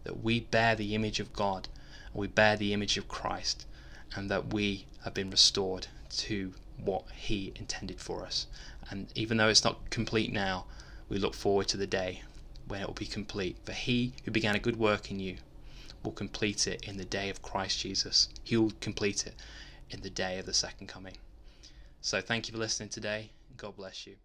that 0.04 0.22
we 0.22 0.40
bear 0.40 0.74
the 0.74 0.94
image 0.94 1.20
of 1.20 1.32
God 1.32 1.68
and 2.12 2.20
we 2.20 2.26
bear 2.26 2.56
the 2.56 2.72
image 2.72 2.96
of 2.96 3.08
Christ 3.08 3.66
and 4.14 4.30
that 4.30 4.52
we 4.52 4.86
have 5.04 5.14
been 5.14 5.30
restored 5.30 5.88
to 6.10 6.54
what 6.82 7.04
he 7.14 7.52
intended 7.56 8.00
for 8.00 8.24
us. 8.24 8.46
And 8.88 9.08
even 9.14 9.36
though 9.36 9.48
it's 9.48 9.64
not 9.64 9.90
complete 9.90 10.32
now, 10.32 10.66
we 11.08 11.18
look 11.18 11.34
forward 11.34 11.68
to 11.68 11.76
the 11.76 11.86
day 11.86 12.22
when 12.66 12.80
it 12.80 12.86
will 12.86 12.94
be 12.94 13.06
complete. 13.06 13.56
For 13.64 13.72
he 13.72 14.14
who 14.24 14.30
began 14.30 14.54
a 14.54 14.60
good 14.60 14.76
work 14.76 15.10
in 15.10 15.20
you 15.20 15.36
will 16.02 16.12
complete 16.12 16.66
it 16.66 16.82
in 16.82 16.96
the 16.96 17.04
day 17.04 17.30
of 17.30 17.42
Christ 17.42 17.80
Jesus. 17.80 18.28
He 18.42 18.56
will 18.56 18.72
complete 18.80 19.26
it 19.26 19.34
in 19.90 20.00
the 20.00 20.10
day 20.10 20.38
of 20.38 20.46
the 20.46 20.54
second 20.54 20.86
coming. 20.86 21.16
So 22.00 22.20
thank 22.20 22.48
you 22.48 22.52
for 22.52 22.58
listening 22.58 22.88
today. 22.88 23.30
God 23.56 23.76
bless 23.76 24.06
you. 24.06 24.16